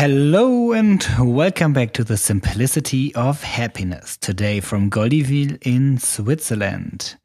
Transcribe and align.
Hello 0.00 0.70
and 0.70 1.04
welcome 1.18 1.72
back 1.72 1.92
to 1.94 2.04
the 2.04 2.16
Simplicity 2.16 3.12
of 3.16 3.42
Happiness. 3.42 4.16
Today 4.16 4.60
from 4.60 4.90
Goldiwil 4.90 5.58
in 5.62 5.98
Switzerland. 5.98 7.16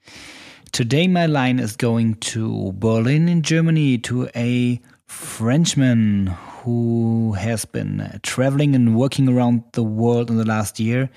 Today 0.71 1.07
my 1.07 1.27
line 1.27 1.59
is 1.59 1.75
going 1.75 2.15
to 2.15 2.71
Berlin 2.71 3.29
in 3.29 3.43
Germany 3.43 3.99
to 3.99 4.27
a 4.35 4.81
Frenchman 5.05 6.25
who 6.63 7.33
has 7.33 7.63
been 7.63 8.19
traveling 8.23 8.73
and 8.73 8.95
working 8.95 9.29
around 9.29 9.61
the 9.73 9.83
world 9.83 10.31
in 10.31 10.37
the 10.37 10.43
last 10.43 10.79
year. 10.79 11.11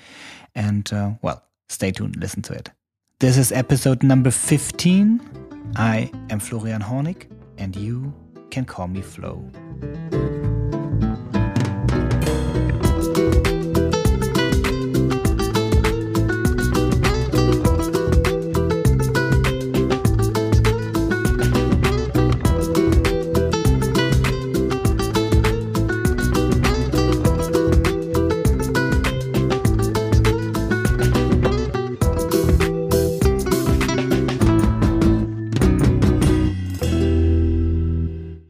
And 0.53 0.87
uh, 0.93 1.13
well, 1.23 1.43
stay 1.69 1.89
tuned, 1.89 2.17
listen 2.17 2.43
to 2.43 2.53
it. 2.53 2.69
This 3.19 3.35
is 3.35 3.51
episode 3.51 4.03
number 4.03 4.29
15. 4.29 5.73
I 5.75 6.11
am 6.29 6.39
Florian 6.39 6.83
Hornig, 6.83 7.25
and 7.57 7.75
you 7.75 8.13
can 8.51 8.63
call 8.63 8.87
me 8.87 9.01
Floh. 9.01 10.36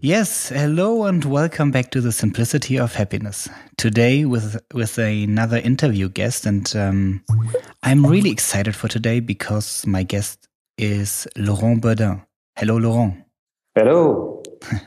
Yes, 0.07 0.47
hello 0.47 1.03
and 1.03 1.25
welcome 1.25 1.69
back 1.69 1.91
to 1.91 1.99
the 1.99 2.13
Simplicity 2.13 2.79
of 2.79 2.95
Happiness. 2.95 3.49
Today 3.75 4.23
with 4.23 4.57
with 4.73 4.97
another 4.97 5.57
interview 5.57 6.07
guest, 6.07 6.45
and 6.45 6.73
um, 6.77 7.21
I'm 7.83 8.05
really 8.05 8.29
excited 8.29 8.73
for 8.73 8.87
today 8.87 9.19
because 9.19 9.85
my 9.85 10.03
guest 10.03 10.47
is 10.77 11.27
Laurent 11.35 11.81
Burdin. 11.81 12.23
Hello, 12.55 12.77
Laurent. 12.77 13.21
Hello. 13.75 14.41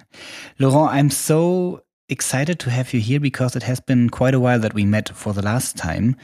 Laurent, 0.59 0.91
I'm 0.91 1.11
so 1.11 1.83
excited 2.09 2.59
to 2.61 2.71
have 2.71 2.95
you 2.95 3.01
here 3.01 3.21
because 3.21 3.55
it 3.55 3.65
has 3.65 3.79
been 3.79 4.09
quite 4.09 4.33
a 4.33 4.41
while 4.41 4.61
that 4.61 4.73
we 4.73 4.87
met 4.87 5.11
for 5.11 5.35
the 5.35 5.43
last 5.43 5.77
time. 5.77 6.17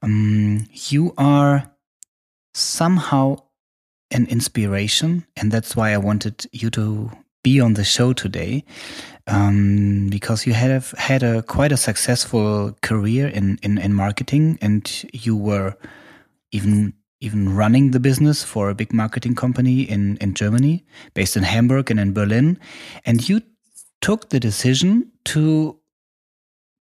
Um, 0.00 0.66
you 0.72 1.12
are 1.18 1.70
somehow 2.54 3.42
an 4.10 4.24
inspiration, 4.28 5.26
and 5.36 5.52
that's 5.52 5.76
why 5.76 5.92
I 5.92 5.98
wanted 5.98 6.46
you 6.50 6.70
to 6.70 7.10
be 7.42 7.60
on 7.60 7.74
the 7.74 7.84
show 7.84 8.12
today 8.12 8.64
um, 9.26 10.08
because 10.10 10.46
you 10.46 10.52
have 10.52 10.92
had 10.92 11.22
a 11.22 11.42
quite 11.42 11.72
a 11.72 11.76
successful 11.76 12.76
career 12.82 13.28
in, 13.28 13.58
in, 13.62 13.78
in 13.78 13.94
marketing 13.94 14.58
and 14.60 15.04
you 15.12 15.36
were 15.36 15.76
even 16.50 16.94
even 17.22 17.54
running 17.54 17.92
the 17.92 18.00
business 18.00 18.42
for 18.42 18.68
a 18.68 18.74
big 18.74 18.92
marketing 18.92 19.36
company 19.36 19.82
in, 19.82 20.16
in 20.16 20.34
Germany, 20.34 20.84
based 21.14 21.36
in 21.36 21.44
Hamburg 21.44 21.88
and 21.88 22.00
in 22.00 22.12
Berlin. 22.12 22.58
And 23.06 23.28
you 23.28 23.42
took 24.00 24.30
the 24.30 24.40
decision 24.40 25.12
to 25.26 25.78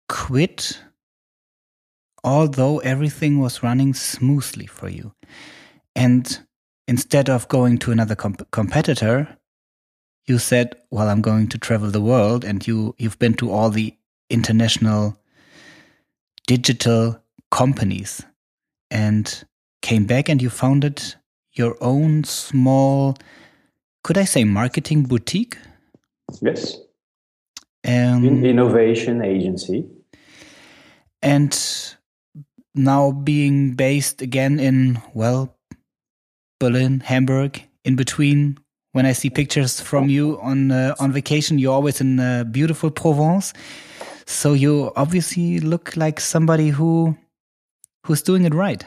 quit, 0.08 0.80
although 2.24 2.78
everything 2.78 3.38
was 3.38 3.62
running 3.62 3.92
smoothly 3.92 4.64
for 4.64 4.88
you. 4.88 5.12
And 5.94 6.40
instead 6.88 7.28
of 7.28 7.46
going 7.48 7.76
to 7.80 7.92
another 7.92 8.14
comp 8.14 8.50
competitor, 8.50 9.36
you 10.30 10.38
said, 10.38 10.76
"Well, 10.90 11.08
I'm 11.08 11.20
going 11.20 11.48
to 11.48 11.58
travel 11.58 11.90
the 11.90 12.00
world," 12.00 12.44
and 12.44 12.66
you 12.66 12.94
you've 12.98 13.18
been 13.18 13.34
to 13.34 13.50
all 13.50 13.70
the 13.70 13.94
international 14.30 15.16
digital 16.46 17.20
companies, 17.50 18.22
and 18.90 19.44
came 19.82 20.06
back 20.06 20.28
and 20.28 20.40
you 20.40 20.50
founded 20.50 21.02
your 21.52 21.76
own 21.80 22.24
small, 22.24 23.16
could 24.04 24.16
I 24.16 24.24
say, 24.24 24.44
marketing 24.44 25.02
boutique? 25.04 25.56
Yes. 26.40 26.76
Um, 27.84 28.24
In 28.24 28.44
innovation 28.44 29.22
agency. 29.22 29.84
And 31.22 31.52
now 32.74 33.10
being 33.10 33.74
based 33.74 34.22
again 34.22 34.60
in 34.60 35.02
well, 35.12 35.56
Berlin, 36.60 37.00
Hamburg, 37.00 37.62
in 37.84 37.96
between 37.96 38.58
when 38.92 39.06
I 39.06 39.12
see 39.12 39.30
pictures 39.30 39.80
from 39.80 40.08
you 40.08 40.38
on 40.40 40.70
uh, 40.70 40.94
on 40.98 41.12
vacation, 41.12 41.58
you're 41.58 41.74
always 41.74 42.00
in 42.00 42.18
uh, 42.18 42.44
beautiful 42.44 42.90
Provence. 42.90 43.52
So 44.26 44.52
you 44.52 44.92
obviously 44.96 45.60
look 45.60 45.96
like 45.96 46.20
somebody 46.20 46.68
who 46.68 47.16
who's 48.06 48.22
doing 48.22 48.44
it 48.44 48.54
right. 48.54 48.84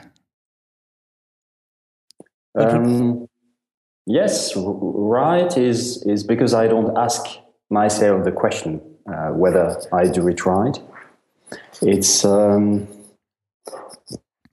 Um, 2.56 3.28
yes, 4.06 4.54
right 4.56 5.58
is 5.58 6.04
is 6.04 6.24
because 6.24 6.54
I 6.54 6.68
don't 6.68 6.98
ask 6.98 7.26
myself 7.70 8.24
the 8.24 8.32
question 8.32 8.82
uh, 9.08 9.30
whether 9.30 9.82
I 9.92 10.08
do 10.08 10.28
it 10.28 10.46
right. 10.46 10.80
It's 11.82 12.24
um, 12.24 12.88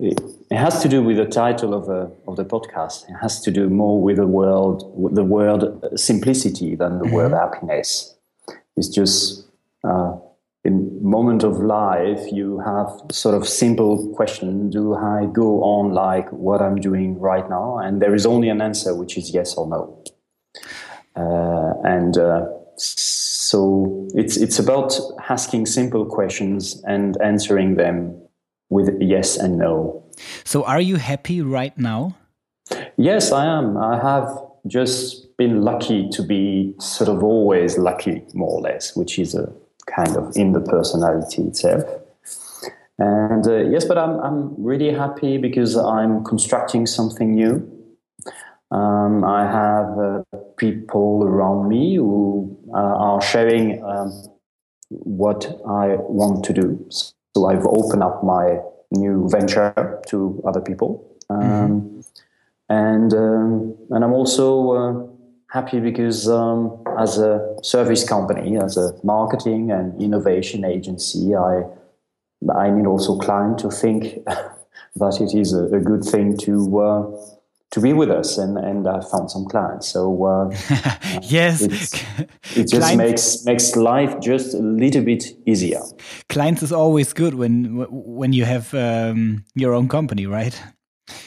it, 0.01 0.21
has 0.51 0.83
to 0.83 0.89
do 0.89 1.03
with 1.03 1.17
the 1.17 1.27
title 1.27 1.75
of, 1.75 1.89
uh, 1.89 2.09
of 2.29 2.37
the 2.37 2.45
podcast. 2.45 3.09
It 3.09 3.15
has 3.21 3.41
to 3.43 3.51
do 3.51 3.69
more 3.69 4.01
with 4.01 4.17
the 4.17 4.27
world, 4.27 4.91
with 4.95 5.15
the 5.15 5.25
word 5.25 5.65
simplicity 5.99 6.75
than 6.75 6.99
the 6.99 7.05
mm-hmm. 7.05 7.15
word 7.15 7.33
happiness. 7.33 8.15
It's 8.77 8.89
just 8.89 9.47
uh, 9.85 10.17
in 10.65 11.03
moment 11.03 11.43
of 11.43 11.59
life, 11.61 12.21
you 12.33 12.59
have 12.61 12.91
sort 13.13 13.35
of 13.35 13.49
simple 13.49 14.13
question: 14.15 14.71
Do 14.71 14.95
I 14.95 15.27
go 15.27 15.63
on 15.63 15.93
like 15.93 16.31
what 16.31 16.61
I'm 16.61 16.77
doing 16.77 17.19
right 17.19 17.49
now? 17.49 17.79
And 17.79 18.03
there 18.03 18.15
is 18.15 18.27
only 18.27 18.49
an 18.49 18.61
answer, 18.61 18.95
which 18.95 19.17
is 19.17 19.33
yes 19.33 19.55
or 19.55 19.67
no. 19.67 20.03
Uh, 21.17 21.75
and 21.85 22.19
uh, 22.19 22.47
so 22.77 24.09
it's 24.15 24.37
it's 24.37 24.59
about 24.59 24.99
asking 25.29 25.67
simple 25.67 26.05
questions 26.05 26.83
and 26.87 27.21
answering 27.23 27.77
them 27.77 28.21
with 28.71 28.97
yes 29.01 29.37
and 29.37 29.59
no. 29.59 30.03
So, 30.45 30.65
are 30.65 30.81
you 30.81 30.97
happy 30.97 31.43
right 31.43 31.77
now? 31.77 32.17
Yes, 32.97 33.33
I 33.33 33.47
am. 33.47 33.77
I 33.77 33.99
have 33.99 34.29
just 34.67 35.37
been 35.37 35.63
lucky 35.63 36.09
to 36.11 36.23
be 36.23 36.75
sort 36.79 37.09
of 37.09 37.23
always 37.23 37.79
lucky, 37.79 38.23
more 38.35 38.51
or 38.51 38.61
less, 38.61 38.97
which 38.97 39.19
is 39.19 39.35
a 39.35 39.53
kind 39.87 40.17
of 40.17 40.37
in 40.37 40.53
the 40.53 40.61
personality 40.61 41.43
itself. 41.43 41.85
And 42.99 43.47
uh, 43.47 43.65
yes, 43.71 43.87
but 43.87 43.97
I'm, 43.97 44.21
I'm 44.21 44.63
really 44.63 44.93
happy 44.93 45.39
because 45.39 45.77
I'm 45.77 46.23
constructing 46.23 46.87
something 46.87 47.35
new. 47.35 47.67
Um, 48.71 49.25
I 49.25 49.51
have 49.51 49.99
uh, 49.99 50.23
people 50.59 51.25
around 51.25 51.69
me 51.69 51.97
who 51.97 52.57
uh, 52.73 52.77
are 52.77 53.23
sharing 53.23 53.83
um, 53.83 54.13
what 54.91 55.47
I 55.67 55.97
want 55.97 56.45
to 56.45 56.53
do. 56.53 56.87
So 57.35 57.47
I've 57.47 57.67
opened 57.67 58.03
up 58.03 58.25
my 58.25 58.59
new 58.91 59.29
venture 59.29 60.01
to 60.09 60.43
other 60.47 60.61
people. 60.61 61.07
Um, 61.29 61.41
mm-hmm. 61.41 62.01
And 62.69 63.15
um, 63.15 63.77
and 63.91 64.05
I'm 64.05 64.13
also 64.13 64.71
uh, 64.73 65.07
happy 65.53 65.81
because 65.81 66.29
um, 66.29 66.83
as 66.99 67.19
a 67.19 67.57
service 67.63 68.09
company, 68.09 68.57
as 68.57 68.77
a 68.77 68.93
marketing 69.03 69.73
and 69.73 70.01
innovation 70.01 70.65
agency, 70.65 71.35
I 71.35 71.65
I 72.55 72.71
need 72.71 72.87
also 72.87 73.19
clients 73.19 73.63
to 73.63 73.71
think 73.71 74.25
that 74.97 75.21
it 75.21 75.35
is 75.35 75.53
a, 75.53 75.65
a 75.65 75.81
good 75.81 76.05
thing 76.05 76.37
to 76.39 76.81
uh, 76.81 77.11
to 77.71 77.81
be 77.81 77.93
with 77.93 78.11
us 78.11 78.39
and 78.39 78.59
and 78.59 78.89
I 78.89 79.01
found 79.01 79.31
some 79.31 79.45
clients. 79.47 79.89
So 79.89 80.25
uh, 80.25 80.51
yes. 81.23 81.63
it 82.57 82.69
just 82.69 82.75
clients, 82.75 82.97
makes 82.97 83.45
makes 83.45 83.77
life 83.77 84.21
just 84.21 84.55
a 84.55 84.59
little 84.59 85.03
bit 85.03 85.25
easier. 85.47 85.81
Clients 86.29 86.63
is 86.63 86.73
always 86.73 87.13
good 87.13 87.35
when 87.35 87.87
when 87.91 88.33
you 88.33 88.45
have 88.45 88.75
um, 88.75 89.45
your 89.55 89.75
own 89.75 89.89
company 89.89 90.27
right? 90.27 90.61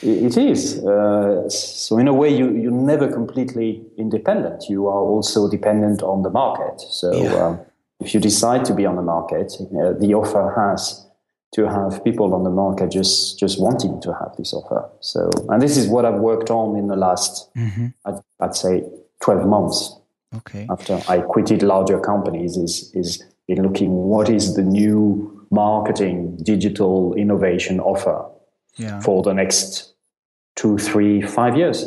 It 0.01 0.37
is. 0.37 0.79
Uh, 0.79 1.49
so 1.49 1.97
in 1.97 2.07
a 2.07 2.13
way 2.13 2.29
you 2.29 2.51
you're 2.51 2.85
never 2.93 3.11
completely 3.11 3.81
independent. 3.97 4.69
You 4.69 4.87
are 4.87 5.01
also 5.01 5.49
dependent 5.49 6.03
on 6.03 6.23
the 6.23 6.29
market. 6.29 6.81
So 6.81 7.11
yeah. 7.11 7.45
um, 7.45 7.59
if 7.99 8.13
you 8.13 8.19
decide 8.19 8.65
to 8.65 8.73
be 8.73 8.85
on 8.85 8.95
the 8.95 9.01
market 9.01 9.53
uh, 9.61 9.93
the 9.93 10.13
offer 10.13 10.53
has 10.57 11.02
to 11.53 11.67
have 11.67 12.03
people 12.03 12.33
on 12.33 12.43
the 12.43 12.49
market 12.49 12.91
just 12.91 13.39
just 13.39 13.61
wanting 13.61 14.01
to 14.01 14.13
have 14.13 14.35
this 14.37 14.53
offer. 14.53 14.89
So, 14.99 15.29
and 15.49 15.61
this 15.61 15.77
is 15.77 15.87
what 15.87 16.05
I've 16.05 16.19
worked 16.19 16.49
on 16.49 16.75
in 16.75 16.87
the 16.87 16.95
last, 16.95 17.53
mm-hmm. 17.55 17.87
I'd, 18.05 18.19
I'd, 18.39 18.55
say, 18.55 18.83
twelve 19.21 19.47
months. 19.47 19.95
Okay. 20.35 20.65
After 20.69 20.99
I 21.07 21.19
quitted 21.19 21.61
larger 21.63 21.99
companies, 21.99 22.57
is 22.57 22.91
is 22.93 23.23
in 23.47 23.61
looking 23.61 23.91
what 23.91 24.29
is 24.29 24.55
the 24.55 24.63
new 24.63 25.47
marketing 25.51 26.37
digital 26.41 27.13
innovation 27.13 27.79
offer 27.79 28.25
yeah. 28.77 28.99
for 29.01 29.21
the 29.21 29.33
next 29.33 29.93
two, 30.55 30.77
three, 30.77 31.21
five 31.21 31.55
years. 31.55 31.85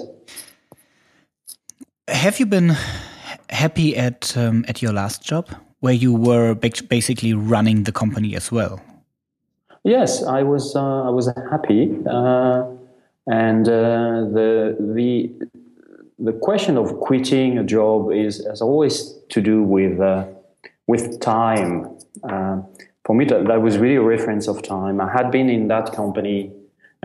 Have 2.09 2.39
you 2.39 2.47
been 2.47 2.77
happy 3.51 3.97
at 3.97 4.37
um, 4.37 4.65
at 4.69 4.81
your 4.83 4.93
last 4.93 5.25
job 5.25 5.49
where 5.81 5.95
you 5.95 6.13
were 6.13 6.55
basically 6.55 7.35
running 7.35 7.85
the 7.85 7.93
company 7.93 8.35
as 8.35 8.51
well. 8.51 8.81
Yes, 9.87 10.25
I 10.25 10.43
was. 10.43 10.75
Uh, 10.75 11.05
I 11.05 11.11
was 11.11 11.33
happy, 11.49 11.95
uh, 12.11 12.65
and 13.29 13.69
uh, 13.69 14.27
the 14.37 14.77
the 14.97 15.31
the 16.19 16.33
question 16.33 16.77
of 16.77 16.99
quitting 16.99 17.57
a 17.57 17.63
job 17.63 18.11
is 18.11 18.45
has 18.47 18.61
always 18.61 19.15
to 19.29 19.41
do 19.41 19.63
with 19.63 20.01
uh, 20.01 20.25
with 20.89 21.21
time. 21.21 21.97
For 23.05 23.15
me, 23.15 23.25
that, 23.27 23.47
that 23.47 23.63
was 23.63 23.79
really 23.79 23.95
a 23.95 24.03
reference 24.03 24.49
of 24.49 24.65
time. 24.65 25.01
I 25.01 25.09
had 25.09 25.31
been 25.31 25.49
in 25.49 25.69
that 25.69 25.93
company 25.93 26.51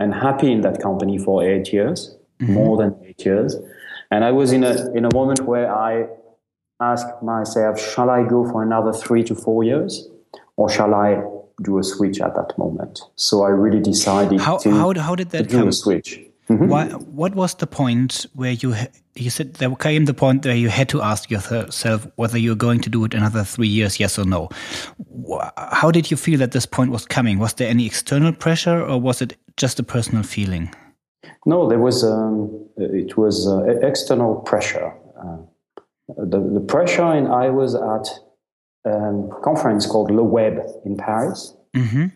and 0.00 0.12
happy 0.12 0.50
in 0.50 0.62
that 0.62 0.82
company 0.82 1.16
for 1.18 1.44
eight 1.44 1.72
years, 1.72 2.16
mm-hmm. 2.40 2.54
more 2.54 2.76
than 2.76 2.96
eight 3.04 3.24
years, 3.24 3.54
and 4.10 4.24
I 4.24 4.32
was 4.32 4.50
in 4.50 4.64
a 4.64 4.90
in 4.90 5.04
a 5.04 5.14
moment 5.14 5.42
where 5.42 5.72
I 5.72 6.08
asked 6.80 7.22
myself, 7.22 7.78
shall 7.78 8.10
I 8.10 8.24
go 8.24 8.44
for 8.50 8.64
another 8.64 8.92
three 8.92 9.22
to 9.22 9.36
four 9.36 9.62
years, 9.62 10.08
or 10.56 10.68
shall 10.68 10.94
I 10.94 11.22
do 11.62 11.78
a 11.78 11.84
switch 11.84 12.20
at 12.20 12.34
that 12.34 12.56
moment. 12.56 13.02
So 13.16 13.42
I 13.42 13.48
really 13.48 13.80
decided 13.80 14.40
how, 14.40 14.58
to, 14.58 14.70
how, 14.70 14.94
how 14.94 15.14
did 15.14 15.30
that 15.30 15.48
do 15.48 15.58
come? 15.58 15.68
a 15.68 15.72
switch. 15.72 16.20
Mm-hmm. 16.48 16.68
Why, 16.68 16.86
what 16.88 17.34
was 17.34 17.54
the 17.54 17.66
point 17.66 18.26
where 18.34 18.52
you 18.52 18.74
you 19.14 19.30
said 19.30 19.54
there 19.54 19.74
came 19.76 20.06
the 20.06 20.14
point 20.14 20.44
where 20.44 20.56
you 20.56 20.68
had 20.68 20.88
to 20.88 21.00
ask 21.00 21.30
yourself 21.30 22.06
whether 22.16 22.36
you're 22.36 22.56
going 22.56 22.80
to 22.80 22.90
do 22.90 23.04
it 23.04 23.14
another 23.14 23.44
three 23.44 23.68
years, 23.68 24.00
yes 24.00 24.18
or 24.18 24.24
no? 24.24 24.48
How 25.56 25.90
did 25.90 26.10
you 26.10 26.16
feel 26.16 26.38
that 26.40 26.52
this 26.52 26.66
point 26.66 26.90
was 26.90 27.06
coming? 27.06 27.38
Was 27.38 27.54
there 27.54 27.68
any 27.68 27.86
external 27.86 28.32
pressure, 28.32 28.84
or 28.84 29.00
was 29.00 29.22
it 29.22 29.36
just 29.56 29.78
a 29.78 29.82
personal 29.82 30.24
feeling? 30.24 30.74
No, 31.46 31.68
there 31.68 31.78
was. 31.78 32.04
Um, 32.04 32.66
it 32.76 33.16
was 33.16 33.46
uh, 33.46 33.62
external 33.86 34.36
pressure. 34.36 34.92
Uh, 35.16 35.38
the, 36.16 36.40
the 36.40 36.60
pressure, 36.60 37.04
and 37.04 37.28
I 37.28 37.50
was 37.50 37.74
at 37.74 38.08
um, 38.84 39.30
conference 39.42 39.86
called 39.86 40.10
Le 40.10 40.22
Web 40.22 40.60
in 40.84 40.96
Paris. 40.96 41.54
Mm-hmm. 41.76 42.06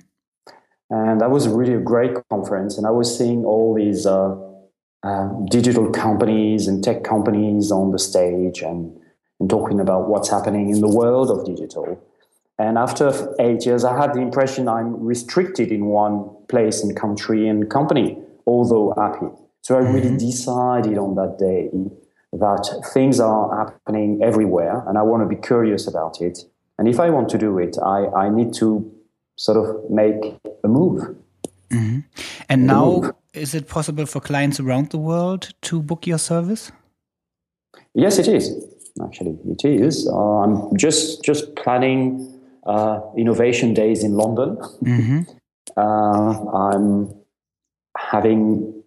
And 0.91 1.21
that 1.21 1.31
was 1.31 1.49
really 1.49 1.75
a 1.75 1.81
great 1.81 2.15
conference. 2.31 2.79
And 2.79 2.87
I 2.87 2.91
was 2.91 3.17
seeing 3.17 3.45
all 3.45 3.75
these 3.75 4.07
uh, 4.07 4.37
uh, 5.03 5.29
digital 5.51 5.91
companies 5.91 6.69
and 6.69 6.83
tech 6.83 7.03
companies 7.03 7.73
on 7.73 7.91
the 7.91 7.99
stage 7.99 8.63
and, 8.63 8.97
and 9.41 9.51
talking 9.51 9.81
about 9.81 10.09
what's 10.09 10.31
happening 10.31 10.71
in 10.71 10.81
the 10.81 10.89
world 10.89 11.31
of 11.31 11.45
digital. 11.45 12.01
And 12.59 12.79
after 12.79 13.35
eight 13.39 13.67
years, 13.67 13.85
I 13.85 13.99
had 14.01 14.15
the 14.15 14.21
impression 14.21 14.69
I'm 14.69 14.99
restricted 15.05 15.71
in 15.71 15.87
one 15.87 16.31
place 16.49 16.83
and 16.83 16.97
country 16.97 17.49
and 17.49 17.69
company, 17.69 18.19
although 18.47 18.95
happy. 18.97 19.27
So 19.63 19.77
I 19.77 19.81
really 19.81 20.09
mm-hmm. 20.09 20.17
decided 20.17 20.97
on 20.97 21.17
that 21.17 21.39
day 21.39 21.69
that 22.33 22.91
things 22.95 23.21
are 23.21 23.67
happening 23.67 24.21
everywhere 24.23 24.85
and 24.87 24.97
I 24.97 25.03
want 25.03 25.23
to 25.23 25.29
be 25.29 25.41
curious 25.41 25.87
about 25.87 26.21
it. 26.21 26.39
And 26.79 26.89
if 26.89 27.01
I 27.01 27.11
want 27.11 27.29
to 27.31 27.39
do 27.39 27.59
it, 27.59 27.77
I, 27.83 28.07
I 28.07 28.29
need 28.29 28.53
to 28.55 28.91
sort 29.37 29.59
of 29.59 29.91
make 29.91 30.17
a 30.65 30.69
move. 30.69 31.17
Mm-hmm. 31.71 32.01
And 32.49 32.63
a 32.63 32.65
now, 32.65 33.01
move. 33.01 33.15
is 33.33 33.55
it 33.55 33.69
possible 33.69 34.07
for 34.07 34.21
clients 34.21 34.61
around 34.61 34.91
the 34.91 34.99
world 34.99 35.55
to 35.63 35.83
book 35.83 36.07
your 36.07 36.19
service? 36.19 36.71
Yes, 37.95 38.19
it 38.19 38.29
is. 38.29 38.53
Actually, 39.03 39.39
it 39.47 39.65
is. 39.65 40.09
Uh, 40.09 40.41
I'm 40.41 40.77
just 40.77 41.23
just 41.23 41.55
planning 41.57 42.41
uh, 42.67 43.01
innovation 43.17 43.75
days 43.75 44.03
in 44.03 44.15
London. 44.15 44.57
Mm-hmm. 44.83 45.21
Uh, 45.77 46.45
I'm 46.55 47.13
having. 47.99 48.83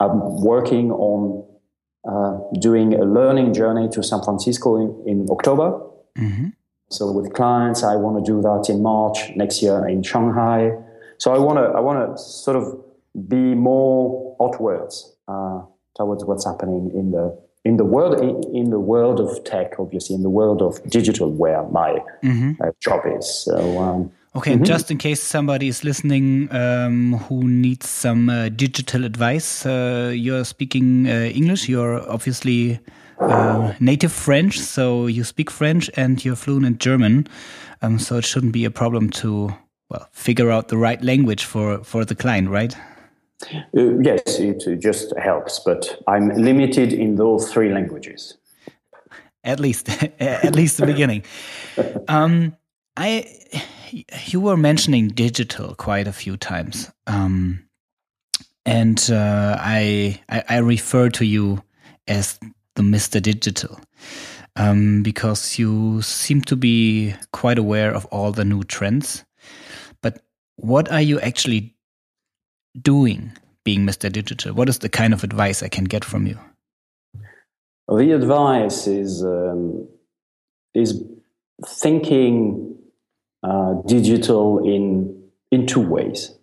I'm 0.00 0.42
working 0.42 0.90
on 0.90 1.44
uh, 2.08 2.38
doing 2.58 2.94
a 2.94 3.04
learning 3.04 3.52
journey 3.52 3.88
to 3.90 4.02
San 4.02 4.22
Francisco 4.22 4.76
in, 4.76 5.04
in 5.06 5.28
October. 5.30 5.78
Mm-hmm. 6.18 6.48
So 6.92 7.10
with 7.10 7.32
clients, 7.32 7.82
I 7.82 7.96
want 7.96 8.24
to 8.24 8.32
do 8.32 8.42
that 8.42 8.66
in 8.68 8.82
March 8.82 9.18
next 9.36 9.62
year 9.62 9.86
in 9.88 10.02
Shanghai. 10.02 10.72
So 11.18 11.34
I 11.34 11.38
want 11.38 11.58
to 11.58 11.64
I 11.78 11.80
want 11.80 12.16
to 12.16 12.22
sort 12.22 12.56
of 12.56 12.64
be 13.28 13.54
more 13.54 14.36
outwards 14.40 15.14
uh, 15.28 15.62
towards 15.96 16.24
what's 16.24 16.44
happening 16.44 16.90
in 16.94 17.10
the 17.12 17.38
in 17.64 17.76
the 17.76 17.84
world 17.84 18.20
in, 18.54 18.70
the 18.70 18.80
world 18.80 19.20
of 19.20 19.44
tech, 19.44 19.74
obviously 19.78 20.16
in 20.16 20.22
the 20.22 20.30
world 20.30 20.60
of 20.62 20.82
digital, 20.90 21.30
where 21.30 21.62
my 21.68 21.98
mm-hmm. 22.22 22.52
uh, 22.62 22.70
job 22.80 23.02
is. 23.06 23.44
So. 23.44 23.78
Um, 23.78 24.12
Okay, 24.34 24.54
mm-hmm. 24.54 24.64
just 24.64 24.90
in 24.90 24.96
case 24.96 25.22
somebody 25.22 25.68
is 25.68 25.84
listening 25.84 26.48
um, 26.52 27.18
who 27.28 27.46
needs 27.46 27.86
some 27.86 28.30
uh, 28.30 28.48
digital 28.48 29.04
advice, 29.04 29.66
uh, 29.66 30.10
you're 30.14 30.46
speaking 30.46 31.06
uh, 31.06 31.30
English. 31.34 31.68
You're 31.68 32.00
obviously 32.10 32.80
uh, 33.22 33.74
native 33.80 34.12
French, 34.12 34.58
so 34.58 35.06
you 35.06 35.24
speak 35.24 35.50
French 35.50 35.90
and 35.94 36.24
you're 36.24 36.36
fluent 36.36 36.66
in 36.66 36.78
German. 36.78 37.26
Um, 37.80 37.98
so 37.98 38.16
it 38.16 38.24
shouldn't 38.24 38.52
be 38.52 38.64
a 38.64 38.70
problem 38.70 39.10
to 39.10 39.54
well 39.88 40.08
figure 40.12 40.50
out 40.50 40.68
the 40.68 40.76
right 40.76 41.02
language 41.02 41.44
for 41.44 41.84
for 41.84 42.04
the 42.04 42.14
client, 42.14 42.48
right? 42.48 42.76
Uh, 43.76 43.98
yes, 44.00 44.38
it 44.38 44.80
just 44.80 45.16
helps, 45.18 45.58
but 45.58 46.00
I'm 46.06 46.28
limited 46.28 46.92
in 46.92 47.16
those 47.16 47.52
three 47.52 47.72
languages. 47.72 48.38
At 49.44 49.58
least, 49.58 49.88
at 50.20 50.54
least 50.54 50.76
the 50.76 50.86
beginning. 50.86 51.24
Um, 52.06 52.56
I, 52.96 53.26
you 54.26 54.40
were 54.40 54.56
mentioning 54.56 55.08
digital 55.08 55.74
quite 55.74 56.06
a 56.06 56.12
few 56.12 56.36
times, 56.36 56.92
um, 57.08 57.64
and 58.64 59.04
uh, 59.10 59.56
I, 59.58 60.20
I 60.28 60.44
I 60.48 60.56
refer 60.58 61.08
to 61.10 61.24
you 61.24 61.62
as 62.06 62.38
the 62.74 62.82
Mr. 62.82 63.20
Digital 63.20 63.78
um, 64.56 65.02
because 65.02 65.58
you 65.58 66.02
seem 66.02 66.42
to 66.42 66.56
be 66.56 67.14
quite 67.32 67.58
aware 67.58 67.92
of 67.92 68.04
all 68.06 68.32
the 68.32 68.44
new 68.44 68.62
trends. 68.64 69.24
But 70.02 70.22
what 70.56 70.90
are 70.90 71.00
you 71.00 71.20
actually 71.20 71.74
doing 72.80 73.32
being 73.64 73.86
Mr. 73.86 74.10
Digital? 74.10 74.54
What 74.54 74.68
is 74.68 74.78
the 74.78 74.88
kind 74.88 75.12
of 75.12 75.24
advice 75.24 75.62
I 75.62 75.68
can 75.68 75.84
get 75.84 76.04
from 76.04 76.26
you? 76.26 76.38
The 77.88 78.12
advice 78.12 78.86
is 78.86 79.22
um, 79.22 79.86
is 80.72 81.02
thinking 81.66 82.78
uh, 83.42 83.74
digital 83.86 84.64
in 84.64 85.22
in 85.50 85.66
two 85.66 85.86
ways. 85.86 86.34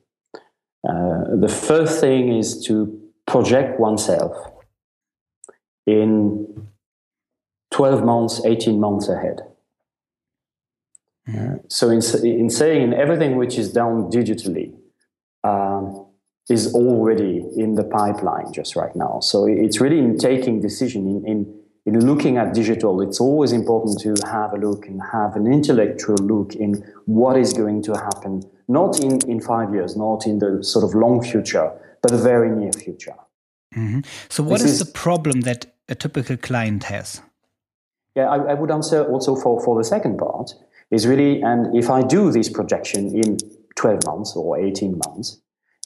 Uh, 0.88 1.36
the 1.40 1.48
first 1.50 2.00
thing 2.00 2.36
is 2.38 2.64
to 2.66 3.02
project 3.25 3.80
oneself 3.80 4.36
in 5.89 6.69
12 7.71 8.03
months, 8.03 8.41
18 8.45 8.80
months 8.80 9.07
ahead. 9.07 9.41
Mm-hmm. 11.27 11.57
So, 11.68 11.89
in, 11.89 12.01
in 12.25 12.50
saying 12.50 12.94
everything 12.94 13.36
which 13.36 13.57
is 13.57 13.71
done 13.71 14.09
digitally 14.09 14.74
um, 15.43 16.08
is 16.50 16.74
already 16.74 17.46
in 17.55 17.75
the 17.75 17.84
pipeline 17.84 18.51
just 18.51 18.75
right 18.75 18.96
now. 18.96 19.19
So, 19.19 19.46
it's 19.46 19.79
really 19.79 20.00
in 20.00 20.17
taking 20.17 20.60
decision, 20.60 21.08
in, 21.08 21.27
in, 21.27 21.38
in 21.86 22.05
looking 22.05 22.38
at 22.38 22.53
digital, 22.53 23.01
it's 23.01 23.19
always 23.19 23.51
important 23.51 24.00
to 24.01 24.15
have 24.27 24.53
a 24.53 24.58
look 24.58 24.88
and 24.88 25.01
have 25.12 25.36
an 25.36 25.46
intellectual 25.46 26.17
look 26.17 26.55
in 26.55 26.84
what 27.05 27.38
is 27.38 27.53
going 27.53 27.84
to 27.84 27.93
happen, 27.93 28.43
not 28.67 29.00
in, 29.00 29.19
in 29.29 29.39
five 29.39 29.74
years, 29.74 29.96
not 29.96 30.25
in 30.25 30.39
the 30.39 30.63
sort 30.63 30.84
of 30.84 30.96
long 30.96 31.24
future, 31.24 31.72
but 32.01 32.12
the 32.12 32.17
very 32.17 32.50
near 32.50 32.74
future. 32.74 33.15
Mm-hmm. 33.75 34.00
So, 34.29 34.41
what 34.41 34.62
is, 34.62 34.72
is, 34.72 34.79
the 34.79 34.91
problem 34.91 35.41
that 35.41 35.67
a 35.89 35.96
typical 35.96 36.38
client 36.38 36.84
has? 36.84 37.22
Yeah, 38.15 38.29
I, 38.29 38.51
I, 38.51 38.53
would 38.53 38.72
answer 38.72 39.03
also 39.03 39.36
for, 39.36 39.63
for 39.63 39.77
the 39.77 39.84
second 39.84 40.17
part 40.17 40.53
is 40.91 41.05
really, 41.05 41.41
and 41.41 41.75
if 41.75 41.89
I 41.89 42.01
do 42.01 42.31
this 42.31 42.50
projection 42.50 43.15
in 43.15 43.38
12 43.75 44.05
months 44.05 44.36
or 44.36 44.60
18 44.60 45.00
months, 45.05 45.39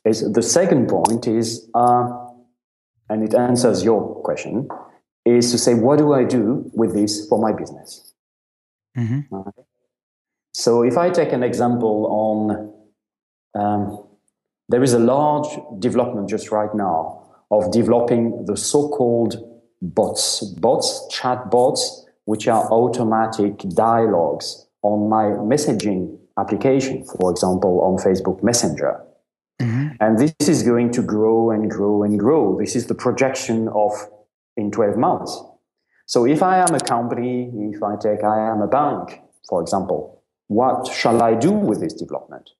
is 0.06 0.32
the 0.32 0.42
second 0.42 0.88
point 0.88 1.28
is, 1.28 1.70
uh, 1.74 2.08
and 3.10 3.24
it 3.24 3.34
answers 3.34 3.84
your 3.84 4.22
question, 4.24 4.68
is 5.26 5.52
to 5.52 5.58
say, 5.58 5.74
what 5.74 6.00
do 6.00 6.14
I 6.14 6.24
do 6.24 6.70
with 6.74 6.94
this 6.94 7.28
for 7.28 7.40
my 7.40 7.54
business? 7.54 8.14
Mm-hmm. 8.98 9.40
So 10.54 10.84
if 10.84 10.98
I 10.98 11.10
take 11.10 11.32
an 11.34 11.44
example 11.44 12.08
on, 12.10 13.62
um, 13.62 14.08
there 14.70 14.84
is 14.84 14.94
a 14.94 15.00
large 15.00 15.48
development 15.80 16.30
just 16.30 16.52
right 16.52 16.74
now 16.74 17.32
of 17.52 17.72
developing 17.72 18.46
the 18.46 18.58
so-called 18.58 19.53
bots, 19.84 20.42
bots, 20.42 21.08
chat 21.10 21.52
bots, 21.52 22.06
which 22.26 22.48
are 22.48 22.72
automatic 22.72 23.60
dialogues 23.76 24.66
on 24.82 25.10
my 25.10 25.24
messaging 25.24 26.18
application, 26.38 27.04
for 27.04 27.32
example, 27.32 27.82
on 27.82 27.98
Facebook 27.98 28.42
Messenger. 28.42 29.02
Mm-hmm. 29.62 29.88
And 30.00 30.18
this 30.18 30.48
is 30.48 30.64
going 30.64 30.92
to 30.92 31.02
grow 31.02 31.52
and 31.52 31.70
grow 31.70 32.04
and 32.04 32.18
grow. 32.18 32.58
This 32.60 32.76
is 32.76 32.88
the 32.88 32.96
projection 32.96 33.68
of 33.70 33.92
in 34.56 34.72
12 34.72 34.98
months. 34.98 35.40
So 36.06 36.26
if 36.26 36.42
I 36.42 36.60
am 36.60 36.74
a 36.76 36.80
company, 36.80 37.52
if 37.74 37.82
I 37.84 37.96
take 37.96 38.24
I 38.24 38.52
am 38.52 38.62
a 38.62 38.68
bank, 38.68 39.22
for 39.48 39.62
example, 39.62 40.24
what 40.48 40.88
shall 40.88 41.22
I 41.22 41.36
do 41.36 41.52
with 41.52 41.82
this 41.82 41.94
development? 41.94 42.52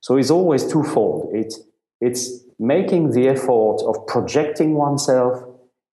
So 0.00 0.16
it's 0.16 0.30
always 0.30 0.70
twofold. 0.70 1.30
It's, 1.32 1.60
it's 2.00 2.44
making 2.58 3.10
the 3.10 3.28
effort 3.28 3.82
of 3.82 4.06
projecting 4.06 4.74
oneself 4.74 5.42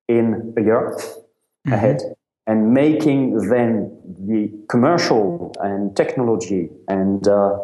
in 0.08 0.54
a 0.58 0.62
year 0.62 0.96
mm-hmm. 0.96 1.74
ahead 1.74 2.02
and 2.48 2.74
making 2.74 3.50
then 3.50 3.92
the 4.26 4.50
commercial 4.70 5.54
and 5.60 5.96
technology 5.96 6.70
and 6.88 7.28
uh, 7.28 7.58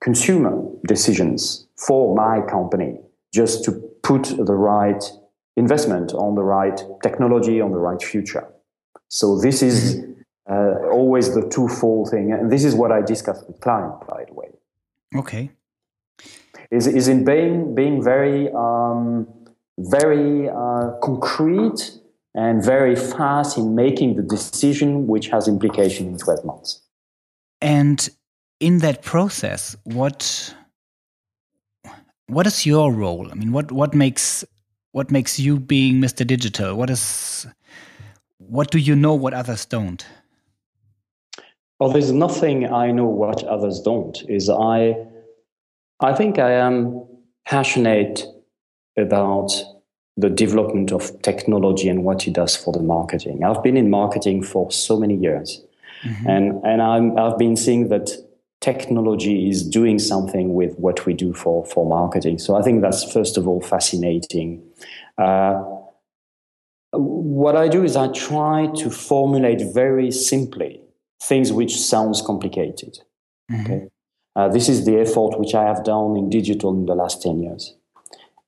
consumer 0.00 0.62
decisions 0.86 1.66
for 1.76 2.14
my 2.16 2.40
company 2.46 2.98
just 3.32 3.64
to 3.64 3.72
put 4.02 4.24
the 4.24 4.54
right 4.54 5.02
investment 5.56 6.12
on 6.14 6.34
the 6.34 6.42
right 6.42 6.80
technology 7.02 7.60
on 7.60 7.70
the 7.70 7.78
right 7.78 8.02
future. 8.02 8.46
So 9.08 9.38
this 9.38 9.62
is 9.62 10.02
uh, 10.50 10.88
always 10.90 11.34
the 11.34 11.48
twofold 11.48 12.10
thing. 12.10 12.32
And 12.32 12.50
this 12.50 12.64
is 12.64 12.74
what 12.74 12.92
i 12.92 13.02
discuss 13.02 13.42
with 13.46 13.60
clients 13.60 14.04
by 14.06 14.24
the 14.26 14.34
way. 14.34 14.48
Okay. 15.14 15.50
Is, 16.70 16.86
is 16.86 17.06
in 17.06 17.24
being 17.24 17.74
being 17.74 18.02
very 18.02 18.50
um, 18.52 19.28
very 19.78 20.48
uh, 20.48 20.92
concrete 21.02 21.98
and 22.34 22.62
very 22.64 22.96
fast 22.96 23.56
in 23.56 23.74
making 23.74 24.16
the 24.16 24.22
decision 24.22 25.06
which 25.06 25.28
has 25.28 25.48
implication 25.48 26.06
in 26.06 26.18
12 26.18 26.44
months. 26.44 26.82
And 27.60 28.08
in 28.60 28.78
that 28.78 29.02
process, 29.02 29.76
what 29.84 30.54
what 32.28 32.46
is 32.46 32.66
your 32.66 32.92
role? 32.92 33.30
I 33.30 33.34
mean, 33.34 33.52
what 33.52 33.72
what 33.72 33.94
makes 33.94 34.44
what 34.92 35.10
makes 35.10 35.38
you 35.38 35.58
being 35.58 35.96
Mr. 35.96 36.26
Digital? 36.26 36.74
What 36.74 36.90
is 36.90 37.46
what 38.38 38.70
do 38.70 38.78
you 38.78 38.94
know 38.94 39.14
what 39.14 39.32
others 39.32 39.64
don't? 39.64 40.06
Oh, 41.80 41.92
there's 41.92 42.12
nothing 42.12 42.72
I 42.72 42.90
know 42.90 43.06
what 43.06 43.44
others 43.44 43.80
don't. 43.80 44.16
Is 44.28 44.50
I 44.50 44.96
I 46.00 46.14
think 46.14 46.38
I 46.38 46.52
am 46.52 47.06
passionate 47.46 48.26
about 48.96 49.52
the 50.16 50.30
development 50.30 50.92
of 50.92 51.20
technology 51.22 51.88
and 51.88 52.02
what 52.04 52.26
it 52.26 52.32
does 52.32 52.56
for 52.56 52.72
the 52.72 52.82
marketing. 52.82 53.44
I've 53.44 53.62
been 53.62 53.76
in 53.76 53.90
marketing 53.90 54.42
for 54.42 54.70
so 54.70 54.98
many 54.98 55.14
years, 55.14 55.62
mm-hmm. 56.02 56.28
and 56.28 56.64
and 56.64 56.80
I'm, 56.80 57.18
I've 57.18 57.38
been 57.38 57.56
seeing 57.56 57.88
that 57.88 58.10
technology 58.60 59.48
is 59.48 59.68
doing 59.68 59.98
something 59.98 60.54
with 60.54 60.78
what 60.78 61.04
we 61.04 61.12
do 61.12 61.34
for 61.34 61.66
for 61.66 61.86
marketing. 61.86 62.38
So 62.38 62.56
I 62.56 62.62
think 62.62 62.80
that's 62.80 63.12
first 63.12 63.36
of 63.36 63.46
all 63.46 63.60
fascinating. 63.60 64.62
Uh, 65.18 65.62
what 66.92 67.56
I 67.56 67.68
do 67.68 67.84
is 67.84 67.94
I 67.94 68.08
try 68.08 68.68
to 68.76 68.90
formulate 68.90 69.60
very 69.74 70.10
simply 70.10 70.80
things 71.22 71.52
which 71.52 71.76
sounds 71.76 72.22
complicated. 72.22 73.00
Mm-hmm. 73.52 73.60
Okay, 73.60 73.88
uh, 74.34 74.48
this 74.48 74.70
is 74.70 74.86
the 74.86 74.98
effort 74.98 75.38
which 75.38 75.54
I 75.54 75.64
have 75.64 75.84
done 75.84 76.16
in 76.16 76.30
digital 76.30 76.72
in 76.72 76.86
the 76.86 76.94
last 76.94 77.20
ten 77.22 77.42
years 77.42 77.76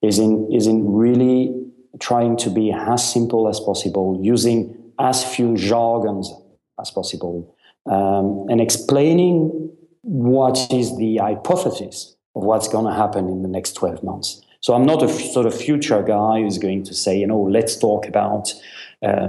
is 0.03 0.19
in 0.19 0.51
is 0.53 0.67
in 0.67 0.93
really 0.93 1.55
trying 2.01 2.37
to 2.37 2.51
be 2.51 2.73
as 2.73 3.13
simple 3.13 3.49
as 3.49 3.61
possible, 3.61 4.19
using 4.23 4.75
as 4.99 5.25
few 5.25 5.57
jargons 5.57 6.33
as 6.81 6.91
possible, 6.91 7.55
um, 7.87 8.47
and 8.49 8.61
explaining 8.61 9.71
what 10.03 10.73
is 10.73 10.97
the 10.97 11.17
hypothesis 11.17 12.17
of 12.37 12.45
what's 12.45 12.69
going 12.69 12.85
to 12.87 12.93
happen 12.93 13.29
in 13.29 13.43
the 13.43 13.49
next 13.49 13.73
12 13.73 14.03
months. 14.03 14.41
So 14.61 14.75
I'm 14.75 14.87
not 14.87 15.03
a 15.03 15.07
f- 15.07 15.21
sort 15.33 15.47
of 15.47 15.55
future 15.55 16.03
guy 16.03 16.41
who's 16.41 16.59
going 16.59 16.85
to 16.85 16.95
say, 16.95 17.19
you 17.19 17.27
know, 17.27 17.41
let's 17.41 17.77
talk 17.77 18.07
about 18.07 18.53
uh, 19.03 19.29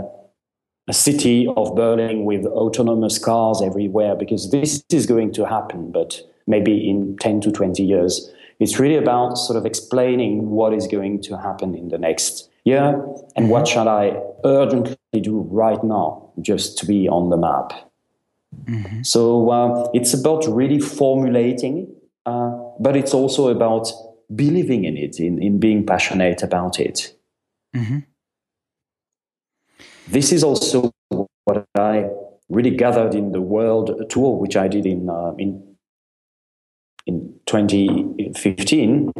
a 0.88 0.94
city 0.94 1.48
of 1.56 1.76
Berlin 1.76 2.26
with 2.26 2.46
autonomous 2.46 3.20
cars 3.20 3.62
everywhere, 3.62 4.16
because 4.16 4.52
this 4.52 4.84
is 4.92 5.06
going 5.06 5.32
to 5.34 5.46
happen, 5.46 5.92
but 5.92 6.22
maybe 6.48 6.90
in 6.90 7.16
10 7.18 7.42
to 7.42 7.52
20 7.52 7.84
years. 7.84 8.32
It's 8.60 8.80
really 8.80 8.98
about 8.98 9.38
sort 9.38 9.58
of 9.58 9.66
explaining 9.66 10.50
what 10.50 10.74
is 10.74 10.88
going 10.88 11.22
to 11.24 11.38
happen 11.38 11.76
in 11.76 11.90
the 11.90 11.98
next 11.98 12.50
year 12.66 13.02
and 13.36 13.50
what 13.50 13.64
mm-hmm. 13.64 13.74
shall 13.74 13.88
I 13.88 14.20
urgently 14.44 14.98
do 15.22 15.42
right 15.50 15.82
now 15.84 16.32
just 16.42 16.78
to 16.80 16.86
be 16.86 17.08
on 17.08 17.30
the 17.30 17.38
map. 17.38 17.72
Mm-hmm. 18.66 19.04
So 19.04 19.50
uh, 19.50 19.90
it's 19.94 20.14
about 20.14 20.46
really 20.48 20.80
formulating, 20.80 21.94
uh, 22.26 22.52
but 22.80 22.96
it's 22.96 23.14
also 23.14 23.48
about 23.48 23.92
believing 24.36 24.84
in 24.86 24.98
it, 24.98 25.20
in, 25.20 25.42
in 25.42 25.60
being 25.60 25.86
passionate 25.86 26.44
about 26.44 26.80
it. 26.80 27.16
Mm-hmm. 27.76 28.00
This 30.08 30.32
is 30.32 30.44
also 30.44 30.92
what 31.46 31.66
I 31.76 32.10
really 32.50 32.72
gathered 32.72 33.14
in 33.14 33.32
the 33.32 33.42
world 33.42 34.10
tour, 34.10 34.38
which 34.38 34.56
I 34.58 34.68
did 34.68 34.86
in 34.86 35.10
uh, 35.10 35.34
in 35.38 35.69
in 37.10 37.34
2015 37.48 39.12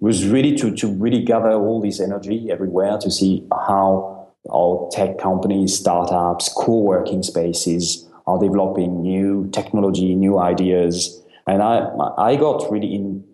was 0.00 0.26
really 0.26 0.54
to, 0.56 0.74
to 0.76 0.86
really 0.86 1.22
gather 1.22 1.52
all 1.52 1.80
this 1.80 1.98
energy 1.98 2.48
everywhere 2.50 2.98
to 2.98 3.10
see 3.10 3.46
how 3.50 4.28
our 4.52 4.90
tech 4.92 5.18
companies, 5.18 5.78
startups, 5.78 6.52
co-working 6.54 7.22
spaces 7.22 8.06
are 8.26 8.38
developing 8.38 9.00
new 9.00 9.48
technology, 9.52 10.14
new 10.14 10.38
ideas. 10.38 11.22
And 11.46 11.62
I, 11.62 11.88
I 12.18 12.36
got 12.36 12.70
really 12.70 12.94
in, 12.94 13.24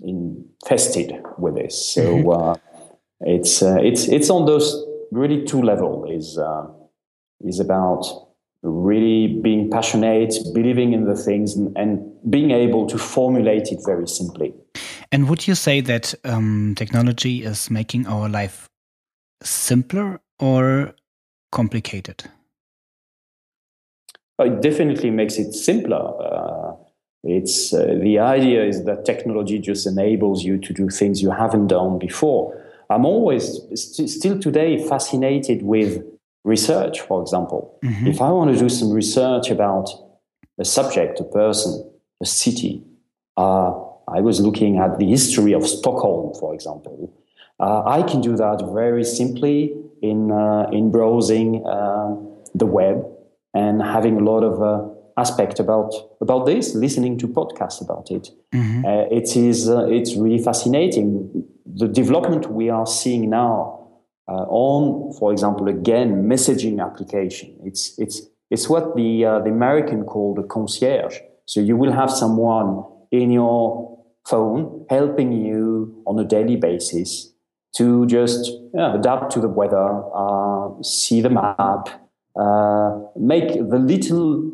infested 0.00 1.22
with 1.38 1.54
this. 1.54 1.94
So 1.94 2.02
mm-hmm. 2.02 2.28
uh, 2.28 2.54
it's, 3.20 3.62
uh, 3.62 3.78
it's, 3.80 4.08
it's 4.08 4.28
on 4.28 4.46
those 4.46 4.84
really 5.12 5.44
two 5.44 5.62
levels 5.62 6.10
is, 6.10 6.38
uh, 6.38 6.66
is 7.44 7.60
about 7.60 8.04
really 8.62 9.40
being 9.40 9.70
passionate, 9.70 10.34
believing 10.54 10.92
in 10.92 11.04
the 11.04 11.16
things, 11.16 11.56
and, 11.56 11.76
and, 11.76 12.08
being 12.30 12.52
able 12.52 12.86
to 12.86 12.96
formulate 12.96 13.72
it 13.72 13.80
very 13.84 14.06
simply. 14.06 14.54
And 15.10 15.28
would 15.28 15.48
you 15.48 15.56
say 15.56 15.80
that 15.80 16.14
um, 16.22 16.74
technology 16.76 17.42
is 17.42 17.68
making 17.68 18.06
our 18.06 18.28
life 18.28 18.68
simpler 19.42 20.20
or 20.38 20.94
complicated? 21.50 22.22
It 24.38 24.62
definitely 24.62 25.10
makes 25.10 25.36
it 25.36 25.52
simpler. 25.52 25.96
Uh, 26.22 26.76
it's 27.24 27.74
uh, 27.74 27.98
the 28.00 28.20
idea 28.20 28.64
is 28.64 28.84
that 28.84 29.04
technology 29.04 29.58
just 29.58 29.86
enables 29.86 30.44
you 30.44 30.58
to 30.58 30.72
do 30.72 30.88
things 30.88 31.20
you 31.22 31.30
haven't 31.30 31.68
done 31.68 31.98
before. 31.98 32.56
I'm 32.90 33.04
always 33.04 33.60
st 33.74 34.10
still 34.10 34.38
today 34.38 34.76
fascinated 34.88 35.62
with 35.62 36.04
research, 36.44 37.00
for 37.00 37.22
example. 37.22 37.78
Mm-hmm. 37.84 38.08
If 38.08 38.20
I 38.20 38.30
want 38.30 38.52
to 38.52 38.58
do 38.58 38.68
some 38.68 38.90
research 38.90 39.50
about 39.50 39.88
a 40.58 40.64
subject, 40.64 41.20
a 41.20 41.24
person, 41.24 41.90
a 42.20 42.26
city, 42.26 42.84
uh, 43.36 43.72
I 44.08 44.20
was 44.20 44.40
looking 44.40 44.78
at 44.78 44.98
the 44.98 45.06
history 45.06 45.52
of 45.52 45.66
Stockholm, 45.66 46.34
for 46.38 46.54
example. 46.54 47.14
Uh, 47.60 47.82
I 47.86 48.02
can 48.02 48.20
do 48.20 48.36
that 48.36 48.62
very 48.74 49.04
simply 49.04 49.72
in 50.02 50.32
uh, 50.32 50.68
in 50.72 50.90
browsing 50.90 51.64
uh, 51.64 52.16
the 52.54 52.66
web 52.66 53.06
and 53.54 53.80
having 53.80 54.16
a 54.16 54.24
lot 54.24 54.42
of 54.42 54.60
uh, 54.60 54.88
aspect 55.16 55.60
about 55.60 55.92
about 56.20 56.46
this, 56.46 56.74
listening 56.74 57.18
to 57.18 57.28
podcasts 57.28 57.80
about 57.80 58.10
it. 58.10 58.30
Mm-hmm. 58.52 58.84
Uh, 58.84 59.16
it 59.16 59.36
is 59.36 59.68
it's 59.68 60.16
really 60.16 60.42
fascinating. 60.42 61.44
The 61.64 61.86
development 61.86 62.50
we 62.50 62.68
are 62.68 62.86
seeing 62.86 63.30
now 63.30 63.81
on, 64.48 65.12
for 65.18 65.32
example, 65.32 65.68
again, 65.68 66.24
messaging 66.28 66.84
application. 66.84 67.56
It's, 67.64 67.98
it's, 67.98 68.22
it's 68.50 68.68
what 68.68 68.96
the, 68.96 69.24
uh, 69.24 69.38
the 69.40 69.50
American 69.50 70.04
call 70.04 70.34
the 70.34 70.42
concierge. 70.42 71.18
So 71.46 71.60
you 71.60 71.76
will 71.76 71.92
have 71.92 72.10
someone 72.10 72.84
in 73.10 73.30
your 73.30 73.98
phone 74.26 74.86
helping 74.88 75.32
you 75.32 76.02
on 76.06 76.18
a 76.18 76.24
daily 76.24 76.56
basis 76.56 77.32
to 77.76 78.06
just 78.06 78.50
yeah, 78.74 78.94
adapt 78.94 79.32
to 79.32 79.40
the 79.40 79.48
weather, 79.48 80.02
uh, 80.14 80.82
see 80.82 81.20
the 81.20 81.30
map, 81.30 81.88
uh, 82.36 82.98
make 83.16 83.54
the 83.54 83.78
little 83.78 84.52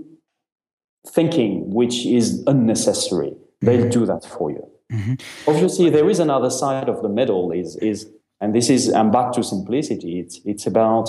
thinking 1.07 1.71
which 1.73 2.07
is 2.07 2.43
unnecessary. 2.47 3.35
They'll 3.61 3.83
mm-hmm. 3.83 3.91
do 3.91 4.07
that 4.07 4.25
for 4.25 4.51
you. 4.51 4.69
Mm-hmm. 4.93 5.15
Obviously, 5.51 5.91
there 5.91 6.09
is 6.09 6.19
another 6.19 6.51
side 6.51 6.89
of 6.89 7.03
the 7.03 7.09
medal. 7.09 7.53
Is 7.53 7.77
is 7.77 8.09
and 8.41 8.55
this 8.55 8.71
is, 8.71 8.93
I'm 8.93 9.11
back 9.11 9.33
to 9.33 9.43
simplicity. 9.43 10.21
It's, 10.21 10.41
it's 10.45 10.67
about 10.67 11.09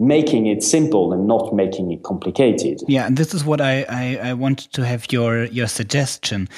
making 0.00 0.46
it 0.46 0.62
simple 0.62 1.12
and 1.12 1.26
not 1.26 1.54
making 1.54 1.90
it 1.90 2.02
complicated. 2.02 2.80
Yeah, 2.86 3.06
and 3.06 3.16
this 3.16 3.34
is 3.34 3.44
what 3.44 3.60
I, 3.60 3.84
I, 3.88 4.30
I 4.30 4.32
want 4.34 4.72
to 4.72 4.84
have 4.84 5.12
your, 5.12 5.44
your 5.44 5.66
suggestion. 5.66 6.48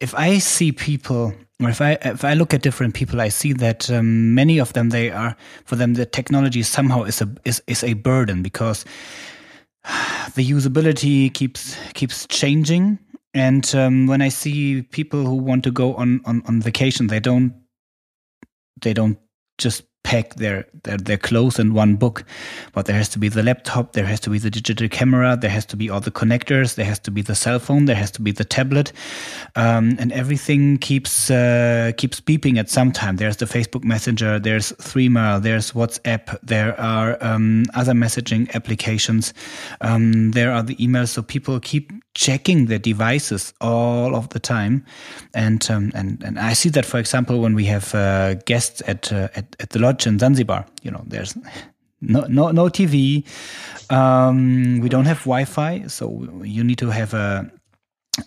If 0.00 0.14
I 0.14 0.38
see 0.38 0.72
people 0.72 1.34
or 1.62 1.68
if 1.68 1.80
I 1.80 1.98
if 2.02 2.24
I 2.24 2.34
look 2.34 2.54
at 2.54 2.62
different 2.62 2.94
people, 2.94 3.20
I 3.20 3.28
see 3.28 3.52
that 3.54 3.90
um, 3.90 4.34
many 4.34 4.58
of 4.58 4.72
them 4.72 4.88
they 4.88 5.10
are 5.10 5.36
for 5.66 5.76
them 5.76 5.94
the 5.94 6.06
technology 6.06 6.62
somehow 6.62 7.02
is 7.02 7.20
a 7.20 7.28
is, 7.44 7.62
is 7.66 7.84
a 7.84 7.92
burden 7.92 8.42
because 8.42 8.84
the 10.34 10.48
usability 10.48 11.32
keeps 11.32 11.76
keeps 11.92 12.26
changing. 12.28 12.98
And 13.32 13.72
um, 13.74 14.06
when 14.06 14.22
I 14.22 14.28
see 14.28 14.82
people 14.82 15.24
who 15.24 15.34
want 15.34 15.62
to 15.64 15.70
go 15.70 15.94
on, 15.94 16.20
on, 16.24 16.42
on 16.46 16.60
vacation, 16.60 17.06
they 17.06 17.20
don't 17.20 17.54
they 18.82 18.92
don't 18.92 19.18
just 19.60 19.84
pack 20.02 20.34
their, 20.36 20.66
their, 20.84 20.96
their 20.96 21.16
clothes 21.18 21.58
in 21.58 21.74
one 21.74 21.94
book. 21.94 22.24
But 22.72 22.86
there 22.86 22.96
has 22.96 23.08
to 23.10 23.18
be 23.18 23.28
the 23.28 23.42
laptop, 23.42 23.92
there 23.92 24.06
has 24.06 24.20
to 24.20 24.30
be 24.30 24.38
the 24.38 24.50
digital 24.50 24.88
camera, 24.88 25.36
there 25.40 25.50
has 25.50 25.66
to 25.66 25.76
be 25.76 25.90
all 25.90 26.00
the 26.00 26.10
connectors, 26.10 26.74
there 26.74 26.86
has 26.86 26.98
to 27.00 27.10
be 27.10 27.22
the 27.22 27.34
cell 27.34 27.58
phone, 27.58 27.84
there 27.84 27.96
has 27.96 28.10
to 28.12 28.22
be 28.22 28.32
the 28.32 28.44
tablet, 28.44 28.92
um, 29.56 29.96
and 29.98 30.12
everything 30.12 30.78
keeps 30.78 31.30
uh, 31.30 31.92
keeps 31.96 32.20
beeping 32.20 32.58
at 32.58 32.70
some 32.70 32.92
time. 32.92 33.16
There's 33.16 33.36
the 33.36 33.46
Facebook 33.46 33.84
Messenger, 33.84 34.40
there's 34.40 34.72
Threema, 34.72 35.42
there's 35.42 35.72
WhatsApp, 35.72 36.38
there 36.42 36.78
are 36.80 37.22
um, 37.22 37.66
other 37.74 37.92
messaging 37.92 38.52
applications, 38.54 39.34
um, 39.82 40.30
there 40.32 40.50
are 40.50 40.62
the 40.62 40.76
emails. 40.76 41.08
So 41.08 41.22
people 41.22 41.60
keep 41.60 41.92
checking 42.14 42.66
their 42.66 42.78
devices 42.78 43.54
all 43.60 44.14
of 44.14 44.28
the 44.30 44.40
time, 44.40 44.84
and 45.34 45.70
um, 45.70 45.92
and 45.94 46.22
and 46.24 46.38
I 46.38 46.52
see 46.54 46.68
that, 46.70 46.84
for 46.84 46.98
example, 46.98 47.40
when 47.40 47.54
we 47.54 47.64
have 47.66 47.94
uh, 47.94 48.34
guests 48.34 48.82
at, 48.86 49.12
uh, 49.12 49.28
at 49.34 49.56
at 49.60 49.70
the 49.70 49.78
lodge 49.78 50.06
in 50.06 50.18
Zanzibar. 50.18 50.66
You 50.82 50.90
know, 50.90 51.04
there's 51.06 51.36
no 52.00 52.20
no 52.28 52.50
no 52.50 52.64
TV. 52.66 53.24
Um, 53.90 54.80
we 54.80 54.88
don't 54.88 55.06
have 55.06 55.20
Wi-Fi, 55.20 55.86
so 55.88 56.40
you 56.42 56.64
need 56.64 56.78
to 56.78 56.90
have 56.90 57.14
a 57.14 57.50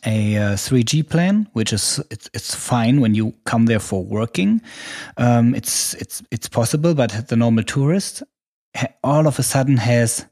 a, 0.06 0.36
a 0.36 0.42
3G 0.54 1.08
plan, 1.10 1.48
which 1.54 1.74
is 1.74 2.00
it's, 2.10 2.30
it's 2.34 2.56
fine 2.56 3.02
when 3.02 3.14
you 3.14 3.34
come 3.46 3.66
there 3.66 3.80
for 3.80 4.04
working. 4.04 4.62
Um, 5.18 5.54
it's 5.56 5.94
it's 5.96 6.24
it's 6.32 6.48
possible, 6.48 6.94
but 6.94 7.28
the 7.28 7.36
normal 7.36 7.64
tourist 7.64 8.24
all 9.04 9.28
of 9.28 9.40
a 9.40 9.44
sudden 9.44 9.78
has 9.78 10.26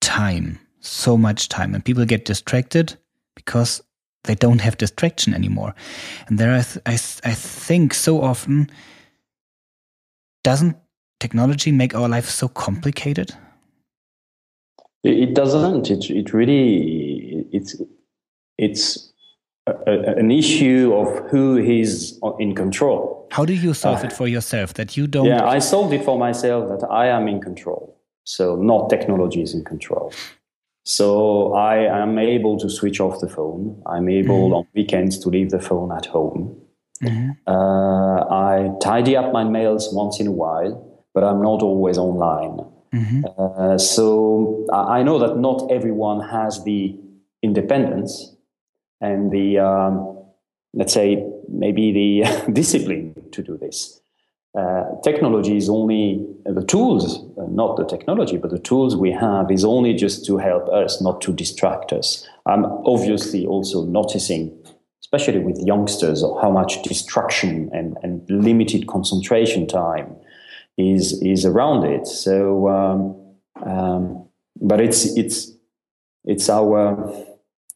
time 0.00 0.58
so 0.80 1.16
much 1.16 1.48
time 1.48 1.74
and 1.74 1.84
people 1.84 2.04
get 2.04 2.24
distracted 2.24 2.96
because 3.34 3.82
they 4.24 4.34
don't 4.34 4.60
have 4.60 4.76
distraction 4.76 5.34
anymore. 5.34 5.74
And 6.26 6.38
there 6.38 6.52
I, 6.52 6.62
th- 6.62 6.82
I, 6.86 6.96
th- 6.96 7.20
I 7.24 7.32
think 7.32 7.94
so 7.94 8.20
often 8.22 8.70
doesn't 10.42 10.76
technology 11.20 11.70
make 11.70 11.94
our 11.94 12.08
life 12.08 12.28
so 12.28 12.48
complicated? 12.48 13.34
It 15.04 15.34
doesn't. 15.34 15.90
It, 15.90 16.10
it 16.10 16.34
really 16.34 17.46
it's 17.52 17.76
it's 18.58 19.12
a, 19.66 19.72
a, 19.86 20.16
an 20.16 20.30
issue 20.30 20.92
of 20.94 21.30
who 21.30 21.56
is 21.56 22.18
in 22.38 22.54
control. 22.54 23.28
How 23.30 23.44
do 23.44 23.54
you 23.54 23.72
solve 23.72 24.02
uh, 24.02 24.08
it 24.08 24.12
for 24.12 24.28
yourself 24.28 24.74
that 24.74 24.96
you 24.96 25.06
don't 25.06 25.26
yeah 25.26 25.46
i 25.46 25.60
solved 25.60 25.94
it 25.94 26.04
for 26.04 26.18
myself 26.18 26.68
that 26.68 26.84
i 26.90 27.06
am 27.06 27.28
in 27.28 27.40
control. 27.40 27.96
So 28.24 28.56
not 28.56 28.90
technology 28.90 29.40
is 29.40 29.54
in 29.54 29.64
control 29.64 30.12
so 30.84 31.52
I 31.54 32.02
am 32.02 32.18
able 32.18 32.58
to 32.58 32.68
switch 32.68 33.00
off 33.00 33.20
the 33.20 33.28
phone. 33.28 33.82
I'm 33.86 34.08
able 34.08 34.46
mm-hmm. 34.46 34.54
on 34.54 34.66
weekends 34.74 35.18
to 35.20 35.28
leave 35.28 35.50
the 35.50 35.60
phone 35.60 35.92
at 35.92 36.06
home. 36.06 36.56
Mm-hmm. 37.02 37.30
Uh, 37.46 38.24
I 38.28 38.70
tidy 38.80 39.16
up 39.16 39.32
my 39.32 39.44
mails 39.44 39.92
once 39.92 40.20
in 40.20 40.26
a 40.26 40.32
while, 40.32 41.04
but 41.14 41.24
I'm 41.24 41.42
not 41.42 41.62
always 41.62 41.98
online. 41.98 42.58
Mm-hmm. 42.94 43.24
Uh, 43.38 43.78
so 43.78 44.66
I 44.72 45.02
know 45.02 45.18
that 45.18 45.38
not 45.38 45.70
everyone 45.70 46.28
has 46.28 46.64
the 46.64 46.98
independence 47.42 48.34
and 49.00 49.30
the, 49.30 49.58
um, 49.58 50.18
let's 50.74 50.92
say, 50.92 51.24
maybe 51.48 51.92
the 51.92 52.52
discipline 52.52 53.14
to 53.32 53.42
do 53.42 53.56
this. 53.56 53.99
Uh, 54.58 54.84
technology 55.04 55.56
is 55.56 55.68
only 55.68 56.26
uh, 56.44 56.52
the 56.52 56.64
tools, 56.64 57.24
uh, 57.38 57.46
not 57.50 57.76
the 57.76 57.84
technology, 57.84 58.36
but 58.36 58.50
the 58.50 58.58
tools 58.58 58.96
we 58.96 59.12
have 59.12 59.48
is 59.48 59.64
only 59.64 59.94
just 59.94 60.26
to 60.26 60.38
help 60.38 60.68
us, 60.68 61.00
not 61.00 61.20
to 61.20 61.32
distract 61.32 61.92
us. 61.92 62.26
I'm 62.46 62.64
obviously 62.84 63.46
also 63.46 63.84
noticing, 63.84 64.52
especially 65.02 65.38
with 65.38 65.56
youngsters, 65.64 66.24
how 66.42 66.50
much 66.50 66.82
distraction 66.82 67.70
and, 67.72 67.96
and 68.02 68.28
limited 68.28 68.88
concentration 68.88 69.68
time 69.68 70.16
is 70.76 71.22
is 71.22 71.44
around 71.44 71.84
it. 71.84 72.06
So, 72.06 72.68
um, 72.68 73.16
um, 73.64 74.28
but 74.60 74.80
it's 74.80 75.16
it's 75.16 75.52
it's 76.24 76.48
our 76.50 77.12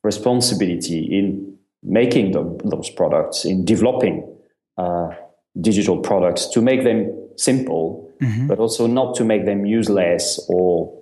responsibility 0.02 1.04
in 1.18 1.56
making 1.84 2.32
the, 2.32 2.42
those 2.64 2.90
products, 2.90 3.44
in 3.44 3.64
developing. 3.64 4.28
Uh, 4.76 5.10
digital 5.60 5.98
products 5.98 6.46
to 6.48 6.60
make 6.60 6.84
them 6.84 7.12
simple, 7.36 8.12
mm-hmm. 8.20 8.46
but 8.46 8.58
also 8.58 8.86
not 8.86 9.14
to 9.16 9.24
make 9.24 9.44
them 9.44 9.66
useless 9.66 10.44
or 10.48 11.00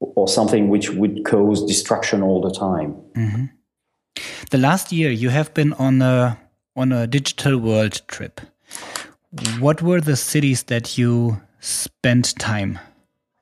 or 0.00 0.26
something 0.26 0.68
which 0.68 0.90
would 0.90 1.24
cause 1.24 1.64
destruction 1.64 2.22
all 2.22 2.40
the 2.40 2.50
time. 2.50 2.94
Mm-hmm. 3.14 3.44
The 4.50 4.58
last 4.58 4.92
year, 4.92 5.10
you 5.10 5.30
have 5.30 5.54
been 5.54 5.72
on 5.74 6.02
a 6.02 6.38
on 6.76 6.92
a 6.92 7.06
digital 7.06 7.58
world 7.58 8.02
trip. 8.08 8.40
What 9.60 9.80
were 9.80 10.00
the 10.00 10.16
cities 10.16 10.64
that 10.64 10.98
you 10.98 11.40
spent 11.60 12.38
time 12.38 12.78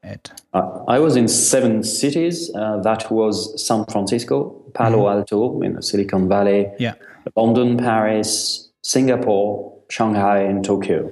at? 0.03 0.41
Uh, 0.53 0.85
I 0.87 0.99
was 0.99 1.17
in 1.17 1.29
seven 1.29 1.83
cities. 1.83 2.51
Uh, 2.55 2.79
that 2.83 3.11
was 3.11 3.67
San 3.67 3.85
Francisco, 3.87 4.51
Palo 4.75 4.99
mm-hmm. 4.99 5.19
Alto 5.19 5.63
in 5.63 5.75
the 5.75 5.83
Silicon 5.83 6.29
Valley, 6.29 6.71
yeah. 6.79 6.95
London, 7.37 7.77
Paris, 7.77 8.71
Singapore, 8.83 9.80
Shanghai, 9.91 10.41
and 10.41 10.65
Tokyo. 10.65 11.11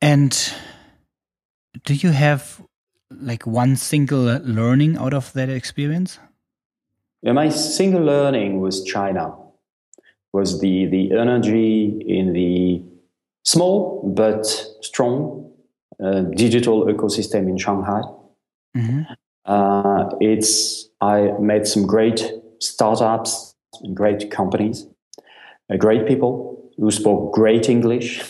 And 0.00 0.52
do 1.84 1.94
you 1.94 2.10
have 2.10 2.60
like 3.10 3.46
one 3.46 3.76
single 3.76 4.38
learning 4.42 4.96
out 4.96 5.14
of 5.14 5.32
that 5.32 5.48
experience? 5.48 6.18
Yeah, 7.22 7.32
my 7.32 7.48
single 7.48 8.02
learning 8.02 8.60
was 8.60 8.84
China. 8.84 9.34
Was 10.32 10.60
the 10.60 10.86
the 10.86 11.12
energy 11.12 12.04
in 12.06 12.32
the 12.32 12.82
small 13.44 14.02
but 14.14 14.46
strong 14.82 15.50
uh, 16.02 16.20
digital 16.36 16.86
ecosystem 16.86 17.48
in 17.48 17.56
Shanghai. 17.56 18.02
Mm-hmm. 18.76 19.02
Uh, 19.44 20.10
it's 20.20 20.88
I 21.00 21.32
met 21.40 21.66
some 21.66 21.86
great 21.86 22.30
startups, 22.60 23.54
great 23.94 24.30
companies, 24.30 24.86
uh, 25.72 25.76
great 25.76 26.06
people, 26.06 26.57
who 26.78 26.90
spoke 26.90 27.34
great 27.34 27.68
English, 27.68 28.22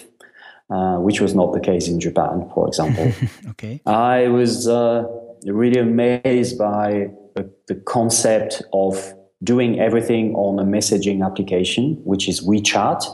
uh, 0.70 0.96
which 0.96 1.20
was 1.20 1.34
not 1.34 1.52
the 1.52 1.60
case 1.60 1.88
in 1.88 2.00
Japan, 2.00 2.50
for 2.54 2.66
example. 2.66 3.12
okay. 3.50 3.80
I 3.86 4.28
was 4.28 4.66
uh, 4.66 5.04
really 5.44 5.80
amazed 5.80 6.58
by 6.58 7.08
the, 7.34 7.50
the, 7.68 7.74
concept 7.74 8.62
of 8.72 9.14
doing 9.42 9.78
everything 9.80 10.34
on 10.34 10.58
a 10.58 10.64
messaging 10.64 11.24
application, 11.24 12.00
which 12.04 12.28
is 12.28 12.44
WeChat, 12.44 13.04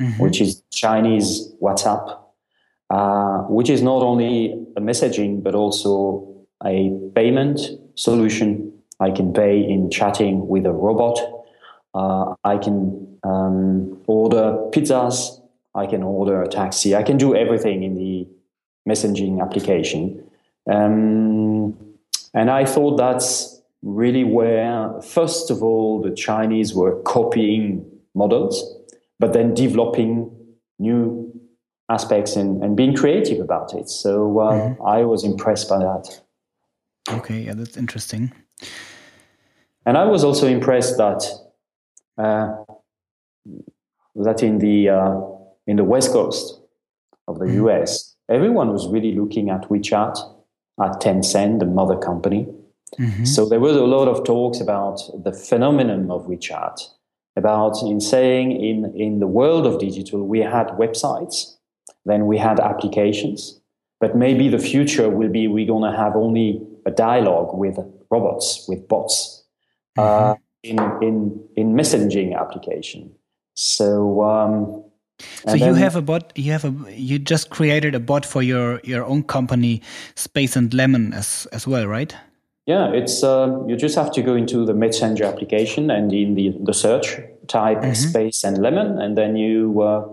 mm-hmm. 0.00 0.22
which 0.22 0.40
is 0.40 0.62
Chinese 0.70 1.52
WhatsApp, 1.62 2.18
uh, 2.90 3.38
which 3.48 3.70
is 3.70 3.82
not 3.82 4.02
only 4.02 4.52
a 4.76 4.80
messaging 4.80 5.42
but 5.42 5.54
also 5.54 6.46
a 6.64 6.90
payment 7.14 7.60
solution. 7.94 8.72
I 9.00 9.10
can 9.10 9.32
pay 9.32 9.58
in 9.58 9.90
chatting 9.90 10.46
with 10.46 10.66
a 10.66 10.72
robot. 10.72 11.18
Uh, 11.94 12.34
I 12.44 12.58
can 12.58 13.18
um, 13.24 14.00
order 14.06 14.58
pizzas. 14.70 15.40
I 15.74 15.86
can 15.86 16.02
order 16.02 16.42
a 16.42 16.48
taxi. 16.48 16.94
I 16.94 17.02
can 17.02 17.16
do 17.16 17.34
everything 17.34 17.82
in 17.82 17.94
the 17.94 18.26
messaging 18.88 19.40
application. 19.40 20.22
Um, 20.70 21.76
and 22.34 22.50
I 22.50 22.64
thought 22.64 22.96
that's 22.96 23.60
really 23.82 24.24
where, 24.24 25.00
first 25.02 25.50
of 25.50 25.62
all, 25.62 26.00
the 26.02 26.10
Chinese 26.10 26.74
were 26.74 27.00
copying 27.02 27.84
models, 28.14 28.76
but 29.18 29.32
then 29.32 29.54
developing 29.54 30.30
new 30.78 31.32
aspects 31.88 32.36
and, 32.36 32.62
and 32.62 32.76
being 32.76 32.94
creative 32.94 33.40
about 33.40 33.74
it. 33.74 33.88
So 33.88 34.38
uh, 34.38 34.52
mm-hmm. 34.52 34.86
I 34.86 35.02
was 35.02 35.24
impressed 35.24 35.68
by 35.68 35.78
that. 35.78 36.20
Okay, 37.08 37.40
yeah, 37.40 37.54
that's 37.54 37.76
interesting. 37.76 38.32
And 39.86 39.96
I 39.96 40.04
was 40.04 40.22
also 40.22 40.46
impressed 40.46 40.98
that 40.98 41.24
that 44.14 44.42
in 44.42 44.58
the 44.58 44.88
uh, 44.88 45.20
in 45.66 45.76
the 45.76 45.84
west 45.84 46.12
coast 46.12 46.60
of 47.28 47.38
the 47.38 47.46
mm-hmm. 47.46 47.66
US, 47.68 48.16
everyone 48.28 48.72
was 48.72 48.88
really 48.88 49.14
looking 49.14 49.50
at 49.50 49.68
WeChat, 49.68 50.18
at 50.82 51.00
Tencent, 51.00 51.60
the 51.60 51.66
mother 51.66 51.96
company. 51.96 52.46
Mm-hmm. 52.98 53.24
So 53.24 53.48
there 53.48 53.60
was 53.60 53.76
a 53.76 53.84
lot 53.84 54.08
of 54.08 54.24
talks 54.24 54.60
about 54.60 55.00
the 55.24 55.32
phenomenon 55.32 56.10
of 56.10 56.26
WeChat, 56.26 56.80
about 57.36 57.80
in 57.82 58.00
saying 58.00 58.52
in 58.52 58.92
in 58.96 59.20
the 59.20 59.26
world 59.26 59.66
of 59.66 59.78
digital 59.78 60.26
we 60.26 60.40
had 60.40 60.68
websites, 60.78 61.56
then 62.04 62.26
we 62.26 62.38
had 62.38 62.58
applications, 62.58 63.60
but 64.00 64.16
maybe 64.16 64.48
the 64.48 64.58
future 64.58 65.08
will 65.08 65.28
be 65.28 65.46
we're 65.46 65.66
gonna 65.66 65.96
have 65.96 66.16
only 66.16 66.60
a 66.86 66.90
dialogue 66.90 67.56
with 67.56 67.78
robots, 68.10 68.66
with 68.68 68.88
bots. 68.88 69.44
Mm-hmm. 69.96 70.32
Uh, 70.32 70.34
in 70.62 70.78
in 71.02 71.40
in 71.56 71.74
messaging 71.74 72.38
application. 72.38 73.12
So. 73.54 74.22
Um, 74.22 74.84
so 75.46 75.54
you 75.54 75.74
have 75.74 75.96
a 75.96 76.02
bot. 76.02 76.32
You 76.34 76.52
have 76.52 76.64
a. 76.64 76.74
You 76.94 77.18
just 77.18 77.50
created 77.50 77.94
a 77.94 78.00
bot 78.00 78.24
for 78.24 78.42
your 78.42 78.80
your 78.84 79.04
own 79.04 79.22
company, 79.22 79.82
Space 80.14 80.56
and 80.56 80.72
Lemon, 80.72 81.12
as 81.12 81.46
as 81.52 81.66
well, 81.66 81.86
right? 81.86 82.14
Yeah, 82.66 82.90
it's 82.92 83.22
uh, 83.22 83.64
you 83.66 83.76
just 83.76 83.96
have 83.96 84.12
to 84.12 84.22
go 84.22 84.34
into 84.34 84.64
the 84.64 84.74
Messenger 84.74 85.24
application 85.24 85.90
and 85.90 86.12
in 86.12 86.34
the 86.34 86.56
the 86.62 86.72
search 86.72 87.18
type 87.48 87.78
mm 87.78 87.90
-hmm. 87.90 87.94
Space 87.94 88.46
and 88.46 88.58
Lemon, 88.58 88.98
and 88.98 89.16
then 89.16 89.36
you 89.36 89.82
uh, 89.82 90.04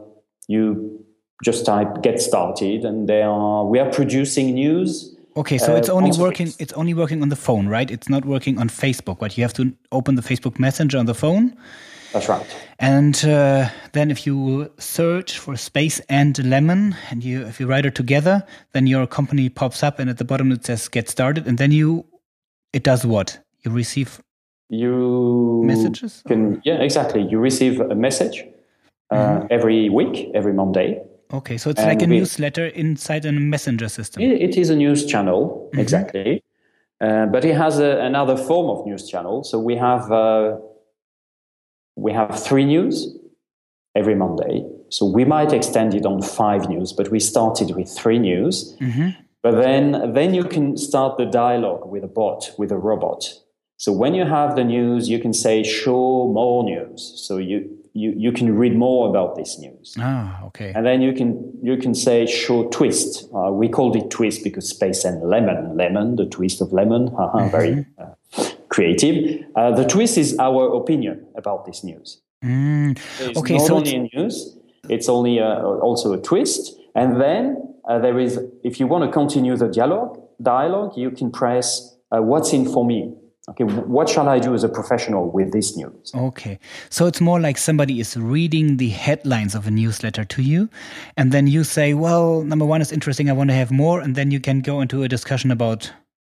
you 0.47 1.03
just 1.45 1.65
type 1.65 2.01
"get 2.01 2.21
started," 2.21 2.85
and 2.85 3.07
they 3.07 3.21
are 3.21 3.69
we 3.69 3.79
are 3.79 3.89
producing 3.89 4.53
news. 4.55 5.16
Okay, 5.37 5.59
so 5.59 5.73
uh, 5.73 5.77
it's 5.77 5.89
only 5.89 6.11
working. 6.17 6.51
It's 6.57 6.73
only 6.73 6.95
working 6.95 7.21
on 7.21 7.29
the 7.29 7.35
phone, 7.35 7.67
right? 7.67 7.89
It's 7.91 8.09
not 8.09 8.25
working 8.25 8.57
on 8.57 8.69
Facebook, 8.69 9.19
but 9.19 9.37
you 9.37 9.43
have 9.43 9.53
to 9.53 9.71
open 9.91 10.15
the 10.15 10.23
Facebook 10.23 10.59
Messenger 10.59 10.97
on 10.97 11.05
the 11.05 11.13
phone. 11.13 11.55
That's 12.11 12.27
right. 12.27 12.45
And 12.79 13.23
uh, 13.23 13.69
then 13.93 14.09
if 14.09 14.25
you 14.25 14.71
search 14.79 15.37
for 15.37 15.55
space 15.55 15.99
and 16.09 16.43
lemon, 16.43 16.95
and 17.11 17.23
you 17.23 17.45
if 17.45 17.59
you 17.59 17.67
write 17.67 17.85
it 17.85 17.93
together, 17.93 18.43
then 18.71 18.87
your 18.87 19.05
company 19.05 19.49
pops 19.49 19.83
up, 19.83 19.99
and 19.99 20.09
at 20.09 20.17
the 20.17 20.25
bottom 20.25 20.51
it 20.51 20.65
says 20.65 20.87
"get 20.87 21.07
started," 21.07 21.45
and 21.47 21.59
then 21.59 21.71
you 21.71 22.05
it 22.73 22.83
does 22.83 23.05
what? 23.05 23.39
You 23.63 23.71
receive 23.71 24.19
you 24.69 25.61
messages. 25.63 26.23
Can, 26.27 26.61
yeah, 26.65 26.81
exactly. 26.81 27.21
You 27.21 27.37
receive 27.37 27.79
a 27.79 27.95
message 27.95 28.43
uh, 29.11 29.15
mm-hmm. 29.15 29.47
every 29.51 29.89
week, 29.89 30.31
every 30.33 30.53
Monday. 30.53 31.03
Okay, 31.33 31.57
so 31.57 31.69
it's 31.69 31.79
and 31.79 31.89
like 31.89 32.01
a 32.01 32.05
we, 32.05 32.19
newsletter 32.19 32.67
inside 32.67 33.25
a 33.25 33.31
messenger 33.31 33.89
system. 33.89 34.21
it, 34.21 34.57
is 34.57 34.69
a 34.69 34.75
news 34.75 35.05
channel, 35.05 35.69
mm-hmm. 35.69 35.79
exactly. 35.79 36.43
Uh, 37.01 37.25
but 37.25 37.43
it 37.45 37.55
has 37.55 37.79
a, 37.79 37.99
another 37.99 38.37
form 38.37 38.69
of 38.69 38.85
news 38.85 39.09
channel. 39.09 39.43
So 39.43 39.59
we 39.59 39.75
have 39.75 40.11
uh, 40.11 40.57
we 41.95 42.13
have 42.13 42.41
three 42.41 42.65
news 42.65 43.17
every 43.95 44.15
Monday. 44.15 44.65
So 44.89 45.05
we 45.05 45.25
might 45.25 45.51
extend 45.51 45.93
it 45.93 46.05
on 46.05 46.21
five 46.21 46.69
news, 46.69 46.93
but 46.93 47.09
we 47.09 47.19
started 47.19 47.75
with 47.75 47.89
three 47.89 48.19
news. 48.19 48.77
Mm-hmm. 48.79 49.09
But 49.43 49.61
then, 49.61 50.13
then 50.13 50.33
you 50.33 50.43
can 50.43 50.77
start 50.77 51.17
the 51.17 51.25
dialogue 51.25 51.89
with 51.89 52.03
a 52.03 52.07
bot, 52.07 52.51
with 52.57 52.71
a 52.71 52.77
robot. 52.77 53.33
So 53.77 53.91
when 53.91 54.13
you 54.13 54.25
have 54.25 54.55
the 54.55 54.63
news, 54.63 55.09
you 55.09 55.19
can 55.19 55.33
say, 55.33 55.63
show 55.63 56.29
more 56.33 56.63
news. 56.63 57.13
So 57.15 57.37
you, 57.37 57.76
you, 57.97 58.13
you 58.15 58.31
can 58.31 58.55
read 58.55 58.75
more 58.75 59.09
about 59.09 59.35
this 59.35 59.57
news. 59.59 59.95
Ah, 59.97 60.43
okay. 60.45 60.71
And 60.75 60.85
then 60.85 61.01
you 61.01 61.13
can, 61.13 61.51
you 61.61 61.77
can 61.77 61.95
say, 61.95 62.25
show 62.25 62.67
twist. 62.69 63.27
Uh, 63.33 63.51
we 63.51 63.67
called 63.67 63.95
it 63.95 64.09
twist 64.09 64.43
because 64.43 64.69
space 64.69 65.03
and 65.03 65.21
lemon, 65.23 65.75
lemon, 65.75 66.15
the 66.15 66.25
twist 66.25 66.61
of 66.61 66.71
lemon. 66.71 67.09
mm-hmm. 67.09 67.49
Very 67.49 67.85
uh, 67.97 68.51
creative. 68.69 69.43
Uh, 69.55 69.71
the 69.71 69.85
twist 69.85 70.17
is 70.17 70.37
our 70.39 70.75
opinion 70.75 71.25
about 71.35 71.65
this 71.65 71.83
news. 71.83 72.21
Mm. 72.43 72.97
Okay, 73.35 73.57
not 73.57 73.67
so 73.67 73.75
only 73.77 73.95
a 73.95 74.09
news, 74.13 74.57
it's 74.89 75.09
only 75.09 75.39
a, 75.39 75.63
also 75.63 76.13
a 76.13 76.21
twist. 76.21 76.79
And 76.93 77.19
then 77.19 77.73
uh, 77.87 77.99
there 77.99 78.19
is, 78.19 78.39
if 78.63 78.79
you 78.79 78.87
want 78.87 79.03
to 79.05 79.11
continue 79.11 79.55
the 79.55 79.67
dialogue, 79.67 80.21
dialogue, 80.41 80.97
you 80.97 81.11
can 81.11 81.31
press 81.31 81.95
uh, 82.11 82.21
"What's 82.21 82.53
in 82.53 82.65
for 82.65 82.85
me." 82.85 83.13
Okay, 83.49 83.63
what 83.63 84.09
shall 84.09 84.27
I 84.27 84.39
do 84.39 84.53
as 84.53 84.65
a 84.65 84.69
professional 84.69 85.31
with 85.31 85.53
this 85.53 85.77
news? 85.77 86.11
Okay, 86.13 86.59
so 86.89 87.05
it's 87.07 87.21
more 87.21 87.39
like 87.39 87.57
somebody 87.57 88.01
is 88.01 88.17
reading 88.17 88.75
the 88.75 88.89
headlines 88.89 89.55
of 89.55 89.65
a 89.65 89.71
newsletter 89.71 90.25
to 90.25 90.41
you, 90.41 90.69
and 91.15 91.31
then 91.31 91.47
you 91.47 91.63
say, 91.63 91.93
"Well, 91.93 92.43
number 92.43 92.65
one 92.65 92.81
is 92.81 92.91
interesting. 92.91 93.29
I 93.29 93.33
want 93.33 93.49
to 93.49 93.55
have 93.55 93.71
more," 93.71 94.01
and 94.01 94.15
then 94.15 94.31
you 94.31 94.41
can 94.41 94.59
go 94.59 94.81
into 94.81 95.03
a 95.03 95.07
discussion 95.07 95.49
about 95.49 95.93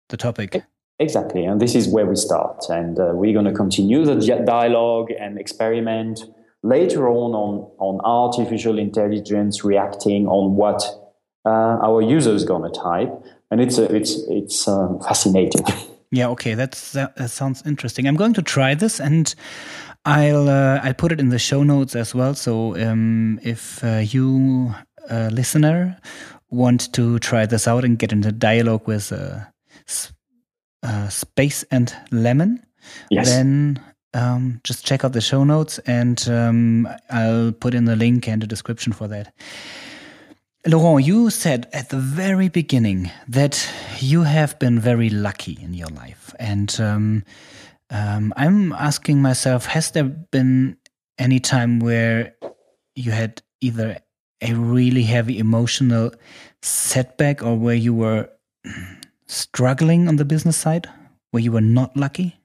the 0.10 0.18
topic. 0.18 0.64
Exactly, 0.98 1.46
and 1.46 1.62
this 1.62 1.76
is 1.76 1.88
where 1.88 2.08
we 2.08 2.16
start, 2.16 2.66
and 2.70 3.00
uh, 3.00 3.12
we're 3.14 3.34
going 3.34 3.46
to 3.46 3.54
continue 3.54 4.04
the 4.06 4.16
dialogue 4.44 5.12
and 5.12 5.38
experiment 5.38 6.26
later 6.64 7.10
on 7.10 7.36
on 7.36 7.70
on 7.78 8.02
artificial 8.04 8.80
intelligence 8.80 9.64
reacting 9.64 10.26
on 10.28 10.56
what 10.56 10.82
uh, 11.46 11.78
our 11.88 12.02
users 12.02 12.44
going 12.44 12.64
to 12.64 12.80
type, 12.80 13.14
and 13.52 13.62
it's 13.62 13.78
uh, 13.78 13.84
it's 13.92 14.18
it's 14.30 14.68
um, 14.68 15.00
fascinating. 15.00 15.64
Yeah, 16.14 16.28
okay, 16.30 16.54
that's 16.54 16.92
that, 16.92 17.16
that, 17.16 17.32
sounds 17.32 17.64
interesting. 17.66 18.08
I'm 18.08 18.16
going 18.16 18.36
to 18.36 18.44
try 18.44 18.76
this, 18.76 19.00
and 19.00 19.34
I'll 20.06 20.48
uh, 20.48 20.80
I'll 20.84 20.94
put 20.94 21.12
it 21.12 21.20
in 21.20 21.30
the 21.30 21.40
show 21.40 21.64
notes 21.64 21.96
as 21.96 22.14
well. 22.14 22.36
So 22.36 22.78
um, 22.78 23.40
if 23.42 23.84
uh, 23.84 24.04
you 24.06 24.76
uh, 25.10 25.30
listener 25.34 25.98
want 26.52 26.94
to 26.94 27.18
try 27.18 27.48
this 27.48 27.68
out 27.68 27.84
and 27.84 27.98
get 27.98 28.12
into 28.12 28.32
dialogue 28.32 28.88
with 28.88 29.12
uh, 29.12 29.40
uh, 30.84 31.10
Space 31.10 31.64
and 31.72 31.92
Lemon, 32.12 32.64
yes. 33.10 33.30
then 33.30 33.82
um, 34.14 34.62
just 34.64 34.86
check 34.86 35.04
out 35.04 35.14
the 35.14 35.22
show 35.22 35.44
notes, 35.44 35.80
and 35.80 36.30
um, 36.30 36.88
I'll 37.10 37.54
put 37.54 37.74
in 37.74 37.86
the 37.86 37.96
link 37.96 38.28
and 38.28 38.40
the 38.40 38.46
description 38.46 38.94
for 38.94 39.08
that. 39.08 39.34
Laurent, 40.66 41.06
you 41.06 41.30
said 41.30 41.68
at 41.74 41.90
the 41.90 41.98
very 41.98 42.48
beginning 42.48 43.12
that 43.28 43.70
you 44.00 44.24
have 44.24 44.58
been 44.60 44.80
very 44.80 45.10
lucky 45.10 45.60
in 45.62 45.74
your 45.74 45.90
life. 45.90 46.34
And 46.40 46.74
um, 46.80 47.24
um, 47.90 48.34
I'm 48.38 48.72
asking 48.72 49.22
myself 49.22 49.66
has 49.66 49.92
there 49.92 50.06
been 50.06 50.78
any 51.18 51.42
time 51.42 51.82
where 51.82 52.36
you 52.96 53.12
had 53.12 53.42
either 53.60 53.98
a 54.42 54.54
really 54.54 55.04
heavy 55.04 55.38
emotional 55.38 56.12
setback 56.62 57.44
or 57.44 57.58
where 57.58 57.76
you 57.76 57.94
were 57.94 58.30
struggling 59.28 60.08
on 60.08 60.16
the 60.16 60.26
business 60.26 60.56
side, 60.56 60.88
where 61.32 61.44
you 61.44 61.52
were 61.52 61.60
not 61.60 61.98
lucky? 61.98 62.38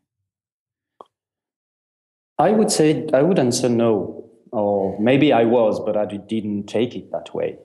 I 2.37 2.50
would 2.50 2.72
say, 2.72 3.09
I 3.14 3.22
would 3.22 3.38
answer 3.38 3.68
no. 3.68 4.28
Or 4.50 4.98
maybe 4.98 5.33
I 5.33 5.44
was, 5.44 5.78
but 5.78 5.96
I 5.96 6.07
didn't 6.07 6.66
take 6.66 6.96
it 6.96 7.12
that 7.12 7.33
way. 7.33 7.59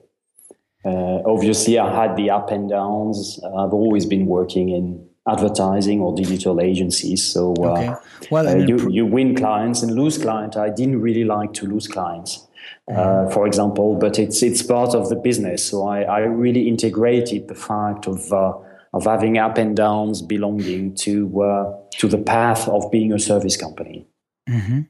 Uh, 0.84 1.22
obviously, 1.26 1.78
I 1.78 2.02
had 2.02 2.16
the 2.16 2.30
up 2.30 2.50
and 2.50 2.68
downs. 2.68 3.40
I've 3.44 3.72
always 3.72 4.04
been 4.04 4.26
working 4.26 4.68
in 4.68 5.06
advertising 5.26 6.00
or 6.00 6.14
digital 6.14 6.60
agencies. 6.60 7.24
So, 7.24 7.54
uh, 7.58 7.70
okay. 7.70 7.94
well, 8.30 8.46
uh, 8.46 8.56
you, 8.56 8.90
you 8.90 9.06
win 9.06 9.34
clients 9.34 9.82
and 9.82 9.94
lose 9.94 10.18
clients. 10.18 10.56
I 10.56 10.68
didn't 10.68 11.00
really 11.00 11.24
like 11.24 11.54
to 11.54 11.66
lose 11.66 11.88
clients, 11.88 12.46
mm. 12.88 13.32
for 13.32 13.46
example, 13.46 13.96
but 13.96 14.18
it's 14.18 14.42
it's 14.42 14.62
part 14.62 14.94
of 14.94 15.08
the 15.08 15.16
business. 15.16 15.64
So 15.64 15.88
I, 15.88 16.02
I 16.02 16.18
really 16.20 16.68
integrated 16.68 17.48
the 17.48 17.54
fact 17.54 18.06
of 18.06 18.30
uh, 18.32 18.52
of 18.92 19.04
having 19.04 19.38
up 19.38 19.56
and 19.58 19.74
downs 19.74 20.20
belonging 20.20 20.94
to 20.96 21.42
uh, 21.42 21.72
to 21.98 22.08
the 22.08 22.18
path 22.18 22.68
of 22.68 22.90
being 22.90 23.12
a 23.12 23.18
service 23.18 23.56
company. 23.56 24.06
Mm-hmm. 24.48 24.80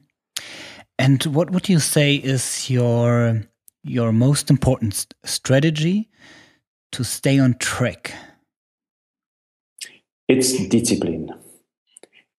And 0.97 1.23
what 1.25 1.51
would 1.51 1.67
you 1.67 1.79
say 1.79 2.15
is 2.15 2.69
your 2.69 3.43
your 3.85 4.11
most 4.11 4.49
important 4.49 5.13
strategy 5.23 6.09
to 6.91 7.03
stay 7.03 7.37
on 7.37 7.53
track? 7.59 8.13
It's 10.27 10.67
discipline. 10.67 11.29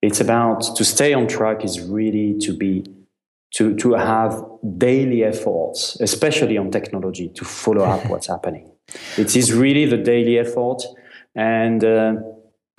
It's 0.02 0.20
about 0.20 0.76
to 0.76 0.84
stay 0.84 1.14
on 1.14 1.28
track 1.28 1.64
is 1.64 1.80
really 1.80 2.36
to 2.40 2.52
be 2.52 2.84
to 3.54 3.76
to 3.76 3.94
have 3.94 4.42
daily 4.76 5.22
efforts, 5.22 5.96
especially 6.00 6.58
on 6.58 6.70
technology, 6.70 7.28
to 7.28 7.44
follow 7.44 7.84
up 7.84 8.04
what's 8.10 8.26
happening. 8.26 8.72
It 9.16 9.36
is 9.36 9.52
really 9.52 9.84
the 9.84 9.98
daily 9.98 10.38
effort, 10.38 10.82
and 11.34 11.84
uh, 11.84 12.14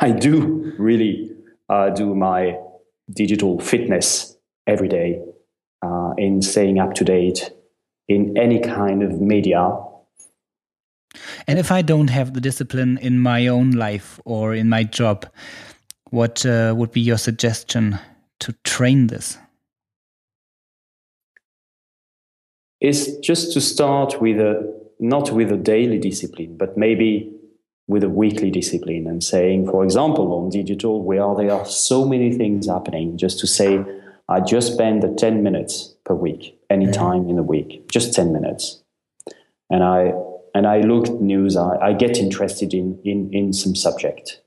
I 0.00 0.12
do 0.12 0.72
really 0.78 1.32
uh, 1.68 1.90
do 1.90 2.14
my 2.14 2.56
digital 3.10 3.58
fitness 3.58 4.36
every 4.66 4.88
day 4.88 5.20
uh, 5.82 6.12
in 6.16 6.42
staying 6.42 6.78
up 6.78 6.94
to 6.94 7.04
date 7.04 7.50
in 8.08 8.36
any 8.36 8.60
kind 8.60 9.02
of 9.02 9.20
media. 9.20 9.70
And 11.46 11.58
if 11.58 11.70
I 11.70 11.82
don't 11.82 12.08
have 12.08 12.34
the 12.34 12.40
discipline 12.40 12.98
in 12.98 13.18
my 13.18 13.46
own 13.46 13.72
life 13.72 14.20
or 14.24 14.54
in 14.54 14.68
my 14.68 14.84
job, 14.84 15.26
what 16.10 16.44
uh, 16.44 16.74
would 16.76 16.92
be 16.92 17.00
your 17.00 17.18
suggestion 17.18 17.98
to 18.40 18.52
train 18.64 19.08
this? 19.08 19.38
Is 22.80 23.18
just 23.18 23.52
to 23.54 23.60
start 23.60 24.20
with 24.20 24.38
a 24.38 24.78
not 25.00 25.30
with 25.32 25.52
a 25.52 25.56
daily 25.56 25.98
discipline, 25.98 26.56
but 26.56 26.76
maybe 26.76 27.32
with 27.86 28.04
a 28.04 28.08
weekly 28.08 28.50
discipline 28.50 29.06
and 29.06 29.24
saying, 29.24 29.66
for 29.66 29.82
example, 29.84 30.32
on 30.34 30.50
digital, 30.50 31.02
where 31.02 31.34
there 31.34 31.52
are 31.52 31.64
so 31.64 32.04
many 32.04 32.32
things 32.32 32.68
happening, 32.68 33.16
just 33.16 33.38
to 33.40 33.46
say, 33.46 33.82
I 34.28 34.40
just 34.40 34.74
spend 34.74 35.02
the 35.02 35.14
10 35.14 35.42
minutes 35.42 35.94
per 36.04 36.14
week, 36.14 36.57
any 36.70 36.86
mm-hmm. 36.86 36.92
time 36.92 37.28
in 37.28 37.36
the 37.36 37.42
week, 37.42 37.88
just 37.90 38.14
10 38.14 38.32
minutes. 38.32 38.82
And 39.70 39.82
I, 39.82 40.12
and 40.54 40.66
I 40.66 40.80
look 40.80 41.08
at 41.08 41.20
news, 41.20 41.56
I, 41.56 41.76
I 41.76 41.92
get 41.92 42.18
interested 42.18 42.74
in, 42.74 42.98
in, 43.04 43.30
in 43.32 43.52
some 43.52 43.74
subject. 43.74 44.40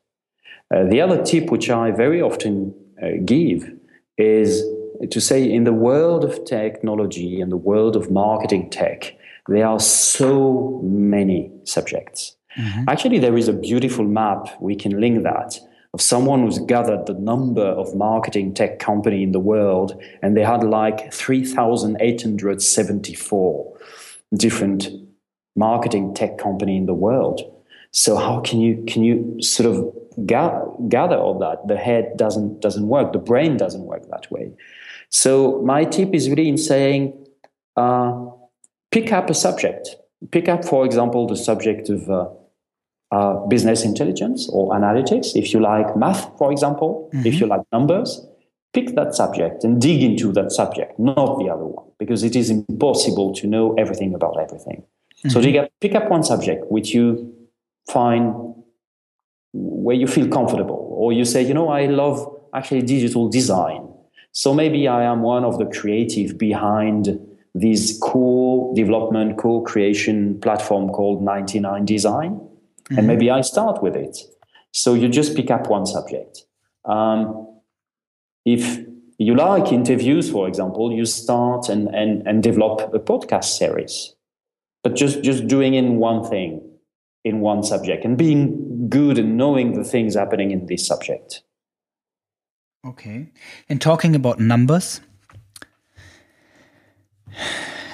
Uh, 0.74 0.84
the 0.86 1.02
other 1.02 1.24
tip, 1.24 1.52
which 1.52 1.70
I 1.70 1.92
very 1.92 2.22
often 2.22 2.74
uh, 3.02 3.10
give, 3.26 3.72
is 4.18 4.64
to 5.10 5.20
say 5.20 5.52
in 5.52 5.64
the 5.64 5.74
world 5.74 6.24
of 6.24 6.46
technology 6.46 7.42
and 7.42 7.52
the 7.52 7.58
world 7.58 7.96
of 7.96 8.12
marketing 8.12 8.70
tech, 8.70 9.16
there 9.48 9.68
are 9.68 9.80
so 9.80 10.80
many 10.84 11.52
subjects. 11.64 12.36
Mm-hmm. 12.58 12.84
Actually, 12.88 13.20
there 13.20 13.38
is 13.38 13.48
a 13.48 13.54
beautiful 13.54 14.06
map. 14.06 14.48
We 14.62 14.76
can 14.76 15.00
link 15.00 15.24
that 15.24 15.60
of 15.94 16.02
someone 16.02 16.44
who's 16.44 16.60
gathered 16.60 17.06
the 17.06 17.14
number 17.14 17.66
of 17.66 17.94
marketing 17.96 18.54
tech 18.54 18.80
company 18.80 19.24
in 19.24 19.34
the 19.34 19.40
world, 19.40 20.02
and 20.22 20.38
they 20.38 20.44
had 20.44 20.64
like 20.64 21.12
3,874 21.14 23.78
different 24.38 24.90
marketing 25.56 26.14
tech 26.14 26.38
company 26.38 26.78
in 26.78 26.86
the 26.86 26.94
world. 26.94 27.42
So 27.92 28.16
how 28.16 28.40
can 28.40 28.62
you 28.62 28.84
can 28.88 29.04
you 29.04 29.42
sort 29.42 29.70
of 29.70 29.94
ga- 30.26 30.66
gather 30.88 31.18
all 31.18 31.38
that? 31.40 31.68
The 31.68 31.76
head 31.76 32.16
doesn't 32.16 32.62
doesn't 32.62 32.88
work. 32.88 33.12
The 33.12 33.20
brain 33.20 33.58
doesn't 33.58 33.84
work 33.84 34.10
that 34.10 34.32
way. 34.32 34.54
So 35.10 35.62
my 35.64 35.84
tip 35.84 36.14
is 36.14 36.30
really 36.30 36.48
in 36.48 36.58
saying, 36.58 37.14
uh, 37.76 38.28
pick 38.92 39.12
up 39.12 39.30
a 39.30 39.34
subject. 39.34 39.98
Pick 40.32 40.48
up, 40.48 40.64
for 40.64 40.86
example, 40.86 41.28
the 41.28 41.36
subject 41.36 41.90
of 41.90 42.10
uh, 42.10 42.30
uh, 43.12 43.34
business 43.48 43.84
intelligence 43.84 44.50
or 44.52 44.74
analytics. 44.74 45.36
If 45.36 45.54
you 45.54 45.60
like 45.60 45.96
math, 45.96 46.32
for 46.38 46.52
example, 46.52 47.10
mm-hmm. 47.14 47.28
if 47.28 47.40
you 47.40 47.48
like 47.48 47.62
numbers, 47.72 48.26
pick 48.74 48.96
that 48.96 49.14
subject 49.16 49.64
and 49.64 49.82
dig 49.82 50.02
into 50.02 50.32
that 50.34 50.52
subject, 50.52 50.98
not 50.98 51.40
the 51.40 51.50
other 51.50 51.66
one, 51.66 51.86
because 52.00 52.24
it 52.24 52.36
is 52.36 52.50
impossible 52.50 53.34
to 53.36 53.48
know 53.48 53.74
everything 53.76 54.14
about 54.14 54.40
everything. 54.40 54.84
Mm-hmm. 55.18 55.30
So 55.30 55.42
dig 55.42 55.58
up, 55.58 55.70
pick 55.82 55.96
up 55.96 56.10
one 56.10 56.24
subject 56.24 56.72
which 56.72 56.94
you 56.94 57.34
find 57.90 58.34
where 59.54 59.96
you 59.96 60.08
feel 60.08 60.30
comfortable, 60.30 60.88
or 60.92 61.12
you 61.12 61.26
say, 61.26 61.42
you 61.42 61.54
know, 61.54 61.70
I 61.70 61.88
love 61.88 62.26
actually 62.54 62.84
digital 62.84 63.28
design. 63.30 63.90
So 64.32 64.54
maybe 64.54 64.88
I 64.88 65.04
am 65.04 65.22
one 65.22 65.44
of 65.44 65.58
the 65.58 65.66
creative 65.66 66.38
behind 66.38 67.20
this 67.54 68.00
co-development, 68.02 69.38
co-creation 69.38 70.40
platform 70.40 70.90
called 70.90 71.22
99 71.22 71.86
Design. 71.86 72.40
Mm-hmm. 72.92 72.98
And 72.98 73.08
maybe 73.08 73.32
I 73.32 73.42
start 73.42 73.82
with 73.82 73.96
it. 73.96 74.18
So 74.74 74.94
you 74.94 75.08
just 75.08 75.36
pick 75.36 75.50
up 75.50 75.70
one 75.70 75.86
subject. 75.86 76.46
Um, 76.86 77.48
if 78.46 78.80
you 79.18 79.36
like 79.36 79.72
interviews, 79.72 80.30
for 80.30 80.48
example, 80.48 80.92
you 80.92 81.06
start 81.06 81.70
and, 81.70 81.88
and, 81.96 82.28
and 82.28 82.44
develop 82.44 82.94
a 82.94 83.00
podcast 83.00 83.46
series. 83.58 84.14
But 84.84 84.96
just, 84.96 85.24
just 85.24 85.48
doing 85.48 85.74
in 85.74 85.98
one 85.98 86.24
thing, 86.24 86.62
in 87.24 87.40
one 87.40 87.64
subject, 87.64 88.04
and 88.04 88.18
being 88.18 88.90
good 88.90 89.18
and 89.18 89.38
knowing 89.38 89.74
the 89.74 89.84
things 89.84 90.16
happening 90.16 90.52
in 90.52 90.66
this 90.66 90.86
subject. 90.86 91.44
Okay. 92.86 93.32
And 93.70 93.80
talking 93.80 94.16
about 94.16 94.40
numbers, 94.40 95.02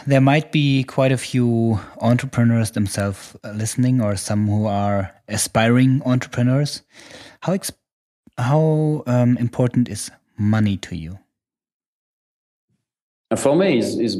there 0.08 0.22
might 0.22 0.52
be 0.54 0.84
quite 0.84 1.12
a 1.12 1.18
few 1.18 1.80
entrepreneurs 2.00 2.72
themselves 2.72 3.36
listening, 3.54 4.02
or 4.02 4.16
some 4.16 4.48
who 4.48 4.66
are 4.66 5.14
aspiring 5.28 6.02
entrepreneurs. 6.06 6.82
How 7.42 7.58
how 8.38 9.04
um, 9.06 9.38
important 9.38 9.90
is 9.90 10.10
money 10.38 10.78
to 10.78 10.96
you? 10.96 11.20
For 13.36 13.56
me, 13.56 13.78
is 13.78 14.00
is 14.00 14.16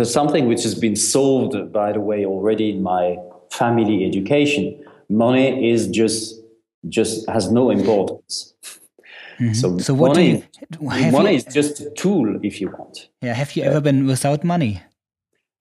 is 0.00 0.12
something 0.12 0.48
which 0.48 0.64
has 0.64 0.74
been 0.74 0.96
solved, 0.96 1.72
by 1.72 1.92
the 1.92 2.00
way, 2.00 2.26
already 2.26 2.70
in 2.70 2.82
my 2.82 3.16
family 3.50 4.04
education. 4.04 4.84
Money 5.08 5.70
is 5.70 5.86
just 5.86 6.40
just 6.88 7.28
has 7.30 7.52
no 7.52 7.70
importance. 7.70 8.54
Mm-hmm. 9.38 9.54
So, 9.54 9.78
so 9.78 9.94
what 9.94 10.16
money, 10.16 10.44
do 10.70 10.78
you, 10.80 11.10
money 11.10 11.30
you, 11.30 11.36
is 11.36 11.44
just 11.44 11.80
a 11.80 11.90
tool, 11.90 12.38
if 12.44 12.60
you 12.60 12.68
want. 12.68 13.08
Yeah. 13.22 13.34
Have 13.34 13.56
you 13.56 13.62
ever 13.62 13.80
been 13.80 14.06
without 14.06 14.44
money? 14.44 14.82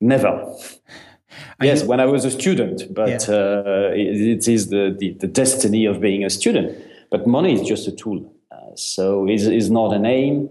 Never. 0.01 0.27
Are 0.27 1.65
yes, 1.65 1.83
you, 1.83 1.87
when 1.87 1.99
I 1.99 2.05
was 2.05 2.25
a 2.25 2.31
student, 2.31 2.93
but 2.93 3.27
yeah. 3.27 3.35
uh, 3.35 3.91
it, 3.93 4.21
it 4.21 4.47
is 4.47 4.69
the, 4.69 4.95
the, 4.97 5.13
the 5.13 5.27
destiny 5.27 5.85
of 5.85 6.01
being 6.01 6.25
a 6.25 6.29
student. 6.29 6.77
But 7.09 7.27
money 7.27 7.53
is 7.53 7.67
just 7.67 7.87
a 7.87 7.91
tool. 7.91 8.33
Uh, 8.51 8.75
so 8.75 9.27
it's, 9.27 9.43
it's 9.43 9.69
not 9.69 9.93
an 9.93 10.05
aim. 10.05 10.49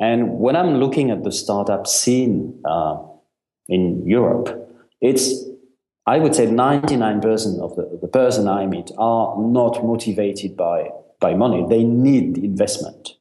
And 0.00 0.38
when 0.38 0.56
I'm 0.56 0.76
looking 0.76 1.10
at 1.10 1.24
the 1.24 1.32
startup 1.32 1.86
scene 1.86 2.60
uh, 2.64 2.98
in 3.68 4.06
Europe, 4.06 4.72
it's 5.00 5.44
I 6.06 6.18
would 6.18 6.36
say 6.36 6.46
99% 6.46 7.58
of 7.60 7.74
the, 7.74 7.98
the 8.00 8.06
person 8.06 8.46
I 8.46 8.66
meet 8.66 8.92
are 8.96 9.36
not 9.38 9.84
motivated 9.84 10.56
by, 10.56 10.90
by 11.18 11.34
money. 11.34 11.66
They 11.68 11.82
need 11.82 12.38
investment 12.38 13.16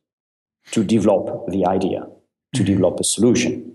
to 0.72 0.84
develop 0.84 1.48
the 1.48 1.66
idea, 1.66 2.06
to 2.54 2.64
develop 2.64 3.00
a 3.00 3.04
solution. 3.04 3.74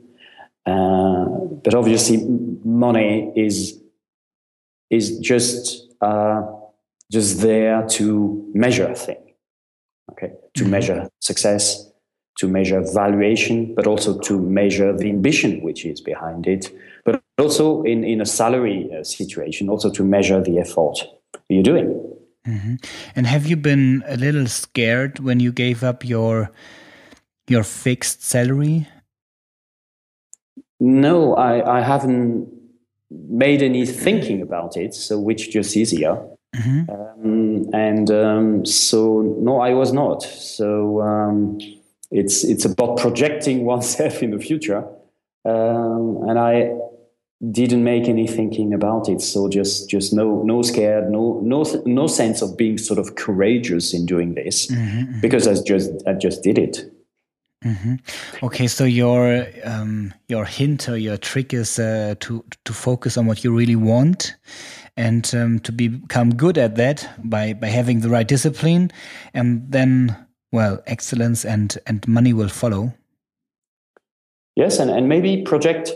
Uh, 0.67 1.25
but 1.65 1.75
obviously, 1.75 2.19
money 2.65 3.33
is 3.37 3.81
is 4.91 5.19
just 5.19 5.89
uh, 6.01 6.43
just 7.11 7.41
there 7.41 7.87
to 7.89 8.51
measure 8.55 8.87
a 8.87 8.95
thing, 8.95 9.23
okay? 10.13 10.33
To 10.55 10.63
mm-hmm. 10.63 10.71
measure 10.71 11.09
success, 11.21 11.91
to 12.39 12.49
measure 12.49 12.83
valuation, 12.95 13.75
but 13.75 13.87
also 13.87 14.19
to 14.21 14.41
measure 14.41 14.97
the 14.97 15.09
ambition 15.09 15.63
which 15.63 15.85
is 15.85 16.01
behind 16.01 16.47
it, 16.47 16.71
but 17.05 17.23
also 17.39 17.83
in, 17.83 18.05
in 18.05 18.21
a 18.21 18.27
salary 18.27 18.89
uh, 18.93 19.05
situation, 19.05 19.69
also 19.69 19.91
to 19.91 20.05
measure 20.05 20.41
the 20.43 20.59
effort 20.59 20.99
you're 21.49 21.63
doing. 21.63 21.89
Mm-hmm. 22.47 22.75
And 23.17 23.27
have 23.27 23.47
you 23.47 23.57
been 23.57 24.03
a 24.07 24.17
little 24.17 24.47
scared 24.47 25.19
when 25.19 25.41
you 25.41 25.53
gave 25.53 25.85
up 25.85 26.05
your 26.05 26.51
your 27.49 27.65
fixed 27.65 28.23
salary? 28.23 28.87
No, 30.81 31.35
I, 31.35 31.79
I 31.79 31.83
haven't 31.83 32.49
made 33.11 33.63
any 33.63 33.85
thinking 33.85 34.41
about 34.41 34.77
it, 34.77 34.95
so 34.95 35.21
which 35.21 35.51
just 35.51 35.77
easier. 35.77 36.19
Mm-hmm. 36.57 36.91
Um, 36.91 37.75
and 37.75 38.11
um, 38.11 38.67
so 38.67 39.21
no, 39.39 39.61
I 39.61 39.75
was 39.75 39.93
not. 39.93 40.23
So 40.23 41.01
um, 41.03 41.59
it's 42.11 42.45
it's 42.45 42.65
about 42.65 42.99
projecting 42.99 43.65
oneself 43.65 44.23
in 44.23 44.31
the 44.31 44.39
future, 44.39 44.85
um, 45.45 46.25
and 46.29 46.39
I 46.39 46.75
didn't 47.51 47.85
make 47.85 48.07
any 48.07 48.27
thinking 48.27 48.75
about 48.75 49.09
it. 49.09 49.21
So 49.21 49.49
just 49.49 49.89
just 49.89 50.13
no 50.13 50.43
no 50.43 50.63
scared, 50.63 51.11
no 51.11 51.41
no 51.45 51.65
no 51.87 52.07
sense 52.07 52.43
of 52.43 52.57
being 52.57 52.79
sort 52.79 52.99
of 52.99 53.15
courageous 53.15 53.95
in 53.95 54.07
doing 54.07 54.35
this 54.35 54.67
mm-hmm, 54.67 54.99
mm-hmm. 55.01 55.21
because 55.21 55.47
I 55.47 55.63
just 55.63 55.91
I 56.07 56.15
just 56.15 56.43
did 56.43 56.59
it. 56.59 56.91
Mm-hmm. 57.65 57.97
Okay, 58.43 58.67
so 58.67 58.85
your 58.85 59.47
um, 59.65 60.15
your 60.29 60.47
hint 60.47 60.89
or 60.89 60.97
your 60.97 61.19
trick 61.19 61.53
is 61.53 61.79
uh, 61.79 62.15
to 62.21 62.43
to 62.65 62.73
focus 62.73 63.19
on 63.19 63.27
what 63.27 63.45
you 63.45 63.55
really 63.55 63.77
want, 63.77 64.37
and 64.97 65.31
um, 65.35 65.59
to 65.61 65.73
become 65.73 66.35
good 66.35 66.57
at 66.57 66.77
that 66.77 67.07
by 67.23 67.53
by 67.53 67.67
having 67.67 68.01
the 68.01 68.09
right 68.09 68.27
discipline, 68.27 68.91
and 69.35 69.71
then 69.71 70.17
well, 70.53 70.83
excellence 70.87 71.45
and 71.45 71.77
and 71.87 72.09
money 72.09 72.33
will 72.33 72.49
follow. 72.49 72.95
Yes, 74.57 74.79
and 74.79 74.91
and 74.91 75.07
maybe 75.07 75.43
project 75.43 75.93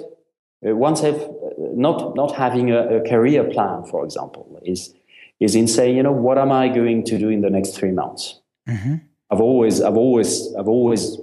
uh, 0.67 0.77
once 0.77 1.01
have 1.01 1.17
uh, 1.17 1.29
not 1.75 2.15
not 2.15 2.33
having 2.37 2.73
a, 2.73 2.99
a 2.99 3.09
career 3.09 3.43
plan, 3.45 3.85
for 3.85 4.05
example, 4.05 4.61
is 4.67 4.95
is 5.41 5.55
in 5.55 5.67
saying, 5.67 5.97
you 5.97 6.03
know, 6.03 6.13
what 6.13 6.37
am 6.37 6.53
I 6.53 6.69
going 6.69 7.05
to 7.05 7.19
do 7.19 7.31
in 7.31 7.41
the 7.41 7.51
next 7.51 7.75
three 7.75 7.93
months? 7.93 8.41
Mm-hmm. 8.69 8.97
I've 9.31 9.41
always 9.41 9.81
I've 9.81 9.97
always 9.97 10.55
I've 10.59 10.69
always 10.69 11.17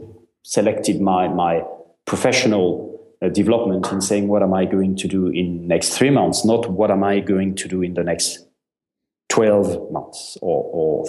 selected 0.43 1.01
my 1.01 1.27
my 1.27 1.63
professional 2.05 2.99
uh, 3.21 3.29
development 3.29 3.91
in 3.91 4.01
saying 4.01 4.27
what 4.27 4.41
am 4.41 4.53
I 4.53 4.65
going 4.65 4.95
to 4.97 5.07
do 5.07 5.27
in 5.27 5.67
next 5.67 5.89
three 5.97 6.09
months, 6.09 6.43
not 6.43 6.69
what 6.69 6.91
am 6.91 7.03
I 7.03 7.19
going 7.19 7.55
to 7.55 7.67
do 7.67 7.81
in 7.81 7.93
the 7.93 8.03
next 8.03 8.47
twelve 9.29 9.91
months 9.91 10.37
or, 10.41 10.63
or 10.73 11.05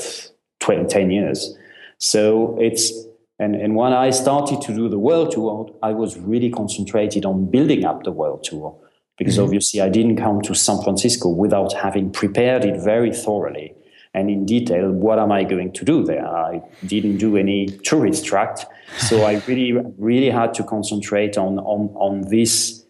20, 0.62 0.86
10 0.86 1.10
years. 1.10 1.56
So 1.98 2.56
it's 2.60 2.92
and, 3.38 3.56
and 3.56 3.74
when 3.74 3.92
I 3.92 4.10
started 4.10 4.60
to 4.62 4.74
do 4.74 4.88
the 4.88 4.98
world 4.98 5.32
tour, 5.32 5.68
I 5.82 5.92
was 5.92 6.16
really 6.16 6.50
concentrated 6.50 7.24
on 7.24 7.50
building 7.50 7.84
up 7.84 8.04
the 8.04 8.12
world 8.12 8.44
tour 8.44 8.78
because 9.18 9.34
mm-hmm. 9.34 9.44
obviously 9.44 9.80
I 9.80 9.88
didn't 9.88 10.16
come 10.16 10.40
to 10.42 10.54
San 10.54 10.80
Francisco 10.82 11.28
without 11.28 11.72
having 11.72 12.12
prepared 12.12 12.64
it 12.64 12.80
very 12.80 13.12
thoroughly 13.12 13.74
and 14.14 14.30
in 14.30 14.44
detail 14.44 14.90
what 14.90 15.18
am 15.18 15.32
I 15.32 15.44
going 15.44 15.72
to 15.72 15.84
do 15.84 16.04
there. 16.04 16.26
I 16.26 16.62
didn't 16.86 17.18
do 17.18 17.36
any 17.36 17.66
tourist 17.84 18.24
tract, 18.24 18.66
so 18.98 19.24
I 19.24 19.34
really 19.46 19.72
really 19.98 20.30
had 20.30 20.54
to 20.54 20.62
concentrate 20.62 21.38
on 21.38 21.58
on 21.58 21.88
on 21.94 22.28
this 22.28 22.84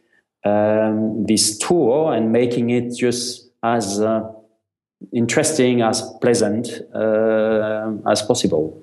um, 0.45 1.25
this 1.25 1.59
tour 1.59 2.13
and 2.13 2.33
making 2.33 2.71
it 2.71 2.95
just 2.97 3.49
as 3.63 4.01
uh, 4.01 4.29
interesting 5.13 5.83
as 5.83 6.03
pleasant 6.21 6.69
uh, 6.95 7.93
as 8.11 8.23
possible. 8.23 8.79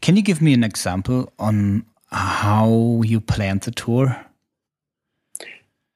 Can 0.00 0.16
you 0.16 0.22
give 0.22 0.40
me 0.40 0.52
an 0.52 0.64
example 0.64 1.32
on 1.38 1.84
how 2.10 3.02
you 3.04 3.20
planned 3.20 3.62
the 3.62 3.70
tour? 3.70 4.24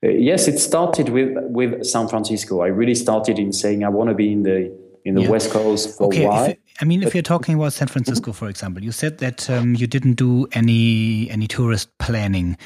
Uh, 0.05 0.09
yes, 0.09 0.49
it 0.49 0.59
started 0.59 1.11
with 1.11 1.37
with 1.51 1.85
San 1.85 2.09
Francisco. 2.09 2.63
I 2.63 2.69
really 2.69 2.95
started 2.95 3.39
in 3.39 3.53
saying 3.53 3.85
I 3.85 3.89
want 3.89 4.09
to 4.09 4.15
be 4.15 4.33
in 4.33 4.43
the 4.43 4.73
in 5.05 5.15
the 5.15 5.23
yeah. 5.23 5.29
West 5.29 5.51
Coast 5.51 5.97
for 5.99 6.07
okay, 6.07 6.25
a 6.25 6.29
while. 6.29 6.45
If, 6.45 6.59
I 6.81 6.85
mean, 6.85 7.03
if 7.03 7.15
you're 7.15 7.23
talking 7.23 7.55
about 7.55 7.73
San 7.73 7.89
Francisco, 7.89 8.33
for 8.33 8.49
example, 8.49 8.83
you 8.83 8.93
said 8.93 9.19
that 9.19 9.49
um, 9.51 9.75
you 9.75 9.87
didn't 9.87 10.15
do 10.15 10.47
any 10.53 11.31
any 11.31 11.47
tourist 11.47 11.97
planning 11.99 12.57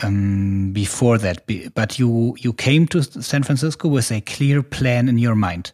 um, 0.00 0.72
before 0.72 1.18
that, 1.18 1.44
but 1.74 1.98
you 1.98 2.36
you 2.38 2.52
came 2.52 2.86
to 2.88 3.02
San 3.02 3.42
Francisco 3.42 3.88
with 3.88 4.12
a 4.12 4.20
clear 4.20 4.62
plan 4.62 5.08
in 5.08 5.18
your 5.18 5.34
mind. 5.34 5.72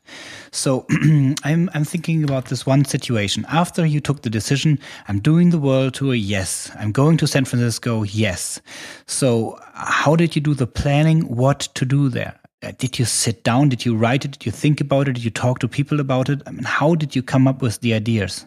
So 0.51 0.87
I'm 1.45 1.69
I'm 1.75 1.85
thinking 1.85 2.25
about 2.25 2.47
this 2.47 2.65
one 2.65 2.85
situation. 2.85 3.45
After 3.49 3.85
you 3.85 4.01
took 4.01 4.23
the 4.23 4.31
decision, 4.31 4.79
I'm 5.09 5.21
doing 5.21 5.51
the 5.51 5.59
world 5.59 5.95
tour. 5.95 6.15
Yes, 6.15 6.71
I'm 6.79 6.93
going 6.93 7.17
to 7.19 7.27
San 7.27 7.45
Francisco. 7.45 8.03
Yes. 8.05 8.61
So 9.07 9.59
how 9.75 10.17
did 10.17 10.35
you 10.35 10.43
do 10.43 10.55
the 10.55 10.67
planning? 10.67 11.23
What 11.23 11.61
to 11.75 11.85
do 11.85 12.09
there? 12.09 12.40
Uh, 12.63 12.73
did 12.79 12.99
you 12.99 13.05
sit 13.05 13.43
down? 13.43 13.69
Did 13.69 13.85
you 13.85 13.97
write 13.97 14.25
it? 14.25 14.33
Did 14.33 14.47
you 14.47 14.53
think 14.53 14.81
about 14.81 15.09
it? 15.09 15.15
Did 15.15 15.25
you 15.25 15.31
talk 15.31 15.61
to 15.61 15.69
people 15.69 16.01
about 16.01 16.29
it? 16.29 16.43
I 16.47 16.51
mean, 16.51 16.65
how 16.65 16.95
did 16.95 17.17
you 17.17 17.23
come 17.23 17.49
up 17.49 17.63
with 17.63 17.81
the 17.81 17.95
ideas? 17.95 18.47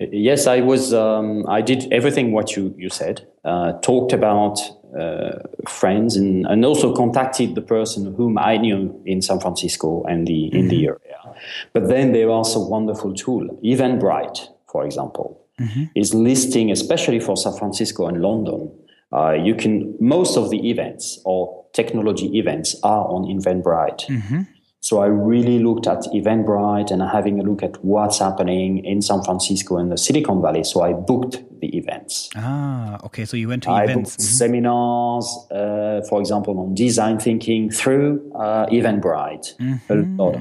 Uh, 0.00 0.06
yes, 0.12 0.46
I 0.46 0.60
was. 0.60 0.94
Um, 0.94 1.44
I 1.48 1.62
did 1.62 1.92
everything 1.92 2.32
what 2.32 2.56
you 2.56 2.74
you 2.78 2.88
said. 2.88 3.26
Uh, 3.44 3.72
talked 3.80 4.12
about 4.12 4.60
uh, 4.98 5.38
friends 5.68 6.16
and, 6.16 6.46
and 6.46 6.64
also 6.64 6.94
contacted 6.94 7.54
the 7.54 7.62
person 7.62 8.14
whom 8.14 8.38
I 8.38 8.56
knew 8.56 9.02
in 9.04 9.22
San 9.22 9.40
Francisco 9.40 10.04
and 10.04 10.26
the 10.26 10.32
mm-hmm. 10.32 10.56
in 10.56 10.68
the 10.68 10.84
mm-hmm. 10.84 10.88
area. 10.88 11.36
But 11.72 11.88
then 11.88 12.12
there 12.12 12.26
are 12.28 12.32
also 12.32 12.60
wonderful 12.68 13.14
tool. 13.14 13.48
Eventbrite, 13.64 14.48
for 14.70 14.84
example, 14.84 15.40
mm-hmm. 15.58 15.84
is 15.94 16.14
listing, 16.14 16.70
especially 16.70 17.18
for 17.18 17.36
San 17.36 17.54
Francisco 17.54 18.06
and 18.06 18.20
London. 18.22 18.70
Uh, 19.12 19.32
you 19.32 19.56
can 19.56 19.96
most 19.98 20.36
of 20.36 20.50
the 20.50 20.70
events 20.70 21.20
or 21.24 21.59
technology 21.72 22.38
events 22.38 22.76
are 22.82 23.06
on 23.06 23.24
Eventbrite. 23.24 24.06
Mm-hmm. 24.06 24.42
So 24.82 25.00
I 25.00 25.06
really 25.06 25.58
looked 25.58 25.86
at 25.86 26.04
Eventbrite 26.04 26.90
and 26.90 27.02
having 27.02 27.38
a 27.38 27.42
look 27.42 27.62
at 27.62 27.84
what's 27.84 28.18
happening 28.18 28.82
in 28.84 29.02
San 29.02 29.22
Francisco 29.22 29.76
and 29.76 29.92
the 29.92 29.98
Silicon 29.98 30.40
Valley. 30.40 30.64
So 30.64 30.80
I 30.80 30.94
booked 30.94 31.42
the 31.60 31.76
events. 31.76 32.30
Ah, 32.34 32.98
okay. 33.04 33.26
So 33.26 33.36
you 33.36 33.48
went 33.48 33.64
to 33.64 33.70
I 33.70 33.84
events. 33.84 34.16
Booked 34.16 34.22
mm-hmm. 34.22 34.36
seminars, 34.36 35.46
uh, 35.50 36.00
for 36.08 36.18
example, 36.18 36.58
on 36.58 36.74
design 36.74 37.18
thinking 37.18 37.70
through 37.70 38.32
uh, 38.34 38.66
Eventbrite. 38.66 39.54
Mm-hmm. 39.58 39.92
A 40.18 40.22
lot. 40.22 40.40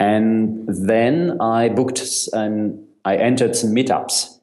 And 0.00 0.66
then 0.66 1.40
I 1.40 1.68
booked 1.68 2.02
and 2.32 2.84
I 3.04 3.16
entered 3.16 3.54
some 3.54 3.70
meetups. 3.70 4.38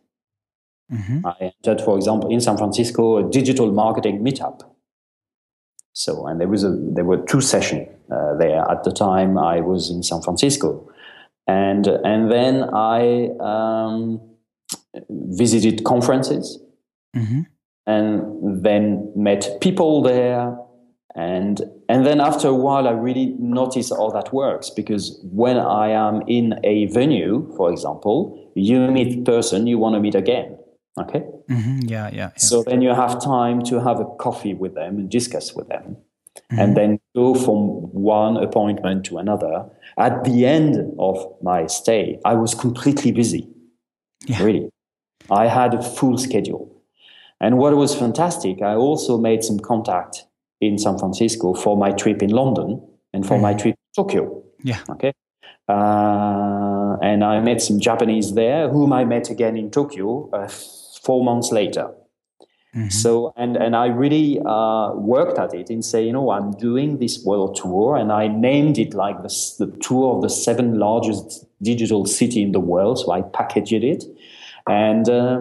Mm-hmm. 0.91 1.25
I 1.25 1.35
entered, 1.41 1.83
for 1.83 1.97
example, 1.97 2.29
in 2.31 2.39
San 2.39 2.57
Francisco, 2.57 3.17
a 3.17 3.29
digital 3.29 3.71
marketing 3.71 4.23
meetup. 4.23 4.61
So, 5.95 6.27
and 6.27 6.41
there 6.41 6.49
was 6.49 6.65
a 6.65 6.71
there 6.71 7.05
were 7.05 7.17
two 7.17 7.39
sessions 7.39 7.87
uh, 8.11 8.35
there 8.35 8.69
at 8.69 8.83
the 8.83 8.91
time. 8.91 9.37
I 9.37 9.61
was 9.61 9.89
in 9.89 10.03
San 10.03 10.21
Francisco, 10.21 10.91
and 11.47 11.87
and 11.87 12.29
then 12.29 12.69
I 12.73 13.29
um, 13.39 14.19
visited 15.09 15.85
conferences, 15.85 16.59
mm-hmm. 17.15 17.43
and 17.87 18.63
then 18.65 19.09
met 19.15 19.61
people 19.61 20.01
there, 20.01 20.57
and 21.15 21.61
and 21.87 22.05
then 22.05 22.19
after 22.19 22.49
a 22.49 22.53
while, 22.53 22.89
I 22.89 22.91
really 22.91 23.33
noticed 23.39 23.93
how 23.93 24.09
that 24.09 24.33
works 24.33 24.69
because 24.69 25.17
when 25.23 25.57
I 25.57 25.91
am 25.91 26.23
in 26.27 26.59
a 26.65 26.87
venue, 26.87 27.49
for 27.55 27.71
example, 27.71 28.51
you 28.53 28.91
meet 28.91 29.23
person 29.23 29.65
you 29.65 29.77
want 29.77 29.95
to 29.95 30.01
meet 30.01 30.15
again. 30.15 30.57
Okay. 30.97 31.23
Mm-hmm. 31.49 31.79
Yeah, 31.83 32.07
yeah, 32.07 32.15
yeah. 32.15 32.29
So 32.37 32.63
then 32.63 32.81
you 32.81 32.89
have 32.89 33.21
time 33.21 33.61
to 33.63 33.79
have 33.81 33.99
a 33.99 34.05
coffee 34.17 34.53
with 34.53 34.75
them 34.75 34.97
and 34.97 35.09
discuss 35.09 35.53
with 35.53 35.67
them. 35.67 35.97
Mm-hmm. 36.51 36.59
And 36.59 36.77
then 36.77 36.99
go 37.15 37.33
from 37.33 37.91
one 37.93 38.37
appointment 38.37 39.05
to 39.05 39.17
another. 39.17 39.65
At 39.97 40.23
the 40.23 40.45
end 40.45 40.93
of 40.99 41.17
my 41.41 41.67
stay, 41.67 42.19
I 42.25 42.35
was 42.35 42.53
completely 42.53 43.11
busy. 43.11 43.49
Yeah. 44.25 44.43
Really. 44.43 44.69
I 45.29 45.47
had 45.47 45.73
a 45.73 45.81
full 45.81 46.17
schedule. 46.17 46.71
And 47.41 47.57
what 47.57 47.75
was 47.75 47.93
fantastic, 47.95 48.61
I 48.61 48.75
also 48.75 49.17
made 49.17 49.43
some 49.43 49.59
contact 49.59 50.25
in 50.61 50.77
San 50.77 50.97
Francisco 50.97 51.53
for 51.53 51.75
my 51.75 51.91
trip 51.91 52.23
in 52.23 52.29
London 52.29 52.81
and 53.13 53.25
for 53.25 53.33
mm-hmm. 53.33 53.43
my 53.43 53.53
trip 53.53 53.75
to 53.75 54.03
Tokyo. 54.03 54.43
Yeah. 54.63 54.79
Okay. 54.89 55.11
Uh, 55.67 56.97
and 57.01 57.23
I 57.23 57.39
met 57.39 57.61
some 57.61 57.79
Japanese 57.79 58.33
there, 58.33 58.69
whom 58.69 58.93
I 58.93 59.03
met 59.03 59.29
again 59.29 59.57
in 59.57 59.71
Tokyo 59.71 60.29
uh, 60.31 60.49
four 61.05 61.23
months 61.23 61.51
later. 61.51 61.87
Mm-hmm. 62.75 62.89
So, 62.89 63.33
and, 63.37 63.55
and 63.55 63.73
I 63.73 63.87
really 63.87 64.41
uh, 64.45 64.91
worked 64.95 65.39
at 65.39 65.53
it 65.53 65.69
and 65.69 65.83
say, 65.83 66.03
you 66.05 66.11
know, 66.11 66.31
I'm 66.31 66.51
doing 66.51 66.97
this 66.97 67.23
world 67.23 67.55
tour, 67.55 67.95
and 67.95 68.11
I 68.11 68.27
named 68.27 68.77
it 68.77 68.93
like 68.93 69.17
the, 69.23 69.33
the 69.59 69.67
tour 69.77 70.15
of 70.15 70.21
the 70.21 70.29
seven 70.29 70.77
largest 70.77 71.45
digital 71.61 72.05
city 72.05 72.41
in 72.41 72.51
the 72.51 72.59
world. 72.59 72.99
So 72.99 73.11
I 73.11 73.21
packaged 73.21 73.83
it 73.83 74.03
and 74.67 75.07
uh, 75.07 75.39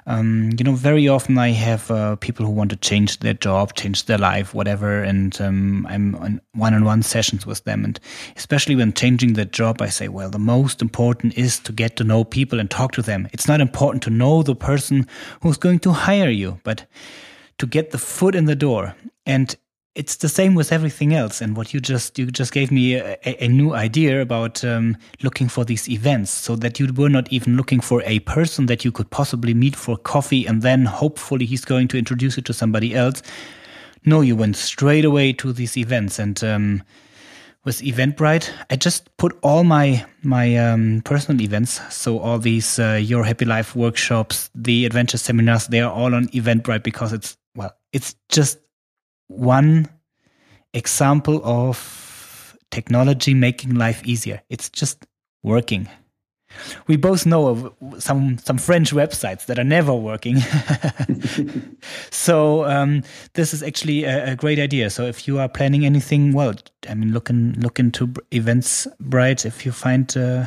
Um, 0.06 0.50
you 0.58 0.66
know, 0.66 0.74
very 0.74 1.08
often 1.08 1.38
I 1.38 1.52
have 1.52 1.90
uh, 1.90 2.18
people 2.18 2.46
who 2.46 2.52
want 2.52 2.70
to 2.72 2.76
change 2.76 3.20
their 3.20 3.34
job, 3.34 3.76
change 3.76 4.06
their 4.06 4.18
life, 4.18 4.54
whatever, 4.54 5.02
and 5.02 5.40
um, 5.40 5.88
I'm 5.90 6.16
on 6.16 6.42
one-on-one 6.54 7.04
sessions 7.04 7.46
with 7.46 7.64
them. 7.64 7.86
And 7.86 7.98
especially 8.36 8.76
when 8.76 8.92
changing 8.92 9.34
their 9.34 9.46
job, 9.46 9.82
I 9.82 9.88
say, 9.88 10.10
well, 10.10 10.30
the 10.30 10.40
most 10.40 10.82
important 10.82 11.38
is 11.38 11.60
to 11.60 11.72
get 11.72 11.96
to 11.96 12.04
know 12.04 12.26
people 12.26 12.60
and 12.60 12.70
talk 12.70 12.92
to 12.94 13.02
them. 13.02 13.30
It's 13.32 13.48
not 13.48 13.62
important 13.62 14.04
to 14.04 14.10
know 14.10 14.44
the 14.44 14.56
person 14.56 15.08
who's 15.42 15.58
going 15.58 15.80
to 15.80 15.94
hire 15.94 16.30
you, 16.30 16.60
but 16.66 16.86
to 17.60 17.66
get 17.66 17.92
the 17.92 17.98
foot 17.98 18.36
in 18.36 18.46
the 18.46 18.56
door. 18.56 18.96
And 19.26 19.56
it's 19.96 20.18
the 20.18 20.30
same 20.30 20.56
with 20.56 20.72
everything 20.72 21.14
else. 21.14 21.42
And 21.42 21.56
what 21.56 21.74
you 21.74 21.80
just 21.80 22.18
you 22.18 22.26
just 22.26 22.52
gave 22.52 22.72
me 22.72 22.96
a, 22.96 23.18
a 23.44 23.48
new 23.48 23.74
idea 23.74 24.22
about 24.22 24.64
um, 24.64 24.98
looking 25.22 25.48
for 25.48 25.64
these 25.64 25.88
events, 25.88 26.32
so 26.32 26.56
that 26.56 26.80
you 26.80 26.92
were 26.94 27.10
not 27.10 27.32
even 27.32 27.56
looking 27.56 27.80
for 27.80 28.02
a 28.06 28.20
person 28.20 28.66
that 28.68 28.84
you 28.84 28.92
could 28.92 29.10
possibly 29.10 29.54
meet 29.54 29.76
for 29.76 29.98
coffee, 29.98 30.46
and 30.46 30.62
then 30.62 30.86
hopefully 30.86 31.46
he's 31.46 31.66
going 31.66 31.88
to 31.90 31.98
introduce 31.98 32.38
you 32.38 32.44
to 32.44 32.54
somebody 32.54 32.96
else. 32.96 33.22
No, 34.06 34.22
you 34.22 34.36
went 34.36 34.58
straight 34.58 35.06
away 35.06 35.32
to 35.34 35.54
these 35.54 35.78
events, 35.78 36.20
and 36.20 36.44
um, 36.44 36.84
with 37.64 37.82
Eventbrite, 37.82 38.52
I 38.70 38.76
just 38.76 39.16
put 39.18 39.38
all 39.44 39.64
my 39.64 40.06
my 40.24 40.58
um, 40.58 41.02
personal 41.06 41.42
events, 41.42 41.80
so 41.94 42.20
all 42.20 42.40
these 42.40 42.80
uh, 42.80 43.00
Your 43.02 43.24
Happy 43.24 43.46
Life 43.46 43.76
workshops, 43.76 44.50
the 44.56 44.86
adventure 44.86 45.18
seminars, 45.18 45.68
they 45.68 45.82
are 45.82 45.92
all 45.92 46.16
on 46.16 46.28
Eventbrite 46.30 46.84
because 46.84 47.14
it's 47.14 47.38
well, 47.56 47.74
it's 47.94 48.16
just 48.30 48.58
one 49.28 49.88
example 50.74 51.42
of 51.44 52.58
technology 52.72 53.34
making 53.34 53.76
life 53.76 54.02
easier. 54.06 54.42
It's 54.50 54.70
just 54.70 55.06
working. 55.44 55.88
We 56.88 56.98
both 56.98 57.26
know 57.26 57.48
of 57.48 57.74
some 58.04 58.38
some 58.38 58.58
French 58.58 58.92
websites 58.92 59.48
that 59.48 59.58
are 59.58 59.64
never 59.64 59.94
working. 59.94 60.38
so 62.12 62.66
um, 62.66 63.04
this 63.34 63.54
is 63.54 63.64
actually 63.64 64.04
a, 64.04 64.34
a, 64.34 64.36
great 64.36 64.60
idea. 64.60 64.90
So 64.90 65.06
if 65.06 65.28
you 65.28 65.40
are 65.40 65.50
planning 65.50 65.86
anything, 65.86 66.32
well, 66.32 66.54
I 66.88 66.94
mean, 66.94 67.12
look 67.12 67.30
in, 67.30 67.60
look 67.60 67.80
into 67.80 68.14
events 68.32 68.88
bright 69.00 69.46
if 69.46 69.66
you 69.66 69.72
find 69.72 70.16
uh, 70.16 70.46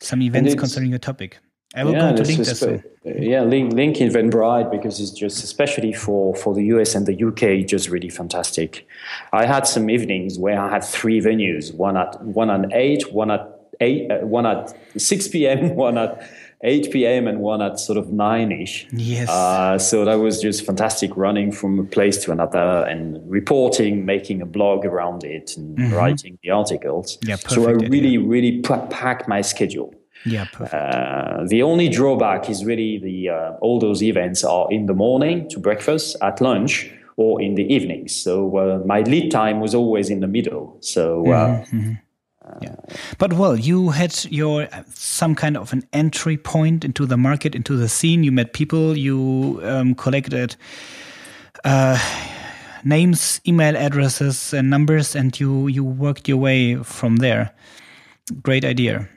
some 0.00 0.20
events 0.20 0.54
concerning 0.54 0.90
your 0.90 0.98
topic. 0.98 1.38
I 1.74 1.84
will 1.84 1.92
yeah, 1.92 2.12
go 2.12 2.24
to 2.24 2.82
yeah, 3.04 3.42
link 3.42 3.72
link 3.72 3.96
Eventbrite 3.96 4.70
because 4.70 5.00
it's 5.00 5.10
just 5.10 5.44
especially 5.44 5.92
for 5.92 6.34
for 6.34 6.54
the 6.54 6.64
US 6.66 6.94
and 6.94 7.06
the 7.06 7.24
UK, 7.24 7.66
just 7.66 7.88
really 7.88 8.08
fantastic. 8.08 8.86
I 9.32 9.46
had 9.46 9.66
some 9.66 9.90
evenings 9.90 10.38
where 10.38 10.58
I 10.58 10.70
had 10.70 10.82
three 10.82 11.20
venues: 11.20 11.74
one 11.74 11.96
at 11.96 12.22
one 12.22 12.50
at 12.50 12.72
eight, 12.72 13.12
one 13.12 13.30
at 13.30 13.46
eight, 13.80 14.10
uh, 14.10 14.26
one 14.26 14.46
at 14.46 14.74
six 14.96 15.28
p.m., 15.28 15.74
one 15.76 15.98
at 15.98 16.22
8 16.64 16.90
p.m. 16.90 17.28
and 17.28 17.38
one 17.38 17.62
at 17.62 17.78
sort 17.78 17.98
of 17.98 18.12
nine 18.12 18.50
ish. 18.50 18.88
Yes. 18.90 19.28
Uh, 19.28 19.78
so 19.78 20.04
that 20.04 20.16
was 20.16 20.40
just 20.40 20.66
fantastic 20.66 21.16
running 21.16 21.52
from 21.52 21.78
a 21.78 21.84
place 21.84 22.24
to 22.24 22.32
another 22.32 22.84
and 22.88 23.18
reporting, 23.30 24.04
making 24.04 24.42
a 24.42 24.46
blog 24.46 24.84
around 24.84 25.22
it 25.22 25.56
and 25.56 25.78
mm-hmm. 25.78 25.94
writing 25.94 26.36
the 26.42 26.50
articles. 26.50 27.16
Yeah, 27.22 27.36
perfect 27.36 27.52
so 27.52 27.68
I 27.68 27.72
really, 27.72 28.16
idea. 28.16 28.20
really 28.20 28.60
packed 28.60 29.28
my 29.28 29.40
schedule. 29.40 29.94
Yeah, 30.24 30.46
perfect. 30.52 30.74
Uh, 30.74 31.44
the 31.46 31.62
only 31.62 31.88
drawback 31.88 32.50
is 32.50 32.64
really 32.64 32.98
the 32.98 33.30
uh, 33.30 33.52
all 33.60 33.78
those 33.78 34.02
events 34.02 34.44
are 34.44 34.70
in 34.70 34.86
the 34.86 34.94
morning 34.94 35.48
to 35.50 35.58
breakfast, 35.58 36.16
at 36.22 36.40
lunch, 36.40 36.90
or 37.16 37.40
in 37.40 37.54
the 37.54 37.72
evenings. 37.72 38.14
So 38.14 38.56
uh, 38.56 38.82
my 38.84 39.00
lead 39.00 39.30
time 39.30 39.60
was 39.60 39.74
always 39.74 40.10
in 40.10 40.20
the 40.20 40.28
middle. 40.28 40.76
So. 40.80 41.30
Uh, 41.32 41.48
mm-hmm, 41.48 41.78
mm-hmm. 41.78 41.92
Yeah. 42.62 42.76
But 43.18 43.34
well, 43.34 43.56
you 43.56 43.90
had 43.90 44.24
your 44.30 44.68
some 44.94 45.34
kind 45.34 45.54
of 45.54 45.72
an 45.74 45.82
entry 45.92 46.38
point 46.38 46.82
into 46.82 47.04
the 47.04 47.18
market, 47.18 47.54
into 47.54 47.76
the 47.76 47.90
scene. 47.90 48.24
You 48.24 48.32
met 48.32 48.54
people, 48.54 48.96
you 48.96 49.60
um, 49.64 49.94
collected 49.94 50.56
uh, 51.64 51.98
names, 52.84 53.42
email 53.46 53.76
addresses, 53.76 54.54
and 54.54 54.70
numbers, 54.70 55.14
and 55.14 55.38
you 55.38 55.66
you 55.66 55.84
worked 55.84 56.26
your 56.26 56.38
way 56.38 56.76
from 56.76 57.16
there. 57.16 57.50
Great 58.42 58.64
idea. 58.64 59.08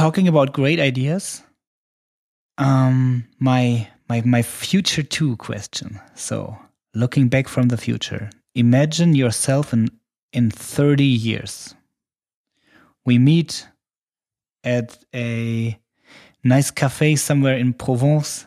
Talking 0.00 0.28
about 0.28 0.54
great 0.54 0.80
ideas, 0.80 1.42
um, 2.56 3.28
my 3.38 3.86
my 4.08 4.22
my 4.22 4.40
future 4.40 5.02
two 5.02 5.36
question. 5.36 6.00
So 6.14 6.56
looking 6.94 7.28
back 7.28 7.48
from 7.48 7.68
the 7.68 7.76
future, 7.76 8.30
imagine 8.54 9.14
yourself 9.14 9.74
in 9.74 9.90
in 10.32 10.50
thirty 10.50 11.04
years. 11.04 11.74
We 13.04 13.18
meet 13.18 13.68
at 14.64 14.96
a 15.14 15.78
nice 16.44 16.70
cafe 16.70 17.16
somewhere 17.16 17.58
in 17.58 17.74
Provence 17.74 18.46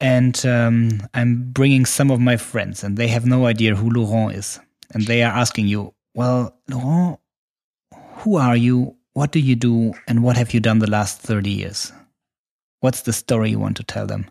and 0.00 0.46
um, 0.46 1.00
I'm 1.12 1.50
bringing 1.50 1.86
some 1.86 2.12
of 2.12 2.20
my 2.20 2.36
friends, 2.36 2.84
and 2.84 2.96
they 2.96 3.08
have 3.08 3.26
no 3.26 3.46
idea 3.46 3.74
who 3.74 3.90
Laurent 3.90 4.36
is, 4.36 4.60
and 4.94 5.06
they 5.08 5.24
are 5.24 5.32
asking 5.32 5.66
you, 5.66 5.92
"Well, 6.14 6.56
Laurent, 6.68 7.18
who 8.18 8.36
are 8.36 8.56
you? 8.56 8.96
What 9.14 9.30
do 9.30 9.40
you 9.40 9.54
do? 9.54 9.92
And 10.08 10.22
what 10.22 10.36
have 10.36 10.54
you 10.54 10.60
done 10.60 10.78
the 10.78 10.90
last 10.90 11.20
thirty 11.20 11.50
years? 11.50 11.92
What's 12.80 13.02
the 13.02 13.12
story 13.12 13.50
you 13.50 13.58
want 13.58 13.76
to 13.76 13.84
tell 13.84 14.06
them?" 14.06 14.30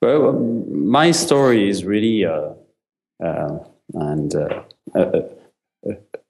Well, 0.00 0.28
um, 0.28 0.88
my 0.88 1.10
story 1.10 1.68
is 1.68 1.84
really, 1.84 2.24
uh, 2.24 2.50
uh, 3.24 3.58
and 3.94 4.34
uh, 4.34 4.62
a, 4.94 5.24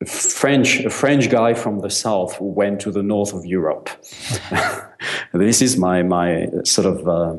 a 0.00 0.06
French 0.06 0.80
a 0.80 0.90
French 0.90 1.30
guy 1.30 1.54
from 1.54 1.80
the 1.80 1.90
south 1.90 2.36
who 2.36 2.46
went 2.46 2.80
to 2.80 2.90
the 2.90 3.02
north 3.02 3.32
of 3.32 3.44
Europe. 3.44 3.90
this 5.32 5.62
is 5.62 5.76
my 5.76 6.02
my 6.02 6.48
sort 6.64 6.86
of 6.86 7.08
uh, 7.08 7.36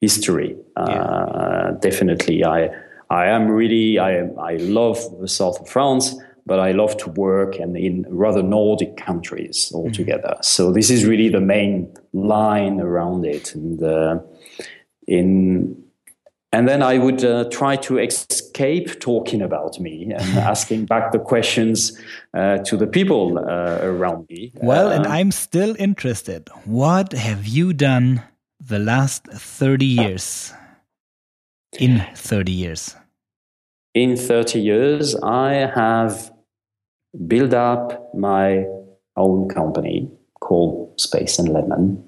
history. 0.00 0.56
Yeah. 0.76 0.82
Uh, 0.82 1.70
definitely, 1.80 2.44
I 2.44 2.70
I 3.10 3.26
am 3.26 3.48
really 3.48 3.98
I 3.98 4.26
I 4.40 4.56
love 4.56 4.98
the 5.20 5.28
south 5.28 5.60
of 5.60 5.68
France, 5.68 6.16
but 6.46 6.58
I 6.58 6.72
love 6.72 6.96
to 6.98 7.10
work 7.10 7.58
and 7.58 7.76
in 7.76 8.04
rather 8.08 8.42
Nordic 8.42 8.96
countries 8.96 9.72
altogether. 9.74 10.34
Mm-hmm. 10.34 10.42
So 10.42 10.72
this 10.72 10.90
is 10.90 11.04
really 11.04 11.28
the 11.28 11.40
main 11.40 11.94
line 12.12 12.80
around 12.80 13.24
it, 13.24 13.54
and 13.54 13.82
uh, 13.82 14.18
in 15.06 15.84
and 16.54 16.68
then 16.68 16.84
I 16.84 16.98
would 16.98 17.24
uh, 17.24 17.48
try 17.50 17.74
to 17.76 17.98
escape 17.98 19.00
talking 19.00 19.42
about 19.42 19.80
me 19.80 20.12
and 20.16 20.38
asking 20.52 20.84
back 20.86 21.10
the 21.10 21.18
questions 21.18 22.00
uh, 22.32 22.58
to 22.58 22.76
the 22.76 22.86
people 22.86 23.38
uh, 23.38 23.78
around 23.82 24.28
me. 24.30 24.52
Well, 24.62 24.92
and 24.92 25.04
uh, 25.04 25.10
I'm 25.10 25.32
still 25.32 25.74
interested. 25.80 26.48
What 26.64 27.12
have 27.12 27.44
you 27.44 27.72
done 27.72 28.22
the 28.60 28.78
last 28.78 29.26
30 29.26 29.84
years? 29.84 30.52
In 31.80 32.04
30 32.14 32.52
years? 32.52 32.94
In 33.94 34.16
30 34.16 34.60
years, 34.60 35.16
I 35.16 35.52
have 35.74 36.30
built 37.26 37.54
up 37.54 38.14
my 38.14 38.64
own 39.16 39.48
company 39.48 40.10
called 40.40 41.00
Space 41.00 41.38
and 41.38 41.48
Lemon. 41.48 42.02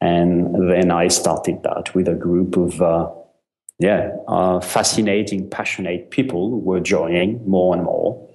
And 0.00 0.70
then 0.70 0.90
I 0.90 1.08
started 1.08 1.62
that 1.62 1.94
with 1.94 2.08
a 2.08 2.14
group 2.14 2.56
of, 2.56 2.82
uh, 2.82 3.08
yeah, 3.78 4.10
uh, 4.26 4.60
fascinating, 4.60 5.48
passionate 5.48 6.10
people 6.10 6.50
who 6.50 6.58
were 6.58 6.80
joining 6.80 7.48
more 7.48 7.74
and 7.74 7.84
more. 7.84 8.28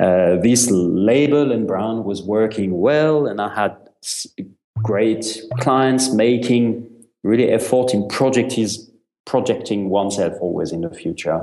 Uh, 0.00 0.36
this 0.36 0.70
label 0.70 1.52
and 1.52 1.66
brand 1.66 2.04
was 2.04 2.22
working 2.22 2.80
well, 2.80 3.26
and 3.26 3.40
I 3.40 3.54
had 3.54 3.76
great 4.82 5.38
clients 5.60 6.12
making 6.12 6.88
really 7.22 7.50
effort 7.50 7.94
in 7.94 8.08
project 8.08 8.58
is 8.58 8.90
projecting 9.24 9.90
oneself 9.90 10.34
always 10.40 10.72
in 10.72 10.80
the 10.80 10.90
future. 10.90 11.42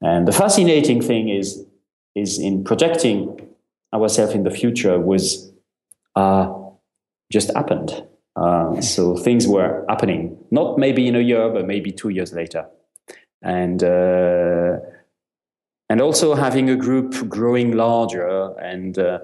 And 0.00 0.26
the 0.26 0.32
fascinating 0.32 1.00
thing 1.02 1.28
is 1.28 1.64
is 2.14 2.38
in 2.38 2.64
projecting 2.64 3.48
ourselves 3.94 4.34
in 4.34 4.44
the 4.44 4.50
future 4.50 4.98
was 4.98 5.52
uh, 6.16 6.52
just 7.32 7.54
happened. 7.54 8.04
Uh, 8.36 8.80
so 8.80 9.16
things 9.16 9.46
were 9.46 9.84
happening, 9.88 10.38
not 10.50 10.78
maybe 10.78 11.06
in 11.06 11.16
a 11.16 11.20
year, 11.20 11.50
but 11.50 11.66
maybe 11.66 11.90
two 11.90 12.08
years 12.08 12.32
later, 12.32 12.66
and 13.42 13.82
uh, 13.82 14.76
and 15.88 16.00
also 16.00 16.34
having 16.34 16.70
a 16.70 16.76
group 16.76 17.28
growing 17.28 17.72
larger 17.72 18.54
and 18.58 18.98
uh, 18.98 19.18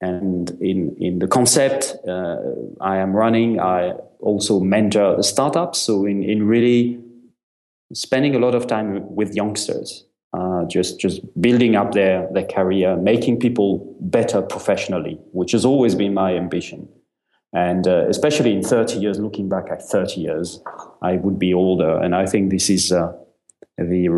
and 0.00 0.50
in, 0.60 0.94
in 0.98 1.18
the 1.18 1.28
concept 1.28 1.96
uh, 2.06 2.36
I 2.80 2.98
am 2.98 3.14
running, 3.14 3.60
I 3.60 3.92
also 4.20 4.60
mentor 4.60 5.22
startups. 5.22 5.78
So 5.78 6.04
in, 6.04 6.22
in 6.22 6.46
really 6.46 7.00
spending 7.94 8.34
a 8.34 8.38
lot 8.38 8.54
of 8.54 8.66
time 8.66 9.14
with 9.14 9.34
youngsters, 9.34 10.04
uh, 10.36 10.64
just 10.66 11.00
just 11.00 11.20
building 11.40 11.76
up 11.76 11.92
their, 11.92 12.28
their 12.32 12.46
career, 12.46 12.96
making 12.96 13.38
people 13.38 13.96
better 14.00 14.42
professionally, 14.42 15.18
which 15.32 15.52
has 15.52 15.64
always 15.64 15.94
been 15.94 16.12
my 16.12 16.34
ambition. 16.34 16.88
And 17.54 17.88
uh, 17.88 18.06
especially 18.08 18.52
in 18.52 18.62
30 18.62 18.98
years, 18.98 19.18
looking 19.18 19.48
back 19.48 19.70
at 19.70 19.82
30 19.82 20.20
years, 20.20 20.60
I 21.00 21.16
would 21.16 21.38
be 21.38 21.54
older. 21.54 21.98
And 21.98 22.14
I 22.14 22.26
think 22.26 22.50
this 22.50 22.68
is 22.68 22.92
uh, 22.92 23.12
the, 23.78 24.08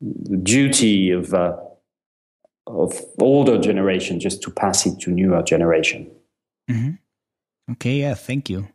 the 0.00 0.36
duty 0.38 1.10
of 1.10 1.34
uh, 1.34 1.56
of 2.66 2.98
older 3.20 3.58
generation 3.58 4.20
just 4.20 4.40
to 4.42 4.50
pass 4.50 4.86
it 4.86 5.00
to 5.00 5.10
newer 5.10 5.42
generation. 5.42 6.10
Mm-hmm. 6.70 7.72
Okay, 7.72 8.00
yeah, 8.00 8.14
thank 8.14 8.48
you. 8.48 8.68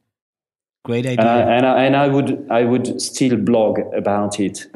Great 0.83 1.07
idea. 1.07 1.25
And 1.25 1.29
I, 1.29 1.55
and 1.55 1.65
I, 1.65 1.83
and 1.85 1.95
I 1.95 2.07
would 2.07 2.47
I 2.51 2.63
would 2.65 3.01
still 3.01 3.37
blog 3.37 3.79
about 3.95 4.39
it 4.39 4.67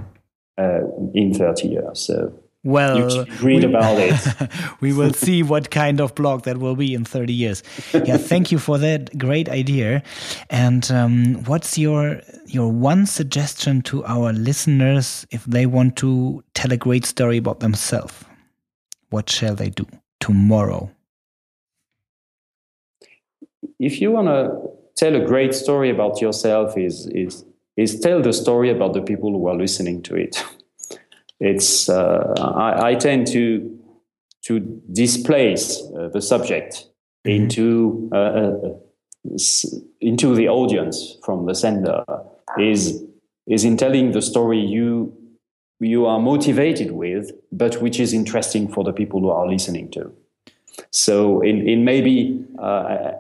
uh, 0.60 0.82
in 1.14 1.34
thirty 1.34 1.70
years. 1.70 2.00
So 2.00 2.34
well, 2.64 3.26
read 3.42 3.64
we, 3.64 3.64
about 3.64 3.98
it. 3.98 4.50
we 4.82 4.92
will 4.92 5.14
see 5.14 5.44
what 5.44 5.72
kind 5.72 6.02
of 6.02 6.14
blog 6.14 6.44
that 6.44 6.58
will 6.58 6.76
be 6.76 6.94
in 6.94 7.06
30 7.06 7.32
years. 7.32 7.64
Yeah, 7.94 8.18
thank 8.18 8.52
you 8.52 8.60
for 8.60 8.78
that 8.78 9.18
great 9.18 9.48
idea. 9.48 10.04
And 10.50 10.90
um, 10.92 11.36
what's 11.46 11.78
your 11.78 12.22
your 12.48 12.70
one 12.70 13.06
suggestion 13.06 13.82
to 13.84 14.04
our 14.04 14.34
listeners 14.34 15.26
if 15.32 15.46
they 15.46 15.68
want 15.68 15.96
to 15.98 16.44
tell 16.54 16.74
a 16.74 16.78
great 16.78 17.06
story 17.06 17.38
about 17.38 17.62
themselves? 17.62 18.26
What 19.10 19.30
shall 19.30 19.56
they 19.56 19.70
do 19.70 19.88
tomorrow? 20.20 20.92
If 23.80 24.02
you 24.02 24.12
want 24.12 24.28
to 24.28 24.70
tell 24.98 25.16
a 25.16 25.26
great 25.26 25.56
story 25.56 25.90
about 25.90 26.20
yourself, 26.20 26.78
is 26.78 27.08
is 27.08 27.46
is 27.78 28.00
tell 28.00 28.22
the 28.22 28.34
story 28.34 28.70
about 28.70 28.94
the 28.94 29.02
people 29.02 29.32
who 29.32 29.48
are 29.48 29.56
listening 29.56 30.02
to 30.04 30.16
it. 30.16 30.44
It's 31.40 31.90
uh, 31.90 32.34
I, 32.38 32.90
I, 32.90 32.96
tend 32.96 33.28
to 33.28 33.80
to 34.44 34.60
displace 34.92 35.82
uh, 35.98 36.10
the 36.10 36.22
subject 36.22 36.88
mm-hmm. 37.26 37.30
into 37.30 38.10
uh, 38.14 38.18
uh 38.18 38.74
into 40.02 40.36
the 40.36 40.48
audience 40.48 41.18
from 41.24 41.46
the 41.46 41.56
sender 41.56 42.04
is 42.58 43.04
is 43.48 43.64
in 43.64 43.78
telling 43.78 44.12
the 44.12 44.22
story 44.22 44.60
you 44.60 45.14
you 45.80 46.06
are 46.06 46.20
motivated 46.20 46.92
with, 46.92 47.32
but 47.52 47.82
which 47.82 48.00
is 48.00 48.14
interesting 48.14 48.68
for 48.68 48.84
the 48.84 48.92
people 48.92 49.22
who 49.22 49.30
are 49.30 49.48
listening 49.48 49.90
to. 49.92 50.12
So, 50.92 51.42
in, 51.42 51.68
in 51.68 51.86
maybe, 51.86 52.46
uh, 52.58 53.12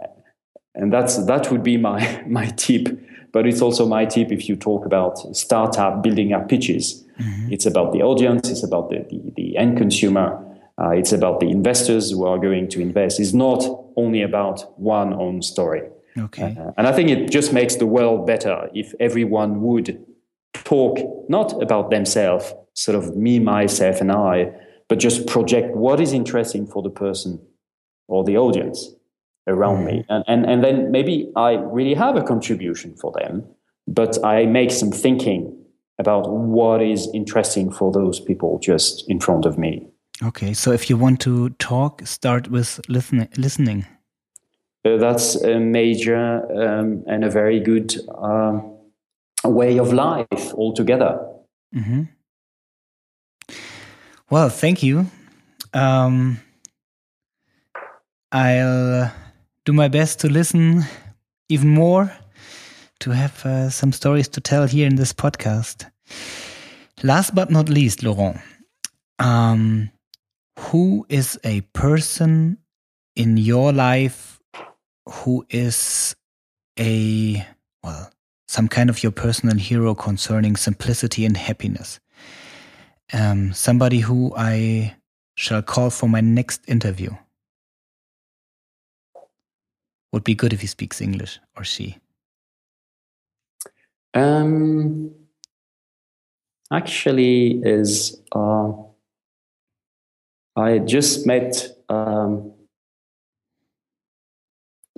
and 0.75 0.91
that's 0.91 1.25
that 1.25 1.51
would 1.51 1.63
be 1.63 1.77
my 1.77 2.23
my 2.27 2.47
tip. 2.47 2.87
But 3.31 3.45
it's 3.45 3.61
also 3.61 3.85
my 3.85 4.05
tip 4.05 4.31
if 4.31 4.49
you 4.49 4.55
talk 4.55 4.85
about 4.85 5.19
startup 5.35 6.01
building 6.01 6.33
up 6.33 6.49
pitches. 6.49 7.05
Mm-hmm. 7.19 7.53
It's 7.53 7.65
about 7.65 7.93
the 7.93 8.01
audience. 8.01 8.49
It's 8.49 8.63
about 8.63 8.89
the 8.89 9.05
the, 9.09 9.33
the 9.35 9.57
end 9.57 9.77
consumer. 9.77 10.45
Uh, 10.81 10.91
it's 10.91 11.11
about 11.11 11.41
the 11.41 11.49
investors 11.49 12.11
who 12.11 12.25
are 12.25 12.39
going 12.39 12.69
to 12.69 12.81
invest. 12.81 13.19
It's 13.19 13.33
not 13.33 13.63
only 13.97 14.21
about 14.21 14.79
one 14.79 15.13
own 15.13 15.41
story. 15.41 15.81
Okay. 16.17 16.55
Uh, 16.57 16.71
and 16.77 16.87
I 16.87 16.93
think 16.93 17.09
it 17.09 17.29
just 17.29 17.51
makes 17.53 17.75
the 17.75 17.85
world 17.85 18.25
better 18.25 18.69
if 18.73 18.93
everyone 18.99 19.61
would 19.61 20.05
talk 20.53 20.97
not 21.29 21.61
about 21.61 21.89
themselves, 21.89 22.53
sort 22.73 22.95
of 22.97 23.15
me, 23.15 23.39
myself, 23.39 23.99
and 23.99 24.11
I, 24.11 24.51
but 24.87 24.99
just 24.99 25.27
project 25.27 25.75
what 25.75 25.99
is 25.99 26.13
interesting 26.13 26.65
for 26.65 26.81
the 26.81 26.89
person 26.89 27.39
or 28.07 28.23
the 28.23 28.37
audience 28.37 28.89
around 29.49 29.85
me. 29.85 30.05
Mm-hmm. 30.09 30.11
And, 30.11 30.23
and, 30.27 30.45
and 30.45 30.63
then 30.63 30.91
maybe 30.91 31.31
I 31.35 31.53
really 31.53 31.93
have 31.95 32.15
a 32.15 32.23
contribution 32.23 32.95
for 32.95 33.11
them, 33.11 33.43
but 33.87 34.23
I 34.23 34.45
make 34.45 34.71
some 34.71 34.91
thinking 34.91 35.55
about 35.97 36.29
what 36.29 36.81
is 36.81 37.09
interesting 37.13 37.71
for 37.71 37.91
those 37.91 38.19
people 38.19 38.59
just 38.59 39.03
in 39.09 39.19
front 39.19 39.45
of 39.45 39.57
me. 39.57 39.87
Okay, 40.23 40.53
so 40.53 40.71
if 40.71 40.89
you 40.89 40.97
want 40.97 41.19
to 41.21 41.49
talk, 41.51 42.05
start 42.05 42.49
with 42.49 42.79
listen, 42.87 43.27
listening. 43.37 43.85
Uh, 44.85 44.97
that's 44.97 45.35
a 45.43 45.59
major 45.59 46.45
um, 46.51 47.03
and 47.07 47.23
a 47.23 47.29
very 47.29 47.59
good 47.59 47.95
um, 48.17 48.77
way 49.43 49.77
of 49.77 49.93
life 49.93 50.53
altogether. 50.53 51.19
Mm-hmm. 51.75 52.03
Well, 54.29 54.49
thank 54.49 54.83
you. 54.83 55.07
Um, 55.73 56.39
I'll 58.31 59.11
do 59.69 59.73
my 59.73 59.87
best 59.87 60.19
to 60.19 60.27
listen 60.27 60.83
even 61.47 61.69
more 61.69 62.11
to 62.99 63.11
have 63.11 63.45
uh, 63.45 63.69
some 63.69 63.91
stories 63.91 64.27
to 64.27 64.41
tell 64.41 64.65
here 64.65 64.87
in 64.87 64.95
this 64.95 65.13
podcast. 65.13 65.87
Last 67.03 67.35
but 67.35 67.51
not 67.51 67.69
least, 67.69 68.01
Laurent, 68.01 68.41
um, 69.19 69.91
who 70.57 71.05
is 71.07 71.39
a 71.43 71.61
person 71.73 72.57
in 73.15 73.37
your 73.37 73.71
life 73.71 74.39
who 75.07 75.45
is 75.51 76.15
a, 76.79 77.45
well, 77.83 78.09
some 78.47 78.67
kind 78.69 78.89
of 78.89 79.03
your 79.03 79.11
personal 79.11 79.57
hero 79.57 79.93
concerning 79.93 80.55
simplicity 80.55 81.25
and 81.25 81.37
happiness? 81.37 81.99
Um, 83.13 83.53
somebody 83.53 83.99
who 83.99 84.33
I 84.35 84.95
shall 85.35 85.61
call 85.61 85.91
for 85.91 86.09
my 86.09 86.21
next 86.21 86.67
interview. 86.67 87.11
Would 90.11 90.23
be 90.23 90.35
good 90.35 90.53
if 90.53 90.61
he 90.61 90.67
speaks 90.67 91.01
English 91.01 91.39
or 91.55 91.63
she. 91.63 91.97
Um, 94.13 95.11
actually, 96.71 97.61
is 97.63 98.19
uh, 98.35 98.71
I 100.55 100.79
just 100.79 101.27
met 101.27 101.67
um, 101.89 102.51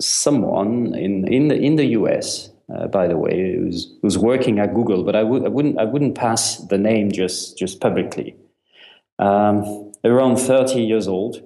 someone 0.00 0.94
in 0.94 1.28
in 1.28 1.48
the 1.48 1.56
in 1.56 1.76
the 1.76 1.86
US. 1.98 2.50
Uh, 2.72 2.86
by 2.86 3.06
the 3.06 3.18
way, 3.18 3.54
who's 3.54 3.98
who's 4.00 4.16
working 4.16 4.58
at 4.58 4.74
Google, 4.74 5.04
but 5.04 5.14
I 5.14 5.22
would 5.22 5.44
I 5.44 5.48
wouldn't 5.48 5.78
I 5.78 5.84
wouldn't 5.84 6.14
pass 6.14 6.56
the 6.56 6.78
name 6.78 7.12
just 7.12 7.58
just 7.58 7.80
publicly. 7.80 8.34
Um, 9.18 9.92
around 10.04 10.38
thirty 10.38 10.82
years 10.82 11.06
old, 11.06 11.42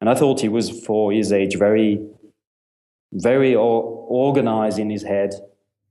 and 0.00 0.10
I 0.10 0.14
thought 0.14 0.40
he 0.40 0.48
was 0.48 0.68
for 0.84 1.10
his 1.10 1.32
age 1.32 1.56
very 1.56 2.06
very 3.12 3.54
organized 3.54 4.78
in 4.78 4.90
his 4.90 5.02
head, 5.02 5.34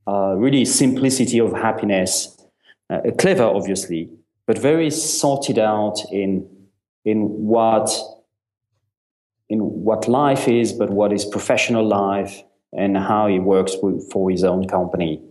uh, 0.08 0.36
really 0.38 0.66
simplicity 0.66 1.40
of 1.40 1.52
happiness, 1.54 2.38
uh, 2.90 3.00
clever 3.18 3.44
obviously, 3.44 4.10
but 4.46 4.58
very 4.58 4.90
sorted 4.90 5.60
out 5.60 6.00
in 6.12 6.48
in 7.04 7.20
what 7.28 7.90
in 9.50 9.60
what 9.60 10.08
life 10.08 10.48
is, 10.48 10.74
but 10.74 10.90
what 10.90 11.14
is 11.14 11.26
professional 11.26 11.86
life 11.86 12.44
and 12.74 12.98
how 12.98 13.28
he 13.28 13.40
works 13.40 13.76
with, 13.82 14.12
for 14.12 14.30
his 14.30 14.44
own 14.44 14.68
company. 14.68 15.22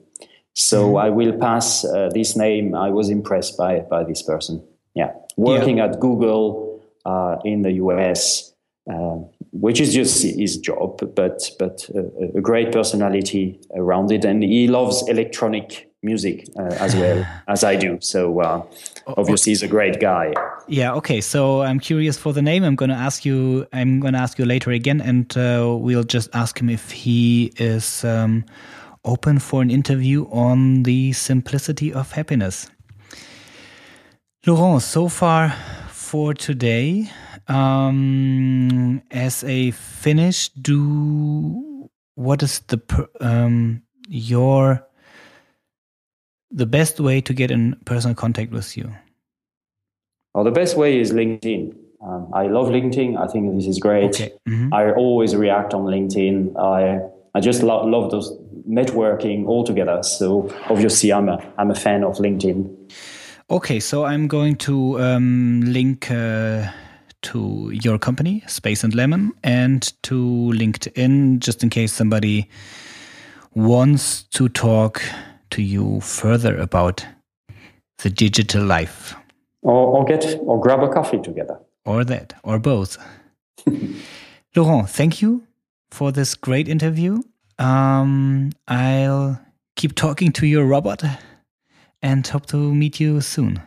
So 0.54 0.88
mm-hmm. 0.88 0.96
I 0.96 1.10
will 1.10 1.36
pass 1.38 1.84
uh, 1.84 2.08
this 2.14 2.34
name. 2.34 2.74
I 2.74 2.90
was 2.90 3.10
impressed 3.10 3.58
by 3.58 3.80
by 3.80 4.04
this 4.04 4.22
person. 4.22 4.66
Yeah, 4.94 5.12
working 5.36 5.78
yeah. 5.78 5.86
at 5.86 6.00
Google 6.00 6.82
uh, 7.04 7.36
in 7.44 7.62
the 7.62 7.72
US. 7.72 8.52
Uh, 8.88 9.18
which 9.50 9.80
is 9.80 9.92
just 9.92 10.22
his 10.22 10.58
job, 10.58 11.00
but 11.16 11.50
but 11.58 11.88
a, 11.92 12.38
a, 12.38 12.40
great 12.40 12.70
personality 12.70 13.58
around 13.74 14.12
it, 14.12 14.24
and 14.24 14.44
he 14.44 14.68
loves 14.68 15.02
electronic 15.08 15.90
music 16.04 16.46
uh, 16.56 16.74
as 16.78 16.94
well 16.94 17.26
as 17.48 17.64
I 17.64 17.74
do. 17.74 17.98
So 18.00 18.40
uh, 18.40 18.62
obviously, 19.08 19.50
he's 19.50 19.64
a 19.64 19.68
great 19.68 19.98
guy. 19.98 20.32
Yeah. 20.68 20.94
Okay. 20.94 21.20
So 21.20 21.62
I'm 21.62 21.80
curious 21.80 22.16
for 22.16 22.32
the 22.32 22.42
name. 22.42 22.62
I'm 22.62 22.76
going 22.76 22.90
to 22.90 22.96
ask 22.96 23.24
you. 23.24 23.66
I'm 23.72 23.98
going 23.98 24.14
to 24.14 24.20
ask 24.20 24.38
you 24.38 24.44
later 24.44 24.70
again, 24.70 25.00
and 25.00 25.36
uh, 25.36 25.76
we'll 25.76 26.04
just 26.04 26.30
ask 26.32 26.60
him 26.60 26.70
if 26.70 26.92
he 26.92 27.52
is 27.56 28.04
um, 28.04 28.44
open 29.04 29.40
for 29.40 29.62
an 29.62 29.70
interview 29.70 30.28
on 30.30 30.84
the 30.84 31.12
simplicity 31.12 31.92
of 31.92 32.12
happiness. 32.12 32.70
Laurent, 34.46 34.80
so 34.80 35.08
far 35.08 35.56
for 35.90 36.34
today. 36.34 37.10
Um, 37.48 39.02
as 39.10 39.44
a 39.44 39.70
finish, 39.70 40.48
do 40.50 41.88
what 42.16 42.42
is 42.42 42.60
the 42.60 43.08
um, 43.20 43.82
your 44.08 44.86
the 46.50 46.66
best 46.66 46.98
way 47.00 47.20
to 47.20 47.32
get 47.32 47.50
in 47.50 47.76
personal 47.84 48.14
contact 48.14 48.50
with 48.50 48.76
you? 48.76 48.92
Well, 50.34 50.44
the 50.44 50.50
best 50.50 50.76
way 50.76 50.98
is 50.98 51.12
LinkedIn. 51.12 51.74
Um, 52.02 52.30
I 52.34 52.46
love 52.46 52.68
LinkedIn. 52.68 53.16
I 53.16 53.26
think 53.26 53.54
this 53.54 53.66
is 53.66 53.78
great. 53.78 54.14
Okay. 54.14 54.32
Mm-hmm. 54.48 54.74
I 54.74 54.92
always 54.92 55.34
react 55.34 55.72
on 55.72 55.84
LinkedIn. 55.84 56.56
I 56.56 57.00
I 57.34 57.40
just 57.40 57.62
lo- 57.62 57.84
love 57.84 58.10
those 58.10 58.36
networking 58.68 59.46
altogether. 59.46 60.02
So 60.02 60.52
obviously, 60.68 61.12
I'm 61.12 61.28
a 61.28 61.38
I'm 61.58 61.70
a 61.70 61.74
fan 61.74 62.02
of 62.02 62.16
LinkedIn. 62.16 62.92
Okay, 63.48 63.78
so 63.78 64.04
I'm 64.04 64.26
going 64.26 64.56
to 64.56 65.00
um, 65.00 65.60
link. 65.64 66.10
Uh, 66.10 66.66
to 67.26 67.70
your 67.72 67.98
company, 67.98 68.42
Space 68.46 68.84
and 68.84 68.94
Lemon, 68.94 69.32
and 69.42 69.92
to 70.04 70.52
LinkedIn, 70.54 71.40
just 71.40 71.62
in 71.62 71.70
case 71.70 71.92
somebody 71.92 72.48
wants 73.54 74.22
to 74.22 74.48
talk 74.48 75.02
to 75.50 75.62
you 75.62 76.00
further 76.00 76.56
about 76.56 77.04
the 77.98 78.10
digital 78.10 78.64
life. 78.64 79.14
Or, 79.62 79.98
or 79.98 80.04
get 80.04 80.38
or 80.40 80.60
grab 80.60 80.82
a 80.82 80.88
coffee 80.88 81.18
together. 81.18 81.58
Or 81.84 82.04
that, 82.04 82.34
or 82.44 82.58
both. 82.58 82.96
Laurent, 84.56 84.88
thank 84.88 85.20
you 85.20 85.44
for 85.90 86.12
this 86.12 86.34
great 86.34 86.68
interview. 86.68 87.22
Um, 87.58 88.52
I'll 88.68 89.40
keep 89.74 89.96
talking 89.96 90.30
to 90.32 90.46
your 90.46 90.64
robot 90.64 91.02
and 92.02 92.24
hope 92.26 92.46
to 92.46 92.74
meet 92.74 93.00
you 93.00 93.20
soon. 93.20 93.62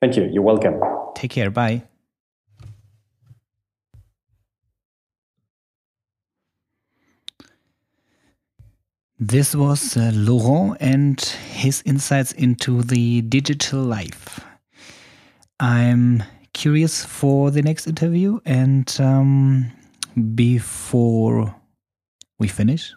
Thank 0.00 0.16
you. 0.16 0.24
You're 0.24 0.42
welcome. 0.42 0.80
Take 1.14 1.32
care. 1.32 1.50
Bye. 1.50 1.87
This 9.20 9.54
was 9.56 9.96
uh, 9.96 10.12
Laurent 10.14 10.76
and 10.80 11.20
his 11.20 11.82
insights 11.84 12.32
into 12.32 12.82
the 12.82 13.22
digital 13.22 13.82
life. 13.82 14.40
I'm 15.58 16.22
curious 16.52 17.04
for 17.04 17.50
the 17.50 17.62
next 17.62 17.88
interview, 17.88 18.38
and 18.44 18.96
um, 19.00 19.72
before 20.36 21.52
we 22.38 22.46
finish, 22.46 22.94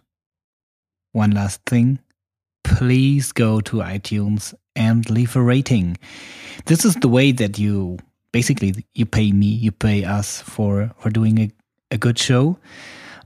one 1.12 1.32
last 1.32 1.66
thing 1.66 2.00
please 2.64 3.32
go 3.32 3.60
to 3.62 3.78
iTunes 3.78 4.54
and 4.76 5.10
leave 5.10 5.36
a 5.36 5.42
rating. 5.42 5.98
This 6.66 6.86
is 6.86 6.96
the 6.96 7.08
way 7.08 7.32
that 7.32 7.58
you 7.58 7.98
basically 8.32 8.86
you 8.94 9.06
pay 9.06 9.32
me, 9.32 9.48
you 9.48 9.72
pay 9.72 10.04
us 10.04 10.42
for 10.42 10.92
for 11.00 11.10
doing 11.10 11.40
a, 11.40 11.52
a 11.92 11.98
good 11.98 12.18
show. 12.18 12.58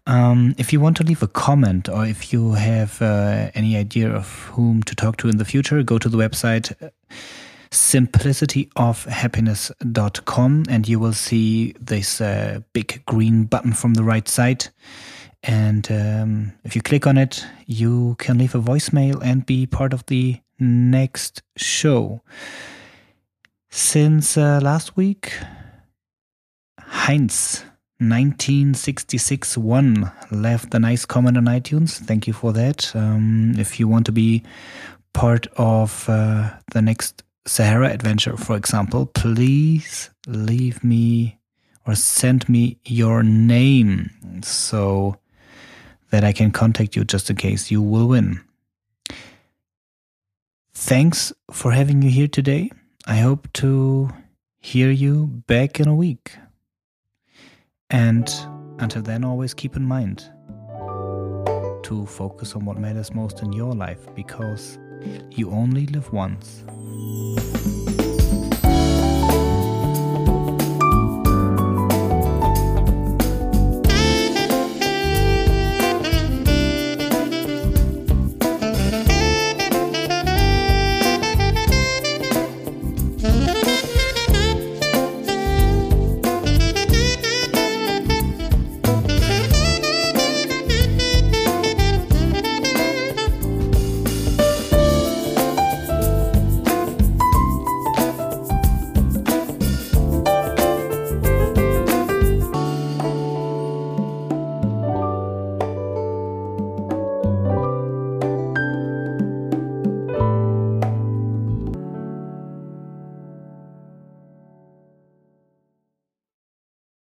Um, 0.07 0.53
if 0.57 0.71
you 0.71 0.79
want 0.79 0.95
to 0.97 1.03
leave 1.03 1.23
a 1.23 1.27
comment 1.27 1.89
or 1.89 2.05
if 2.05 2.31
you 2.31 2.51
have 2.53 3.01
uh, 3.01 3.49
any 3.55 3.75
idea 3.75 4.07
of 4.09 4.43
whom 4.53 4.83
to 4.83 4.93
talk 4.93 5.17
to 5.17 5.27
in 5.29 5.37
the 5.37 5.45
future, 5.45 5.81
go 5.81 5.97
to 5.97 6.07
the 6.07 6.17
website 6.17 6.71
uh, 6.81 6.89
simplicityofhappiness.com 7.71 10.63
and 10.69 10.87
you 10.87 10.99
will 10.99 11.13
see 11.13 11.73
this 11.79 12.21
uh, 12.21 12.59
big 12.73 13.03
green 13.05 13.45
button 13.45 13.73
from 13.73 13.95
the 13.95 14.03
right 14.03 14.27
side. 14.27 14.67
And 15.41 15.91
um, 15.91 16.53
if 16.63 16.75
you 16.75 16.81
click 16.81 17.07
on 17.07 17.17
it, 17.17 17.45
you 17.65 18.15
can 18.19 18.37
leave 18.37 18.53
a 18.55 18.59
voicemail 18.59 19.21
and 19.23 19.45
be 19.45 19.65
part 19.65 19.93
of 19.93 20.05
the 20.05 20.39
next 20.59 21.41
show. 21.57 22.21
Since 23.69 24.37
uh, 24.37 24.59
last 24.63 24.95
week, 24.95 25.33
Heinz 26.79 27.65
1966 27.99 29.57
one 29.57 30.11
left 30.29 30.73
a 30.73 30.79
nice 30.79 31.05
comment 31.05 31.37
on 31.37 31.45
iTunes. 31.45 31.97
Thank 31.97 32.27
you 32.27 32.33
for 32.33 32.51
that. 32.51 32.93
Um, 32.95 33.53
if 33.57 33.79
you 33.79 33.87
want 33.87 34.05
to 34.07 34.11
be 34.11 34.43
part 35.13 35.47
of 35.55 36.09
uh, 36.09 36.51
the 36.73 36.81
next 36.81 37.23
Sahara 37.47 37.91
adventure, 37.91 38.35
for 38.35 38.57
example, 38.57 39.05
please 39.05 40.09
leave 40.27 40.83
me 40.83 41.39
or 41.87 41.95
send 41.95 42.49
me 42.49 42.77
your 42.85 43.23
name 43.23 44.09
so 44.43 45.17
that 46.09 46.23
I 46.23 46.33
can 46.33 46.51
contact 46.51 46.95
you 46.95 47.05
just 47.05 47.29
in 47.29 47.37
case 47.37 47.71
you 47.71 47.81
will 47.81 48.07
win. 48.07 48.41
Thanks 50.73 51.31
for 51.49 51.71
having 51.71 52.01
you 52.01 52.09
here 52.09 52.27
today. 52.27 52.71
I 53.07 53.17
hope 53.17 53.51
to 53.53 54.09
hear 54.59 54.91
you 54.91 55.27
back 55.47 55.79
in 55.79 55.87
a 55.87 55.95
week. 55.95 56.35
And 57.89 58.27
until 58.79 59.01
then, 59.01 59.23
always 59.23 59.53
keep 59.53 59.75
in 59.75 59.83
mind 59.83 60.29
to 61.83 62.05
focus 62.07 62.55
on 62.55 62.65
what 62.65 62.77
matters 62.77 63.13
most 63.13 63.43
in 63.43 63.53
your 63.53 63.73
life 63.73 64.13
because 64.15 64.79
you 65.29 65.51
only 65.51 65.85
live 65.87 66.11
once. 66.11 66.63